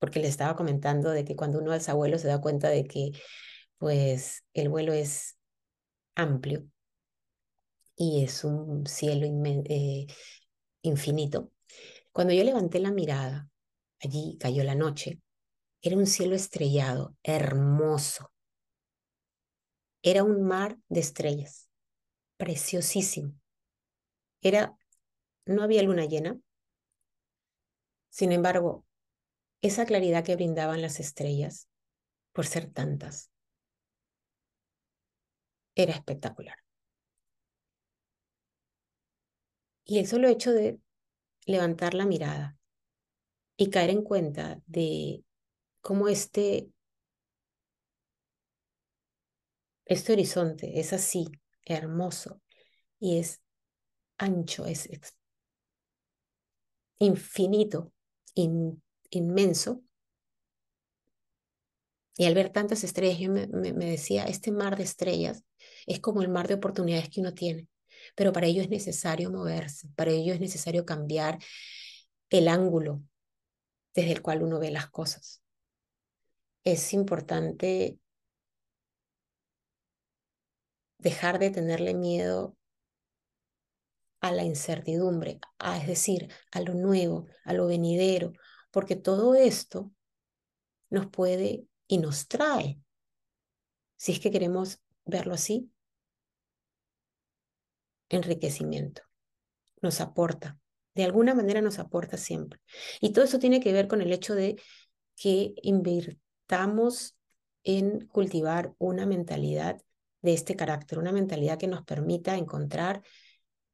porque 0.00 0.18
le 0.18 0.26
estaba 0.26 0.56
comentando 0.56 1.10
de 1.10 1.24
que 1.24 1.36
cuando 1.36 1.60
uno 1.60 1.70
alza 1.70 1.94
vuelo 1.94 2.18
se 2.18 2.26
da 2.26 2.40
cuenta 2.40 2.70
de 2.70 2.86
que 2.86 3.12
pues 3.78 4.42
el 4.52 4.68
vuelo 4.68 4.92
es 4.92 5.36
amplio 6.16 6.71
y 8.02 8.24
es 8.24 8.42
un 8.42 8.84
cielo 8.84 9.26
eh, 9.26 10.06
infinito. 10.82 11.52
Cuando 12.10 12.34
yo 12.34 12.42
levanté 12.42 12.80
la 12.80 12.90
mirada, 12.90 13.48
allí 14.00 14.36
cayó 14.40 14.64
la 14.64 14.74
noche, 14.74 15.20
era 15.82 15.96
un 15.96 16.06
cielo 16.06 16.34
estrellado, 16.34 17.16
hermoso. 17.22 18.32
Era 20.02 20.24
un 20.24 20.42
mar 20.42 20.78
de 20.88 20.98
estrellas, 20.98 21.68
preciosísimo. 22.38 23.34
Era, 24.40 24.76
no 25.46 25.62
había 25.62 25.84
luna 25.84 26.06
llena. 26.06 26.36
Sin 28.10 28.32
embargo, 28.32 28.84
esa 29.60 29.86
claridad 29.86 30.24
que 30.24 30.34
brindaban 30.34 30.82
las 30.82 30.98
estrellas, 30.98 31.68
por 32.32 32.46
ser 32.46 32.68
tantas, 32.68 33.30
era 35.76 35.92
espectacular. 35.92 36.61
Y 39.84 39.98
el 39.98 40.06
solo 40.06 40.28
hecho 40.28 40.52
de 40.52 40.78
levantar 41.46 41.94
la 41.94 42.06
mirada 42.06 42.56
y 43.56 43.70
caer 43.70 43.90
en 43.90 44.02
cuenta 44.02 44.60
de 44.66 45.24
cómo 45.80 46.08
este, 46.08 46.70
este 49.84 50.12
horizonte 50.12 50.80
es 50.80 50.92
así, 50.92 51.26
hermoso 51.64 52.40
y 52.98 53.18
es 53.18 53.42
ancho, 54.18 54.66
es, 54.66 54.88
infinito, 56.98 57.92
inmenso. 59.10 59.82
Y 62.16 62.26
al 62.26 62.34
ver 62.34 62.50
tantas 62.50 62.84
estrellas, 62.84 63.18
yo 63.18 63.30
me 63.30 63.72
decía, 63.72 64.24
este 64.24 64.52
mar 64.52 64.76
de 64.76 64.84
estrellas 64.84 65.42
es 65.86 65.98
como 65.98 66.22
el 66.22 66.28
mar 66.28 66.46
de 66.46 66.54
oportunidades 66.54 67.08
que 67.08 67.20
uno 67.20 67.34
tiene 67.34 67.68
pero 68.14 68.32
para 68.32 68.46
ello 68.46 68.62
es 68.62 68.68
necesario 68.68 69.30
moverse, 69.30 69.88
para 69.96 70.10
ello 70.10 70.34
es 70.34 70.40
necesario 70.40 70.84
cambiar 70.84 71.38
el 72.30 72.48
ángulo 72.48 73.02
desde 73.94 74.12
el 74.12 74.22
cual 74.22 74.42
uno 74.42 74.58
ve 74.58 74.70
las 74.70 74.90
cosas. 74.90 75.42
Es 76.64 76.92
importante 76.92 77.98
dejar 80.98 81.38
de 81.38 81.50
tenerle 81.50 81.94
miedo 81.94 82.56
a 84.20 84.30
la 84.30 84.44
incertidumbre, 84.44 85.40
a, 85.58 85.76
es 85.78 85.86
decir, 85.86 86.32
a 86.52 86.60
lo 86.60 86.74
nuevo, 86.74 87.26
a 87.44 87.52
lo 87.52 87.66
venidero, 87.66 88.32
porque 88.70 88.94
todo 88.94 89.34
esto 89.34 89.92
nos 90.90 91.08
puede 91.08 91.66
y 91.88 91.98
nos 91.98 92.28
trae, 92.28 92.80
si 93.96 94.12
es 94.12 94.20
que 94.20 94.30
queremos 94.30 94.80
verlo 95.04 95.34
así, 95.34 95.71
enriquecimiento. 98.12 99.02
Nos 99.80 100.00
aporta, 100.00 100.58
de 100.94 101.04
alguna 101.04 101.34
manera 101.34 101.60
nos 101.60 101.78
aporta 101.78 102.16
siempre. 102.16 102.60
Y 103.00 103.12
todo 103.12 103.24
eso 103.24 103.38
tiene 103.38 103.60
que 103.60 103.72
ver 103.72 103.88
con 103.88 104.00
el 104.00 104.12
hecho 104.12 104.34
de 104.34 104.60
que 105.16 105.54
invirtamos 105.62 107.16
en 107.64 108.06
cultivar 108.06 108.74
una 108.78 109.06
mentalidad 109.06 109.80
de 110.20 110.34
este 110.34 110.56
carácter, 110.56 110.98
una 110.98 111.12
mentalidad 111.12 111.58
que 111.58 111.66
nos 111.66 111.82
permita 111.84 112.36
encontrar 112.36 113.02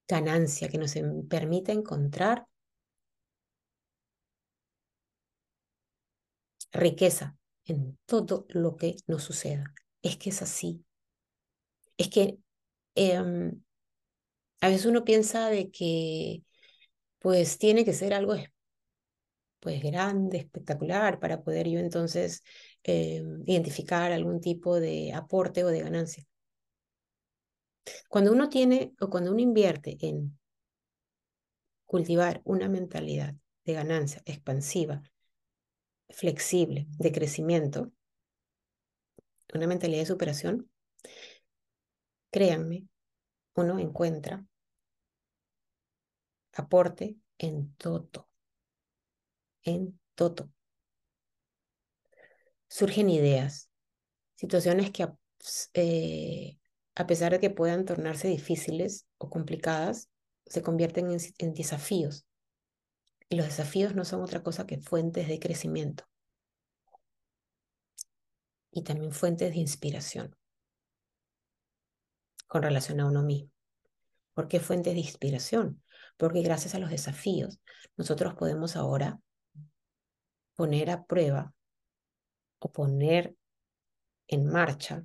ganancia, 0.06 0.68
que 0.68 0.78
nos 0.78 0.94
permita 1.28 1.72
encontrar 1.72 2.46
riqueza 6.72 7.36
en 7.64 7.98
todo 8.06 8.46
lo 8.48 8.76
que 8.76 8.96
nos 9.06 9.24
suceda. 9.24 9.72
Es 10.02 10.16
que 10.16 10.30
es 10.30 10.42
así. 10.42 10.84
Es 11.96 12.08
que 12.08 12.38
em, 12.94 13.62
A 14.60 14.68
veces 14.68 14.86
uno 14.86 15.04
piensa 15.04 15.48
de 15.48 15.70
que 15.70 16.42
pues 17.20 17.58
tiene 17.58 17.84
que 17.84 17.92
ser 17.92 18.14
algo 18.14 18.34
pues 19.60 19.82
grande, 19.82 20.38
espectacular, 20.38 21.18
para 21.18 21.42
poder 21.42 21.68
yo 21.68 21.78
entonces 21.80 22.42
eh, 22.84 23.22
identificar 23.46 24.12
algún 24.12 24.40
tipo 24.40 24.78
de 24.80 25.12
aporte 25.12 25.64
o 25.64 25.68
de 25.68 25.80
ganancia. 25.80 26.24
Cuando 28.08 28.32
uno 28.32 28.48
tiene 28.48 28.94
o 29.00 29.10
cuando 29.10 29.32
uno 29.32 29.40
invierte 29.40 29.96
en 30.00 30.38
cultivar 31.84 32.40
una 32.44 32.68
mentalidad 32.68 33.34
de 33.64 33.72
ganancia 33.72 34.22
expansiva, 34.26 35.02
flexible, 36.10 36.86
de 36.98 37.12
crecimiento, 37.12 37.92
una 39.54 39.66
mentalidad 39.66 40.00
de 40.00 40.06
superación, 40.06 40.70
créanme, 42.30 42.86
uno 43.60 43.78
encuentra 43.78 44.44
aporte 46.52 47.16
en 47.38 47.74
todo, 47.74 48.28
en 49.62 49.98
todo. 50.14 50.50
Surgen 52.68 53.10
ideas, 53.10 53.70
situaciones 54.34 54.90
que 54.90 55.08
eh, 55.74 56.58
a 56.94 57.06
pesar 57.06 57.32
de 57.32 57.40
que 57.40 57.50
puedan 57.50 57.84
tornarse 57.84 58.28
difíciles 58.28 59.06
o 59.18 59.30
complicadas, 59.30 60.10
se 60.46 60.62
convierten 60.62 61.10
en, 61.10 61.18
en 61.38 61.54
desafíos. 61.54 62.26
Y 63.28 63.36
los 63.36 63.46
desafíos 63.46 63.94
no 63.94 64.04
son 64.04 64.22
otra 64.22 64.42
cosa 64.42 64.66
que 64.66 64.78
fuentes 64.78 65.28
de 65.28 65.38
crecimiento 65.38 66.04
y 68.70 68.82
también 68.82 69.12
fuentes 69.12 69.50
de 69.50 69.58
inspiración 69.58 70.34
con 72.48 72.62
relación 72.62 72.98
a 73.00 73.06
uno 73.06 73.22
mismo. 73.22 73.50
¿Por 74.34 74.48
qué 74.48 74.58
fuentes 74.58 74.94
de 74.94 75.00
inspiración? 75.00 75.82
Porque 76.16 76.42
gracias 76.42 76.74
a 76.74 76.78
los 76.78 76.90
desafíos 76.90 77.60
nosotros 77.96 78.34
podemos 78.34 78.74
ahora 78.74 79.20
poner 80.56 80.90
a 80.90 81.04
prueba 81.04 81.52
o 82.58 82.72
poner 82.72 83.36
en 84.26 84.46
marcha 84.46 85.04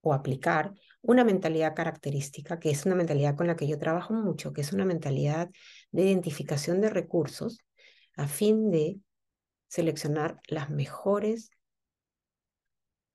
o 0.00 0.14
aplicar 0.14 0.72
una 1.02 1.24
mentalidad 1.24 1.74
característica, 1.74 2.58
que 2.58 2.70
es 2.70 2.86
una 2.86 2.94
mentalidad 2.94 3.36
con 3.36 3.46
la 3.46 3.56
que 3.56 3.66
yo 3.66 3.78
trabajo 3.78 4.14
mucho, 4.14 4.52
que 4.52 4.62
es 4.62 4.72
una 4.72 4.84
mentalidad 4.84 5.50
de 5.90 6.02
identificación 6.02 6.80
de 6.80 6.90
recursos 6.90 7.58
a 8.16 8.26
fin 8.28 8.70
de 8.70 9.00
seleccionar 9.68 10.40
las 10.46 10.70
mejores 10.70 11.50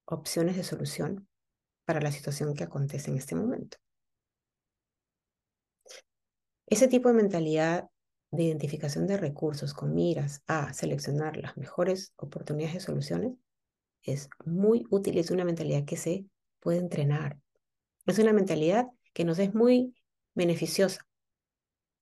opciones 0.06 0.58
de 0.58 0.64
solución 0.64 1.29
para 1.90 2.02
la 2.02 2.12
situación 2.12 2.54
que 2.54 2.64
acontece 2.64 3.10
en 3.10 3.18
este 3.18 3.34
momento. 3.34 3.78
Ese 6.68 6.88
tipo 6.88 7.10
de 7.10 7.16
mentalidad 7.16 7.90
de 8.30 8.44
identificación 8.44 9.08
de 9.08 9.18
recursos 9.18 9.74
con 9.74 9.96
miras 9.96 10.44
a 10.46 10.72
seleccionar 10.72 11.38
las 11.38 11.58
mejores 11.58 12.14
oportunidades 12.16 12.76
de 12.76 12.80
soluciones 12.82 13.32
es 14.04 14.30
muy 14.46 14.86
útil, 14.92 15.18
es 15.18 15.32
una 15.32 15.46
mentalidad 15.46 15.84
que 15.84 15.98
se 15.98 16.26
puede 16.60 16.78
entrenar. 16.78 17.40
Es 18.06 18.20
una 18.20 18.34
mentalidad 18.34 18.86
que 19.12 19.26
nos 19.26 19.40
es 19.40 19.56
muy 19.56 19.96
beneficiosa. 20.36 21.08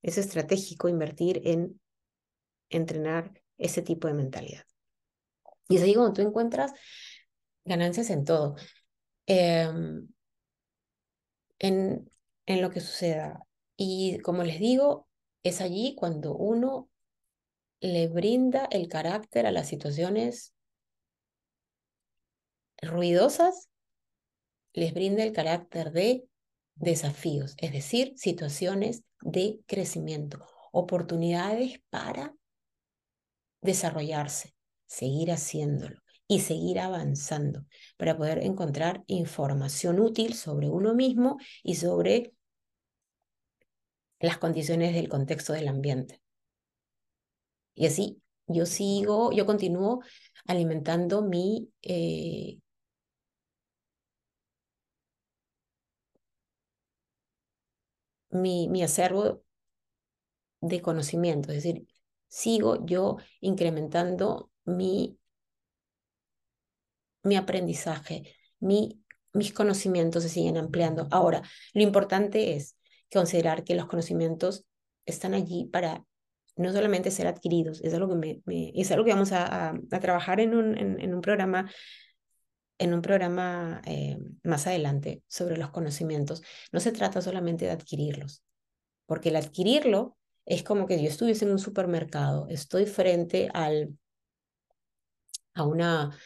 Es 0.02 0.18
estratégico 0.18 0.90
invertir 0.90 1.42
en 1.46 1.80
entrenar 2.70 3.42
ese 3.58 3.82
tipo 3.82 4.10
de 4.10 4.16
mentalidad. 4.16 4.66
Y 5.70 5.78
es 5.78 5.84
ahí 5.84 5.94
cuando 5.94 6.12
tú 6.12 6.22
encuentras 6.24 6.74
ganancias 7.64 8.10
en 8.10 8.26
todo. 8.26 8.58
Em, 9.28 10.08
en, 11.60 12.10
en 12.46 12.62
lo 12.62 12.70
que 12.70 12.80
suceda. 12.80 13.46
Y 13.76 14.20
como 14.20 14.44
les 14.44 14.60
digo, 14.60 15.08
es 15.44 15.60
allí 15.60 15.96
cuando 15.96 16.34
uno 16.34 16.90
le 17.82 18.08
brinda 18.08 18.68
el 18.72 18.88
carácter 18.88 19.46
a 19.46 19.52
las 19.52 19.68
situaciones 19.68 20.54
ruidosas, 22.82 23.70
les 24.74 24.94
brinda 24.94 25.24
el 25.24 25.34
carácter 25.34 25.92
de 25.92 26.30
desafíos, 26.76 27.56
es 27.58 27.74
decir, 27.74 28.14
situaciones 28.16 29.04
de 29.22 29.60
crecimiento, 29.66 30.46
oportunidades 30.72 31.82
para 31.90 32.34
desarrollarse, 33.62 34.56
seguir 34.86 35.32
haciéndolo 35.32 36.07
y 36.28 36.42
seguir 36.42 36.80
avanzando 36.80 37.66
para 37.98 38.18
poder 38.18 38.40
encontrar 38.40 39.04
información 39.08 40.00
útil 40.00 40.34
sobre 40.34 40.70
uno 40.70 40.94
mismo 40.94 41.38
y 41.64 41.76
sobre 41.76 42.34
las 44.20 44.38
condiciones 44.38 44.94
del 44.94 45.10
contexto 45.10 45.54
del 45.54 45.68
ambiente. 45.68 46.22
Y 47.76 47.86
así 47.88 48.22
yo 48.48 48.66
sigo, 48.66 49.32
yo 49.32 49.46
continúo 49.46 50.02
alimentando 50.48 51.22
mi 51.22 51.70
eh, 51.84 52.60
mi, 58.30 58.68
mi 58.70 58.84
acervo 58.84 59.44
de 60.62 60.82
conocimiento, 60.82 61.52
es 61.52 61.64
decir, 61.64 61.88
sigo 62.28 62.86
yo 62.86 63.18
incrementando 63.42 64.52
mi 64.66 65.18
mi 67.28 67.36
aprendizaje, 67.36 68.36
mi, 68.60 69.02
mis 69.34 69.54
conocimientos 69.54 70.24
se 70.24 70.30
siguen 70.30 70.58
ampliando. 70.58 71.08
Ahora, 71.12 71.42
lo 71.74 71.82
importante 71.82 72.56
es 72.56 72.78
considerar 73.12 73.64
que 73.64 73.76
los 73.76 73.86
conocimientos 73.86 74.66
están 75.06 75.34
allí 75.34 75.66
para 75.72 76.04
no 76.58 76.72
solamente 76.74 77.12
ser 77.12 77.28
adquiridos, 77.28 77.82
es 77.82 77.94
algo 77.94 78.20
que, 78.20 78.42
es 78.76 78.92
algo 78.92 79.06
que 79.06 79.14
vamos 79.14 79.32
a, 79.32 79.70
a, 79.70 80.00
trabajar 80.00 80.40
en 80.40 80.56
un, 80.56 80.78
en, 80.78 81.14
un 81.14 81.22
programa 81.22 81.72
en 82.80 82.94
un 82.94 83.02
programa 83.02 83.82
eh, 83.86 84.18
más 84.44 84.68
adelante 84.68 85.24
sobre 85.28 85.58
los 85.58 85.72
conocimientos. 85.72 86.44
No 86.72 86.80
se 86.80 86.92
trata 86.92 87.22
solamente 87.22 87.66
de 87.66 87.72
adquirirlos, 87.72 88.44
porque 89.08 89.30
el 89.30 89.36
adquirirlo 89.36 90.16
es 90.46 90.64
como 90.64 90.86
que 90.86 91.02
yo 91.02 91.10
estuviese 91.10 91.46
en 91.46 91.52
un 91.52 91.60
supermercado, 91.60 92.48
estoy 92.50 92.86
frente 92.86 93.50
al, 93.54 93.98
a 95.56 95.64
una 95.64 96.18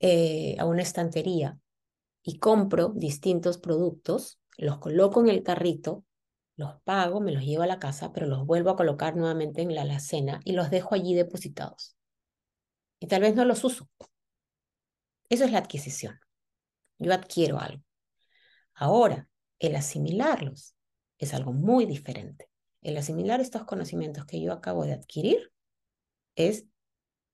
eh, 0.00 0.56
a 0.58 0.64
una 0.64 0.82
estantería 0.82 1.58
y 2.22 2.38
compro 2.38 2.88
distintos 2.94 3.58
productos, 3.58 4.40
los 4.56 4.78
coloco 4.78 5.20
en 5.20 5.28
el 5.28 5.42
carrito, 5.42 6.04
los 6.56 6.80
pago, 6.82 7.20
me 7.20 7.32
los 7.32 7.44
llevo 7.44 7.62
a 7.62 7.66
la 7.66 7.78
casa, 7.78 8.12
pero 8.12 8.26
los 8.26 8.44
vuelvo 8.46 8.70
a 8.70 8.76
colocar 8.76 9.16
nuevamente 9.16 9.62
en 9.62 9.74
la 9.74 9.82
alacena 9.82 10.40
y 10.44 10.52
los 10.52 10.70
dejo 10.70 10.94
allí 10.94 11.14
depositados. 11.14 11.96
Y 12.98 13.06
tal 13.06 13.22
vez 13.22 13.34
no 13.34 13.44
los 13.44 13.64
uso. 13.64 13.88
Eso 15.28 15.44
es 15.44 15.52
la 15.52 15.58
adquisición. 15.58 16.18
Yo 16.98 17.14
adquiero 17.14 17.58
algo. 17.58 17.82
Ahora, 18.74 19.28
el 19.58 19.76
asimilarlos 19.76 20.74
es 21.18 21.34
algo 21.34 21.52
muy 21.52 21.86
diferente. 21.86 22.50
El 22.82 22.96
asimilar 22.96 23.40
estos 23.40 23.64
conocimientos 23.64 24.24
que 24.24 24.40
yo 24.40 24.52
acabo 24.52 24.84
de 24.84 24.94
adquirir 24.94 25.52
es 26.34 26.66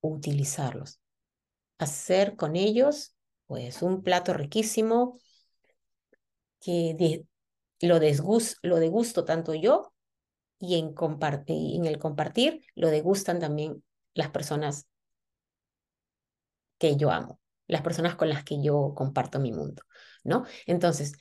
utilizarlos 0.01 1.01
hacer 1.79 2.37
con 2.37 2.57
ellos 2.57 3.14
pues 3.47 3.83
un 3.83 4.03
plato 4.03 4.33
riquísimo 4.35 5.18
que 6.61 7.24
lo, 7.81 8.01
degusto 8.01 9.24
tanto 9.24 9.55
yo 9.55 9.93
y 10.59 10.79
en, 10.79 10.95
en 11.49 11.87
el 11.87 11.99
compartir 11.99 12.62
lo 12.74 12.89
degustan 12.89 13.39
también 13.39 13.85
las 14.14 14.31
personas 14.31 14.87
que 16.79 16.97
yo 16.97 17.11
amo, 17.11 17.41
las 17.66 17.83
personas 17.83 18.16
con 18.16 18.29
las 18.29 18.45
que 18.45 18.62
yo 18.62 18.93
comparto 18.95 19.39
mi 19.39 19.53
mundo, 19.53 19.83
¿no? 20.24 20.45
Entonces, 20.66 21.12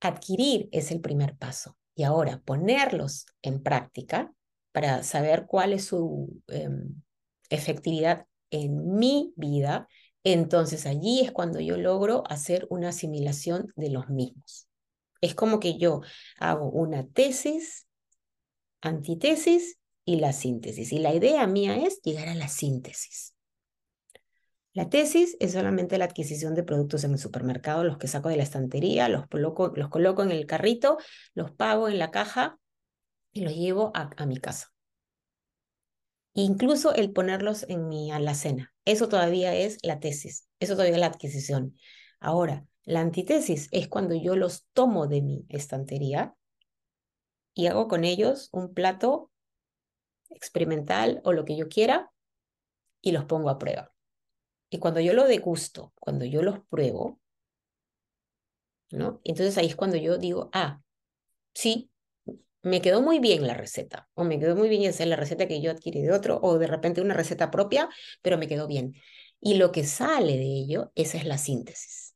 adquirir 0.00 0.68
es 0.72 0.90
el 0.90 1.00
primer 1.00 1.36
paso 1.36 1.76
y 1.94 2.04
ahora 2.04 2.40
ponerlos 2.44 3.26
en 3.42 3.62
práctica 3.62 4.32
para 4.72 5.02
saber 5.02 5.46
cuál 5.46 5.72
es 5.72 5.86
su 5.86 6.42
em, 6.46 7.02
efectividad 7.50 8.26
en 8.50 8.96
mi 8.96 9.32
vida, 9.36 9.88
entonces 10.24 10.86
allí 10.86 11.20
es 11.20 11.32
cuando 11.32 11.60
yo 11.60 11.76
logro 11.76 12.24
hacer 12.28 12.66
una 12.70 12.90
asimilación 12.90 13.72
de 13.76 13.90
los 13.90 14.08
mismos. 14.08 14.68
Es 15.20 15.34
como 15.34 15.60
que 15.60 15.78
yo 15.78 16.02
hago 16.38 16.70
una 16.70 17.06
tesis, 17.06 17.86
antitesis 18.80 19.78
y 20.04 20.16
la 20.16 20.32
síntesis. 20.32 20.92
Y 20.92 20.98
la 20.98 21.14
idea 21.14 21.46
mía 21.46 21.76
es 21.76 22.00
llegar 22.02 22.28
a 22.28 22.34
la 22.34 22.48
síntesis. 22.48 23.34
La 24.72 24.88
tesis 24.88 25.36
es 25.40 25.52
solamente 25.52 25.98
la 25.98 26.04
adquisición 26.04 26.54
de 26.54 26.62
productos 26.62 27.02
en 27.02 27.12
el 27.12 27.18
supermercado, 27.18 27.82
los 27.82 27.98
que 27.98 28.06
saco 28.06 28.28
de 28.28 28.36
la 28.36 28.44
estantería, 28.44 29.08
los 29.08 29.26
coloco, 29.26 29.72
los 29.74 29.88
coloco 29.88 30.22
en 30.22 30.30
el 30.30 30.46
carrito, 30.46 30.98
los 31.34 31.50
pago 31.50 31.88
en 31.88 31.98
la 31.98 32.10
caja 32.10 32.58
y 33.32 33.40
los 33.40 33.54
llevo 33.54 33.90
a, 33.94 34.10
a 34.16 34.26
mi 34.26 34.36
casa. 34.36 34.72
Incluso 36.40 36.94
el 36.94 37.10
ponerlos 37.10 37.64
en 37.68 37.88
mi 37.88 38.12
alacena. 38.12 38.72
Eso 38.84 39.08
todavía 39.08 39.56
es 39.56 39.78
la 39.82 39.98
tesis, 39.98 40.46
eso 40.60 40.74
todavía 40.74 40.94
es 40.94 41.00
la 41.00 41.06
adquisición. 41.06 41.76
Ahora, 42.20 42.64
la 42.84 43.00
antitesis 43.00 43.66
es 43.72 43.88
cuando 43.88 44.14
yo 44.14 44.36
los 44.36 44.64
tomo 44.72 45.08
de 45.08 45.20
mi 45.20 45.46
estantería 45.48 46.36
y 47.54 47.66
hago 47.66 47.88
con 47.88 48.04
ellos 48.04 48.50
un 48.52 48.72
plato 48.72 49.32
experimental 50.30 51.20
o 51.24 51.32
lo 51.32 51.44
que 51.44 51.56
yo 51.56 51.68
quiera 51.68 52.12
y 53.00 53.10
los 53.10 53.24
pongo 53.24 53.50
a 53.50 53.58
prueba. 53.58 53.92
Y 54.70 54.78
cuando 54.78 55.00
yo 55.00 55.14
lo 55.14 55.24
degusto, 55.24 55.92
cuando 55.98 56.24
yo 56.24 56.42
los 56.42 56.60
pruebo, 56.68 57.18
¿no? 58.92 59.20
Entonces 59.24 59.58
ahí 59.58 59.66
es 59.66 59.74
cuando 59.74 59.96
yo 59.96 60.18
digo, 60.18 60.50
ah, 60.52 60.82
sí, 61.52 61.90
me 62.62 62.80
quedó 62.80 63.02
muy 63.02 63.18
bien 63.18 63.46
la 63.46 63.54
receta, 63.54 64.08
o 64.14 64.24
me 64.24 64.38
quedó 64.38 64.56
muy 64.56 64.68
bien 64.68 64.82
esa 64.82 65.06
la 65.06 65.16
receta 65.16 65.46
que 65.46 65.60
yo 65.60 65.70
adquirí 65.70 66.02
de 66.02 66.12
otro, 66.12 66.40
o 66.42 66.58
de 66.58 66.66
repente 66.66 67.00
una 67.00 67.14
receta 67.14 67.50
propia, 67.50 67.88
pero 68.22 68.38
me 68.38 68.48
quedó 68.48 68.66
bien. 68.66 68.94
Y 69.40 69.54
lo 69.54 69.70
que 69.72 69.84
sale 69.84 70.36
de 70.36 70.44
ello, 70.44 70.92
esa 70.94 71.18
es 71.18 71.24
la 71.24 71.38
síntesis. 71.38 72.14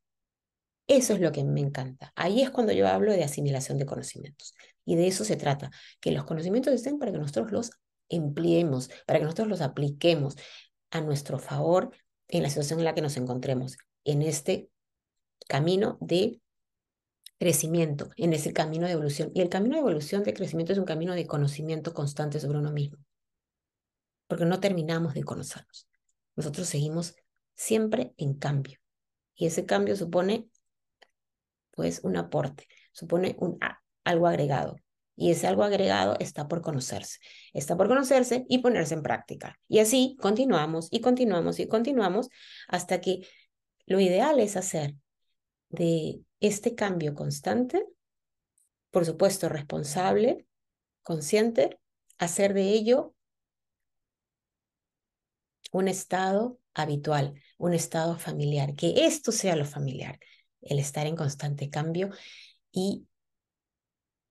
Eso 0.87 1.13
es 1.13 1.21
lo 1.21 1.31
que 1.31 1.43
me 1.43 1.61
encanta. 1.61 2.11
Ahí 2.15 2.41
es 2.41 2.51
cuando 2.51 2.73
yo 2.73 2.87
hablo 2.87 3.13
de 3.13 3.23
asimilación 3.23 3.77
de 3.77 3.85
conocimientos. 3.85 4.53
Y 4.85 4.95
de 4.95 5.07
eso 5.07 5.23
se 5.23 5.37
trata, 5.37 5.71
que 6.01 6.11
los 6.11 6.25
conocimientos 6.25 6.73
estén 6.73 6.99
para 6.99 7.11
que 7.11 7.17
nosotros 7.17 7.51
los 7.51 7.71
empleemos, 8.09 8.89
para 9.07 9.19
que 9.19 9.25
nosotros 9.25 9.47
los 9.47 9.61
apliquemos 9.61 10.35
a 10.91 10.99
nuestro 11.01 11.39
favor 11.39 11.91
en 12.27 12.43
la 12.43 12.49
situación 12.49 12.79
en 12.79 12.85
la 12.85 12.93
que 12.93 13.01
nos 13.01 13.15
encontremos, 13.15 13.77
en 14.03 14.21
este 14.21 14.69
camino 15.47 15.97
de 16.01 16.41
crecimiento, 17.39 18.09
en 18.17 18.33
ese 18.33 18.53
camino 18.53 18.85
de 18.87 18.93
evolución. 18.93 19.31
Y 19.33 19.41
el 19.41 19.49
camino 19.49 19.75
de 19.75 19.81
evolución, 19.81 20.23
de 20.23 20.33
crecimiento, 20.33 20.73
es 20.73 20.79
un 20.79 20.85
camino 20.85 21.13
de 21.13 21.27
conocimiento 21.27 21.93
constante 21.93 22.39
sobre 22.39 22.59
uno 22.59 22.71
mismo, 22.71 22.97
porque 24.27 24.45
no 24.45 24.59
terminamos 24.59 25.13
de 25.13 25.23
conocernos. 25.23 25.87
Nosotros 26.35 26.67
seguimos 26.67 27.15
siempre 27.55 28.13
en 28.17 28.35
cambio. 28.35 28.79
Y 29.35 29.47
ese 29.47 29.65
cambio 29.65 29.95
supone, 29.95 30.47
pues, 31.71 32.01
un 32.03 32.17
aporte, 32.17 32.67
supone 32.91 33.35
un, 33.39 33.59
algo 34.03 34.27
agregado. 34.27 34.77
Y 35.15 35.31
ese 35.31 35.47
algo 35.47 35.63
agregado 35.63 36.15
está 36.19 36.47
por 36.47 36.61
conocerse. 36.61 37.19
Está 37.53 37.77
por 37.77 37.87
conocerse 37.87 38.45
y 38.49 38.59
ponerse 38.59 38.95
en 38.95 39.03
práctica. 39.03 39.59
Y 39.67 39.79
así 39.79 40.17
continuamos 40.19 40.87
y 40.91 41.01
continuamos 41.01 41.59
y 41.59 41.67
continuamos 41.67 42.29
hasta 42.67 42.99
que 42.99 43.27
lo 43.85 43.99
ideal 43.99 44.39
es 44.39 44.57
hacer 44.57 44.95
de 45.69 46.21
este 46.47 46.75
cambio 46.75 47.15
constante, 47.15 47.85
por 48.91 49.05
supuesto 49.05 49.49
responsable, 49.49 50.45
consciente, 51.01 51.79
hacer 52.19 52.53
de 52.53 52.69
ello 52.69 53.15
un 55.71 55.87
estado 55.87 56.59
habitual, 56.73 57.41
un 57.57 57.73
estado 57.73 58.19
familiar, 58.19 58.75
que 58.75 59.05
esto 59.05 59.31
sea 59.31 59.55
lo 59.55 59.65
familiar, 59.65 60.19
el 60.61 60.79
estar 60.79 61.07
en 61.07 61.15
constante 61.15 61.69
cambio 61.69 62.09
y 62.71 63.07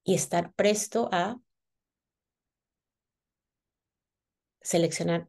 y 0.04 0.14
estar 0.14 0.52
presto 0.54 1.08
a 1.12 1.40
seleccionar 4.60 5.28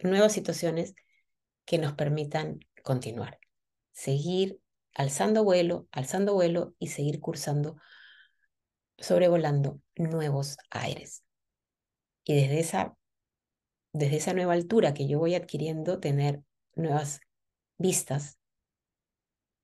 nuevas 0.00 0.32
situaciones 0.32 0.94
que 1.64 1.78
nos 1.78 1.92
permitan 1.92 2.60
continuar, 2.82 3.38
seguir 3.92 4.59
alzando 4.94 5.44
vuelo, 5.44 5.88
alzando 5.92 6.34
vuelo 6.34 6.74
y 6.78 6.88
seguir 6.88 7.20
cursando, 7.20 7.76
sobrevolando 8.98 9.80
nuevos 9.96 10.56
aires. 10.70 11.22
Y 12.24 12.34
desde 12.34 12.60
esa, 12.60 12.96
desde 13.92 14.16
esa 14.16 14.34
nueva 14.34 14.52
altura 14.52 14.94
que 14.94 15.08
yo 15.08 15.18
voy 15.18 15.34
adquiriendo, 15.34 16.00
tener 16.00 16.42
nuevas 16.74 17.20
vistas 17.78 18.38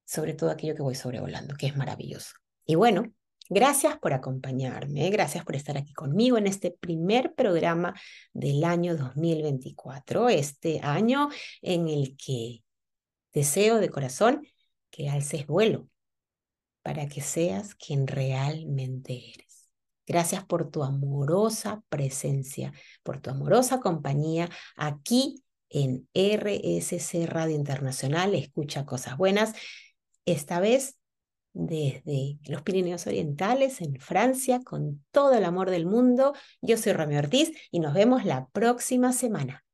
sobre 0.04 0.34
todo 0.34 0.50
aquello 0.50 0.74
que 0.74 0.82
voy 0.82 0.94
sobrevolando, 0.94 1.56
que 1.56 1.66
es 1.66 1.76
maravilloso. 1.76 2.34
Y 2.64 2.76
bueno, 2.76 3.12
Gracias 3.48 3.96
por 4.00 4.12
acompañarme, 4.12 5.08
gracias 5.10 5.44
por 5.44 5.54
estar 5.54 5.76
aquí 5.76 5.92
conmigo 5.92 6.36
en 6.36 6.48
este 6.48 6.72
primer 6.72 7.32
programa 7.36 7.94
del 8.32 8.64
año 8.64 8.96
2024, 8.96 10.28
este 10.30 10.80
año 10.82 11.28
en 11.62 11.86
el 11.86 12.16
que 12.16 12.64
deseo 13.32 13.78
de 13.78 13.88
corazón 13.88 14.44
que 14.96 15.10
alces 15.10 15.46
vuelo 15.46 15.88
para 16.82 17.06
que 17.06 17.20
seas 17.20 17.74
quien 17.74 18.06
realmente 18.06 19.30
eres. 19.34 19.68
Gracias 20.06 20.44
por 20.44 20.70
tu 20.70 20.84
amorosa 20.84 21.82
presencia, 21.90 22.72
por 23.02 23.20
tu 23.20 23.30
amorosa 23.30 23.80
compañía 23.80 24.48
aquí 24.74 25.42
en 25.68 26.08
RSC 26.14 27.26
Radio 27.26 27.54
Internacional. 27.54 28.34
Escucha 28.34 28.86
cosas 28.86 29.18
buenas. 29.18 29.52
Esta 30.24 30.60
vez 30.60 30.96
desde 31.52 32.38
los 32.46 32.62
Pirineos 32.62 33.06
Orientales, 33.06 33.82
en 33.82 34.00
Francia, 34.00 34.62
con 34.64 35.04
todo 35.10 35.34
el 35.34 35.44
amor 35.44 35.70
del 35.70 35.84
mundo. 35.84 36.32
Yo 36.62 36.78
soy 36.78 36.92
Romeo 36.92 37.18
Ortiz 37.18 37.52
y 37.70 37.80
nos 37.80 37.92
vemos 37.92 38.24
la 38.24 38.48
próxima 38.48 39.12
semana. 39.12 39.65